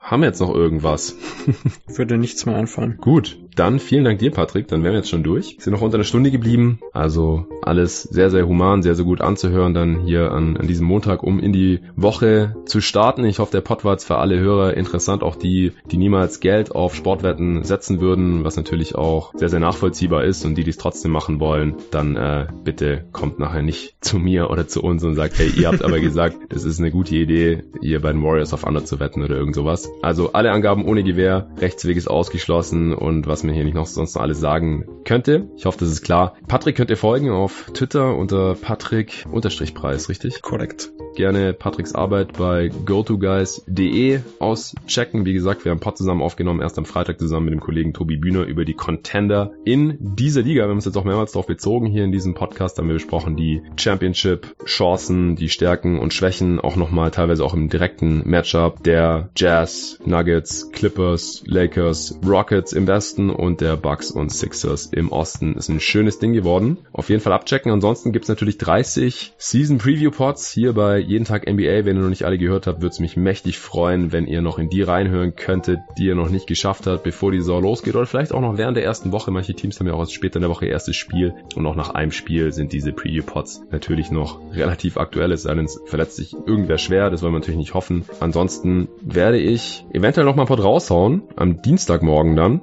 Haben 0.04 0.20
wir 0.20 0.26
jetzt 0.26 0.40
noch 0.40 0.54
irgendwas? 0.54 1.16
Würde 1.86 2.18
nichts 2.18 2.44
mehr 2.44 2.56
einfallen. 2.56 2.98
Gut, 3.00 3.38
dann 3.56 3.78
vielen 3.78 4.04
Dank 4.04 4.18
dir, 4.18 4.30
Patrick. 4.30 4.68
Dann 4.68 4.82
wären 4.82 4.92
wir 4.92 4.98
jetzt 4.98 5.10
schon 5.10 5.22
durch. 5.22 5.56
Sind 5.58 5.72
noch 5.72 5.80
unter 5.80 5.96
einer 5.96 6.04
Stunde 6.04 6.30
geblieben. 6.30 6.80
Also 6.92 7.46
alles 7.62 8.02
sehr, 8.02 8.30
sehr 8.30 8.46
human, 8.46 8.82
sehr, 8.82 8.94
sehr 8.94 9.04
gut 9.04 9.20
anzuhören 9.20 9.74
dann 9.74 10.00
hier 10.00 10.32
an, 10.32 10.56
an 10.56 10.66
diesem 10.66 10.86
Montag, 10.86 11.22
um 11.22 11.38
in 11.38 11.52
die 11.52 11.80
Woche 11.96 12.56
zu 12.66 12.80
starten. 12.80 13.24
Ich 13.24 13.38
hoffe, 13.38 13.52
der 13.52 13.60
Pod 13.60 13.84
war 13.84 13.92
jetzt 13.92 14.04
für 14.04 14.18
alle 14.18 14.38
Hörer 14.38 14.76
interessant. 14.76 15.22
Auch 15.22 15.36
die, 15.36 15.72
die 15.90 15.96
niemals 15.96 16.40
Geld 16.40 16.74
auf 16.74 16.94
Sportwetten 16.94 17.64
setzen 17.64 18.00
würden, 18.00 18.44
was 18.44 18.56
natürlich 18.56 18.94
auch 18.94 19.32
sehr, 19.34 19.48
sehr 19.48 19.60
nachvollziehbar 19.60 20.24
ist. 20.24 20.44
Und 20.44 20.56
die, 20.56 20.64
die 20.64 20.70
es 20.70 20.78
trotzdem 20.78 21.12
machen 21.12 21.40
wollen, 21.40 21.76
dann 21.90 22.16
äh, 22.16 22.46
bitte 22.64 23.04
kommt 23.12 23.38
nachher 23.38 23.62
nicht 23.62 23.96
zu 24.00 24.18
mir 24.18 24.50
oder 24.50 24.66
zu 24.66 24.82
uns 24.82 25.04
und 25.04 25.14
sagt, 25.14 25.38
hey, 25.38 25.50
ihr 25.56 25.68
habt 25.68 25.82
aber 25.82 26.00
gesagt, 26.00 26.36
das 26.48 26.64
ist 26.64 26.80
eine 26.80 26.90
gute 26.90 27.14
Idee, 27.14 27.62
hier 27.80 28.00
bei 28.00 28.12
den 28.12 28.22
Warriors 28.22 28.52
auf 28.52 28.64
Under 28.64 28.84
zu 28.84 29.00
wetten 29.00 29.22
oder 29.22 29.36
irgend 29.36 29.54
sowas. 29.54 29.90
Also 30.02 30.32
alle 30.32 30.50
Angaben 30.50 30.84
ohne 30.84 31.02
Gewähr, 31.02 31.48
Rechtsweg 31.60 31.96
ist 31.96 32.08
ausgeschlossen 32.08 32.92
und 32.92 33.26
was 33.26 33.43
man 33.44 33.54
hier 33.54 33.64
nicht 33.64 33.74
noch 33.74 33.86
sonst 33.86 34.14
noch 34.14 34.22
alles 34.22 34.40
sagen 34.40 34.84
könnte. 35.04 35.48
Ich 35.56 35.66
hoffe, 35.66 35.78
das 35.78 35.88
ist 35.88 36.02
klar. 36.02 36.34
Patrick 36.48 36.76
könnt 36.76 36.90
ihr 36.90 36.96
folgen 36.96 37.30
auf 37.30 37.70
Twitter 37.72 38.16
unter 38.16 38.54
Patrick-Preis, 38.54 40.08
richtig? 40.08 40.42
Korrekt. 40.42 40.90
Gerne 41.14 41.52
Patricks 41.52 41.94
Arbeit 41.94 42.32
bei 42.32 42.70
gotoguys.de 42.84 44.20
auschecken. 44.40 45.24
Wie 45.24 45.32
gesagt, 45.32 45.64
wir 45.64 45.70
haben 45.70 45.78
ein 45.78 45.80
Pod 45.80 45.96
zusammen 45.96 46.22
aufgenommen, 46.22 46.60
erst 46.60 46.76
am 46.76 46.86
Freitag 46.86 47.20
zusammen 47.20 47.46
mit 47.46 47.54
dem 47.54 47.60
Kollegen 47.60 47.92
Tobi 47.92 48.16
Bühner 48.16 48.42
über 48.42 48.64
die 48.64 48.74
Contender 48.74 49.52
in 49.64 49.96
dieser 50.00 50.42
Liga. 50.42 50.64
Wir 50.64 50.70
haben 50.70 50.76
uns 50.76 50.86
jetzt 50.86 50.96
auch 50.96 51.04
mehrmals 51.04 51.30
darauf 51.30 51.46
bezogen 51.46 51.86
hier 51.86 52.02
in 52.02 52.10
diesem 52.10 52.34
Podcast. 52.34 52.78
haben 52.78 52.88
wir 52.88 52.94
besprochen 52.94 53.36
die 53.36 53.62
Championship-Chancen, 53.76 55.36
die 55.36 55.48
Stärken 55.48 56.00
und 56.00 56.12
Schwächen, 56.12 56.58
auch 56.58 56.74
nochmal 56.74 57.12
teilweise 57.12 57.44
auch 57.44 57.54
im 57.54 57.68
direkten 57.68 58.28
Matchup 58.28 58.82
der 58.82 59.30
Jazz, 59.36 60.00
Nuggets, 60.04 60.72
Clippers, 60.72 61.44
Lakers, 61.46 62.18
Rockets 62.26 62.72
im 62.72 62.88
Westen 62.88 63.30
und 63.30 63.60
der 63.60 63.76
Bucks 63.76 64.10
und 64.10 64.32
Sixers 64.32 64.86
im 64.86 65.12
Osten. 65.12 65.54
Ist 65.54 65.68
ein 65.68 65.78
schönes 65.78 66.18
Ding 66.18 66.32
geworden. 66.32 66.78
Auf 66.92 67.08
jeden 67.08 67.20
Fall 67.20 67.32
abchecken. 67.32 67.70
Ansonsten 67.70 68.10
gibt's 68.10 68.28
natürlich 68.28 68.58
30 68.58 69.34
Season 69.38 69.78
Preview 69.78 70.10
Pods 70.10 70.50
hier 70.50 70.72
bei 70.72 71.03
jeden 71.06 71.24
Tag 71.24 71.50
NBA. 71.50 71.84
Wenn 71.84 71.96
ihr 71.96 72.02
noch 72.02 72.08
nicht 72.08 72.24
alle 72.24 72.38
gehört 72.38 72.66
habt, 72.66 72.80
würde 72.80 72.92
es 72.92 73.00
mich 73.00 73.16
mächtig 73.16 73.58
freuen, 73.58 74.12
wenn 74.12 74.26
ihr 74.26 74.42
noch 74.42 74.58
in 74.58 74.68
die 74.68 74.82
reinhören 74.82 75.36
könntet, 75.36 75.80
die 75.98 76.06
ihr 76.06 76.14
noch 76.14 76.30
nicht 76.30 76.46
geschafft 76.46 76.86
habt, 76.86 77.02
bevor 77.02 77.32
die 77.32 77.38
Saison 77.38 77.62
losgeht. 77.62 77.94
Oder 77.94 78.06
vielleicht 78.06 78.32
auch 78.32 78.40
noch 78.40 78.58
während 78.58 78.76
der 78.76 78.84
ersten 78.84 79.12
Woche. 79.12 79.30
Manche 79.30 79.54
Teams 79.54 79.78
haben 79.80 79.86
ja 79.86 79.94
auch 79.94 80.08
später 80.08 80.36
in 80.36 80.42
der 80.42 80.50
Woche 80.50 80.66
erstes 80.66 80.96
Spiel. 80.96 81.34
Und 81.54 81.66
auch 81.66 81.76
nach 81.76 81.90
einem 81.90 82.12
Spiel 82.12 82.52
sind 82.52 82.72
diese 82.72 82.92
Preview 82.92 83.22
Pods 83.24 83.62
natürlich 83.70 84.10
noch 84.10 84.40
relativ 84.52 84.96
aktuell. 84.96 85.32
Es 85.32 85.42
sei 85.42 85.54
denn, 85.54 85.64
es 85.64 85.80
verletzt 85.86 86.16
sich 86.16 86.34
irgendwer 86.34 86.78
schwer. 86.78 87.10
Das 87.10 87.22
wollen 87.22 87.32
wir 87.32 87.38
natürlich 87.38 87.58
nicht 87.58 87.74
hoffen. 87.74 88.04
Ansonsten 88.20 88.88
werde 89.00 89.38
ich 89.38 89.84
eventuell 89.92 90.26
noch 90.26 90.36
mal 90.36 90.42
ein 90.42 90.48
Pod 90.48 90.62
raushauen. 90.62 91.22
Am 91.36 91.62
Dienstagmorgen 91.62 92.36
dann. 92.36 92.60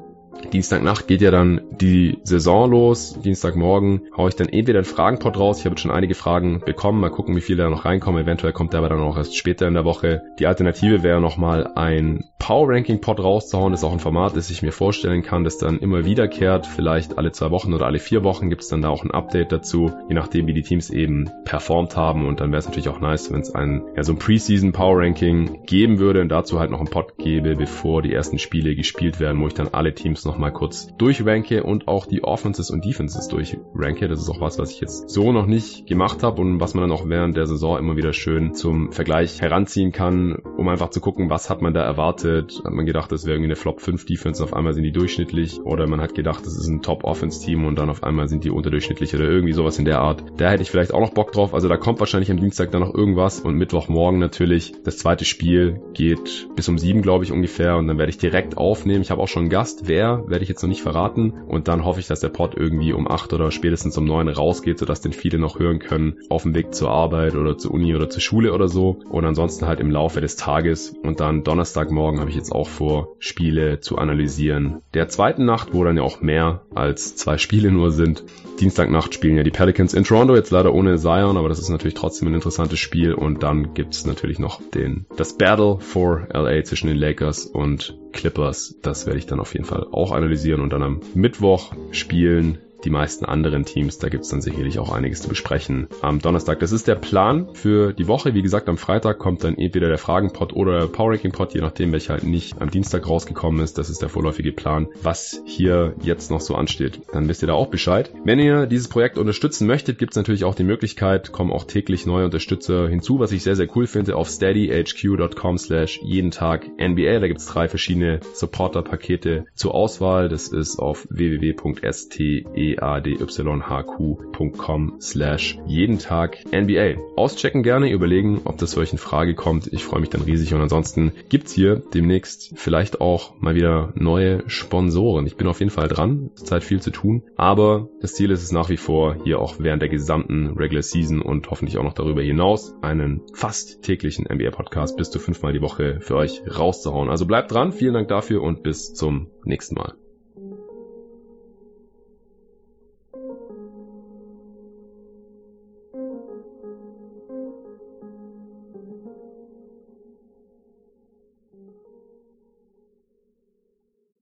Dienstagnacht 0.53 1.07
geht 1.07 1.21
ja 1.21 1.32
dann 1.32 1.61
die 1.79 2.19
Saison 2.23 2.69
los. 2.69 3.19
Dienstagmorgen 3.21 4.01
haue 4.15 4.29
ich 4.29 4.36
dann 4.36 4.49
entweder 4.49 4.79
einen 4.79 4.86
Fragenpot 4.86 5.38
raus. 5.38 5.59
Ich 5.59 5.65
habe 5.65 5.73
jetzt 5.73 5.82
schon 5.82 5.91
einige 5.91 6.15
Fragen 6.15 6.61
bekommen. 6.65 6.99
Mal 6.99 7.09
gucken, 7.09 7.36
wie 7.36 7.41
viele 7.41 7.63
da 7.63 7.69
noch 7.69 7.86
reinkommen. 7.86 8.23
Eventuell 8.23 8.53
kommt 8.53 8.73
der 8.73 8.79
aber 8.79 8.89
dann 8.89 8.99
auch 8.99 9.17
erst 9.17 9.36
später 9.36 9.67
in 9.67 9.73
der 9.73 9.86
Woche. 9.86 10.23
Die 10.39 10.47
Alternative 10.47 11.03
wäre 11.03 11.21
nochmal 11.21 11.71
ein 11.75 12.25
Power 12.39 12.69
Ranking 12.69 13.01
Pod 13.01 13.19
rauszuhauen. 13.19 13.71
Das 13.71 13.82
ist 13.82 13.84
auch 13.84 13.93
ein 13.93 13.99
Format, 13.99 14.36
das 14.36 14.49
ich 14.49 14.61
mir 14.61 14.71
vorstellen 14.71 15.21
kann, 15.21 15.43
das 15.43 15.57
dann 15.57 15.79
immer 15.79 16.05
wiederkehrt. 16.05 16.65
Vielleicht 16.65 17.17
alle 17.17 17.32
zwei 17.32 17.51
Wochen 17.51 17.73
oder 17.73 17.86
alle 17.86 17.99
vier 17.99 18.23
Wochen 18.23 18.49
gibt 18.49 18.63
es 18.63 18.69
dann 18.69 18.82
da 18.82 18.89
auch 18.89 19.03
ein 19.03 19.11
Update 19.11 19.51
dazu. 19.51 19.91
Je 20.09 20.15
nachdem, 20.15 20.47
wie 20.47 20.53
die 20.53 20.63
Teams 20.63 20.89
eben 20.89 21.29
performt 21.45 21.95
haben. 21.95 22.25
Und 22.25 22.39
dann 22.39 22.51
wäre 22.51 22.59
es 22.59 22.65
natürlich 22.65 22.89
auch 22.89 22.99
nice, 22.99 23.32
wenn 23.32 23.41
es 23.41 23.53
ein, 23.53 23.84
ja, 23.95 24.03
so 24.03 24.13
ein 24.13 24.19
Preseason 24.19 24.71
Power 24.71 24.99
Ranking 24.99 25.63
geben 25.65 25.99
würde 25.99 26.21
und 26.21 26.29
dazu 26.29 26.59
halt 26.59 26.71
noch 26.71 26.79
ein 26.79 26.88
Pod 26.88 27.17
gebe, 27.17 27.55
bevor 27.55 28.01
die 28.01 28.13
ersten 28.13 28.39
Spiele 28.39 28.75
gespielt 28.75 29.19
werden, 29.19 29.41
wo 29.41 29.47
ich 29.47 29.53
dann 29.53 29.69
alle 29.69 29.93
Teams 29.93 30.20
noch 30.26 30.38
mal 30.38 30.51
kurz 30.51 30.88
durchranke 30.97 31.63
und 31.63 31.88
auch 31.88 32.05
die 32.05 32.24
Offenses 32.24 32.69
und 32.69 32.86
Defenses 32.86 33.28
durchranke. 33.28 34.07
Das 34.07 34.19
ist 34.19 34.30
auch 34.30 34.41
was, 34.41 34.59
was 34.59 34.72
ich 34.72 34.82
jetzt 34.82 35.09
so 35.09 35.32
noch 35.32 35.45
nicht 35.45 35.88
gemacht 35.88 36.24
habe 36.24 36.41
und 36.41 36.59
was 36.59 36.74
man 36.74 36.88
dann 36.88 36.97
auch 36.97 37.07
während 37.07 37.38
der 37.38 37.47
Saison 37.47 37.78
immer 37.78 37.95
wieder 37.95 38.13
schön 38.13 38.53
zum 38.53 38.91
Vergleich 38.91 39.41
heranziehen 39.41 39.91
kann, 39.91 40.36
um 40.57 40.67
einfach 40.67 40.89
zu 40.89 41.01
gucken, 41.01 41.30
was 41.30 41.49
hat 41.49 41.61
man 41.61 41.74
da 41.74 41.84
erwartet. 41.84 42.61
Hat 42.63 42.74
man 42.74 42.86
gedacht, 42.86 43.11
das 43.11 43.26
wäre 43.26 43.36
irgendwie 43.36 43.49
eine 43.49 43.55
Flop 43.55 43.82
5 43.82 44.05
Defense, 44.05 44.43
auf 44.43 44.53
einmal 44.53 44.74
sind 44.74 44.84
die 44.84 44.91
durchschnittlich 44.91 45.61
oder 45.61 45.88
man 45.88 46.01
hat 46.01 46.15
gedacht, 46.15 46.45
das 46.45 46.57
ist 46.57 46.67
ein 46.67 46.82
Top 46.82 47.03
Offense 47.03 47.43
Team 47.43 47.65
und 47.65 47.78
dann 47.78 47.89
auf 47.89 48.03
einmal 48.03 48.28
sind 48.28 48.43
die 48.43 48.49
unterdurchschnittlich 48.49 49.15
oder 49.15 49.26
irgendwie 49.26 49.53
sowas 49.53 49.80
in 49.80 49.86
der 49.86 49.99
Art. 49.99 50.24
Da 50.38 50.49
hätte 50.49 50.63
ich 50.63 50.72
vielleicht 50.72 50.93
auch 50.93 51.01
noch 51.01 51.13
Bock 51.13 51.32
drauf. 51.32 51.53
Also 51.53 51.67
da 51.67 51.78
kommt 51.78 51.99
wahrscheinlich 51.99 52.32
am 52.32 52.38
Dienstag 52.38 52.72
dann 52.72 52.82
noch 52.82 52.93
irgendwas 52.93 53.39
und 53.39 53.55
Mittwochmorgen 53.55 54.19
natürlich. 54.19 54.74
Das 54.84 54.97
zweite 54.97 55.26
Spiel 55.26 55.82
geht 55.93 56.47
bis 56.55 56.69
um 56.69 56.78
sieben, 56.78 57.01
glaube 57.01 57.24
ich, 57.24 57.32
ungefähr 57.32 57.78
und 57.78 57.88
dann 57.88 57.97
werde 57.97 58.09
ich 58.09 58.17
direkt 58.17 58.57
aufnehmen. 58.57 59.01
Ich 59.01 59.11
habe 59.11 59.22
auch 59.22 59.28
schon 59.28 59.43
einen 59.43 59.49
Gast. 59.49 59.88
Wer? 59.88 60.11
Werde 60.28 60.43
ich 60.43 60.49
jetzt 60.49 60.62
noch 60.62 60.70
nicht 60.70 60.82
verraten. 60.82 61.32
Und 61.47 61.68
dann 61.68 61.86
hoffe 61.86 61.99
ich, 61.99 62.07
dass 62.07 62.20
der 62.20 62.30
Pod 62.30 62.55
irgendwie 62.55 62.93
um 62.93 63.09
acht 63.09 63.34
oder 63.34 63.51
spätestens 63.51 63.97
um 63.97 64.05
neun 64.05 64.28
rausgeht, 64.28 64.80
sodass 64.80 65.01
den 65.01 65.14
viele 65.14 65.39
noch 65.39 65.59
hören 65.59 65.80
können 65.80 66.18
auf 66.30 66.43
dem 66.43 66.55
Weg 66.55 66.74
zur 66.74 66.89
Arbeit 66.89 67.36
oder 67.36 67.57
zur 67.57 67.72
Uni 67.72 67.95
oder 67.95 68.09
zur 68.09 68.22
Schule 68.22 68.53
oder 68.53 68.68
so. 68.68 68.99
Und 69.09 69.26
ansonsten 69.26 69.68
halt 69.68 69.80
im 69.80 69.91
Laufe 69.91 70.22
des 70.22 70.36
Tages. 70.36 70.93
Und 71.03 71.20
dann 71.20 71.43
Donnerstagmorgen 71.43 72.20
habe 72.20 72.30
ich 72.30 72.36
jetzt 72.36 72.51
auch 72.51 72.68
vor, 72.68 73.16
Spiele 73.20 73.80
zu 73.80 73.97
analysieren. 73.97 74.82
Der 74.93 75.07
zweiten 75.09 75.45
Nacht, 75.45 75.74
wo 75.74 75.84
dann 75.84 75.97
ja 75.97 76.03
auch 76.03 76.22
mehr 76.22 76.62
als 76.74 77.16
zwei 77.16 77.38
Spiele 77.38 77.72
nur 77.72 77.91
sind. 77.91 78.24
Dienstagnacht 78.59 79.14
spielen 79.14 79.38
ja 79.38 79.43
die 79.43 79.51
Pelicans 79.51 79.93
in 79.93 80.03
Toronto, 80.03 80.36
jetzt 80.36 80.51
leider 80.51 80.74
ohne 80.74 80.97
Zion, 80.97 81.38
aber 81.38 81.49
das 81.49 81.59
ist 81.59 81.70
natürlich 81.70 81.95
trotzdem 81.95 82.28
ein 82.28 82.36
interessantes 82.36 82.80
Spiel. 82.80 83.14
Und 83.14 83.43
dann 83.43 83.74
gibt 83.74 83.93
es 83.93 84.05
natürlich 84.05 84.39
noch 84.39 84.62
den, 84.62 85.05
das 85.18 85.38
Battle 85.38 85.78
for 85.80 86.28
LA 86.32 86.64
zwischen 86.64 86.88
den 86.88 86.97
Lakers 86.97 87.45
und 87.45 87.97
Clippers. 88.12 88.76
Das 88.82 89.05
werde 89.05 89.20
ich 89.20 89.26
dann 89.26 89.39
auf 89.39 89.53
jeden 89.53 89.66
Fall 89.66 89.86
auch 89.91 90.12
analysieren 90.12 90.62
und 90.62 90.72
dann 90.72 90.84
am 90.84 91.01
Mittwoch 91.14 91.74
spielen 91.91 92.57
die 92.84 92.89
meisten 92.89 93.25
anderen 93.25 93.65
Teams. 93.65 93.99
Da 93.99 94.09
gibt's 94.09 94.29
dann 94.29 94.41
sicherlich 94.41 94.79
auch 94.79 94.91
einiges 94.91 95.21
zu 95.21 95.29
besprechen 95.29 95.88
am 96.01 96.19
Donnerstag. 96.19 96.59
Das 96.59 96.71
ist 96.71 96.88
der 96.88 96.95
Plan 96.95 97.49
für 97.53 97.93
die 97.93 98.07
Woche. 98.07 98.34
Wie 98.34 98.41
gesagt, 98.41 98.69
am 98.69 98.77
Freitag 98.77 99.19
kommt 99.19 99.43
dann 99.43 99.57
entweder 99.57 99.88
der 99.88 99.97
Fragenpot 99.97 100.53
oder 100.53 100.79
der 100.79 100.88
Power 100.88 101.11
Ranking 101.11 101.32
Pod, 101.32 101.53
je 101.53 101.61
nachdem, 101.61 101.91
welcher 101.91 102.13
halt 102.13 102.23
nicht 102.23 102.61
am 102.61 102.71
Dienstag 102.71 103.07
rausgekommen 103.07 103.63
ist. 103.63 103.77
Das 103.77 103.89
ist 103.89 104.01
der 104.01 104.09
vorläufige 104.09 104.51
Plan, 104.51 104.88
was 105.01 105.41
hier 105.45 105.95
jetzt 106.01 106.32
noch 106.32 106.41
so 106.41 106.55
ansteht. 106.55 107.01
Dann 107.11 107.27
wisst 107.27 107.43
ihr 107.43 107.47
da 107.47 107.53
auch 107.53 107.67
Bescheid. 107.67 108.11
Wenn 108.23 108.39
ihr 108.39 108.65
dieses 108.65 108.88
Projekt 108.88 109.17
unterstützen 109.17 109.67
möchtet, 109.67 109.99
gibt's 109.99 110.15
natürlich 110.15 110.43
auch 110.43 110.55
die 110.55 110.63
Möglichkeit, 110.63 111.32
kommen 111.32 111.51
auch 111.51 111.65
täglich 111.65 112.05
neue 112.05 112.25
Unterstützer 112.25 112.88
hinzu, 112.88 113.19
was 113.19 113.32
ich 113.32 113.43
sehr, 113.43 113.55
sehr 113.55 113.67
cool 113.75 113.88
finde, 113.88 114.15
auf 114.15 114.29
steadyhq.com 114.29 115.57
slash 115.57 115.99
jeden 116.03 116.32
Tag 116.32 116.67
NBA. 116.79 117.19
Da 117.19 117.27
gibt's 117.27 117.45
drei 117.45 117.67
verschiedene 117.67 118.19
Supporter-Pakete 118.34 119.45
zur 119.53 119.75
Auswahl. 119.75 120.29
Das 120.29 120.47
ist 120.47 120.79
auf 120.79 121.07
www.ste 121.09 122.45
e-a-d-y-h-q.com 122.72 125.01
slash 125.01 125.57
jeden 125.65 125.99
Tag 125.99 126.38
NBA. 126.51 126.95
Auschecken 127.15 127.63
gerne, 127.63 127.91
überlegen, 127.91 128.41
ob 128.45 128.57
das 128.57 128.74
für 128.74 128.80
euch 128.82 128.91
in 128.91 128.97
Frage 128.97 129.36
kommt. 129.36 129.72
Ich 129.72 129.84
freue 129.84 130.01
mich 130.01 130.09
dann 130.09 130.22
riesig 130.22 130.53
und 130.53 130.61
ansonsten 130.61 131.11
gibt's 131.30 131.53
hier 131.53 131.82
demnächst 131.93 132.53
vielleicht 132.55 133.01
auch 133.01 133.39
mal 133.39 133.55
wieder 133.55 133.93
neue 133.95 134.43
Sponsoren. 134.47 135.28
Ich 135.28 135.38
bin 135.38 135.47
auf 135.47 135.59
jeden 135.59 135.72
Fall 135.72 135.88
dran, 135.88 136.32
zurzeit 136.36 136.63
viel 136.63 136.82
zu 136.82 136.91
tun, 136.91 137.24
aber 137.36 137.89
das 138.01 138.13
Ziel 138.13 138.32
ist 138.32 138.43
es 138.43 138.51
nach 138.51 138.69
wie 138.69 138.78
vor, 138.78 139.15
hier 139.24 139.39
auch 139.39 139.55
während 139.59 139.82
der 139.82 139.89
gesamten 139.89 140.57
Regular 140.57 140.84
Season 140.84 141.22
und 141.22 141.49
hoffentlich 141.49 141.78
auch 141.78 141.84
noch 141.84 141.93
darüber 141.93 142.22
hinaus 142.22 142.74
einen 142.82 143.22
fast 143.34 143.84
täglichen 143.84 144.26
NBA 144.32 144.51
Podcast 144.51 144.97
bis 144.97 145.11
zu 145.11 145.19
fünfmal 145.19 145.53
die 145.53 145.61
Woche 145.61 145.99
für 146.01 146.15
euch 146.15 146.41
rauszuhauen. 146.47 147.09
Also 147.09 147.26
bleibt 147.26 147.51
dran, 147.51 147.72
vielen 147.72 147.93
Dank 147.93 148.07
dafür 148.07 148.41
und 148.41 148.63
bis 148.63 148.93
zum 148.93 149.28
nächsten 149.45 149.76
Mal. 149.76 150.00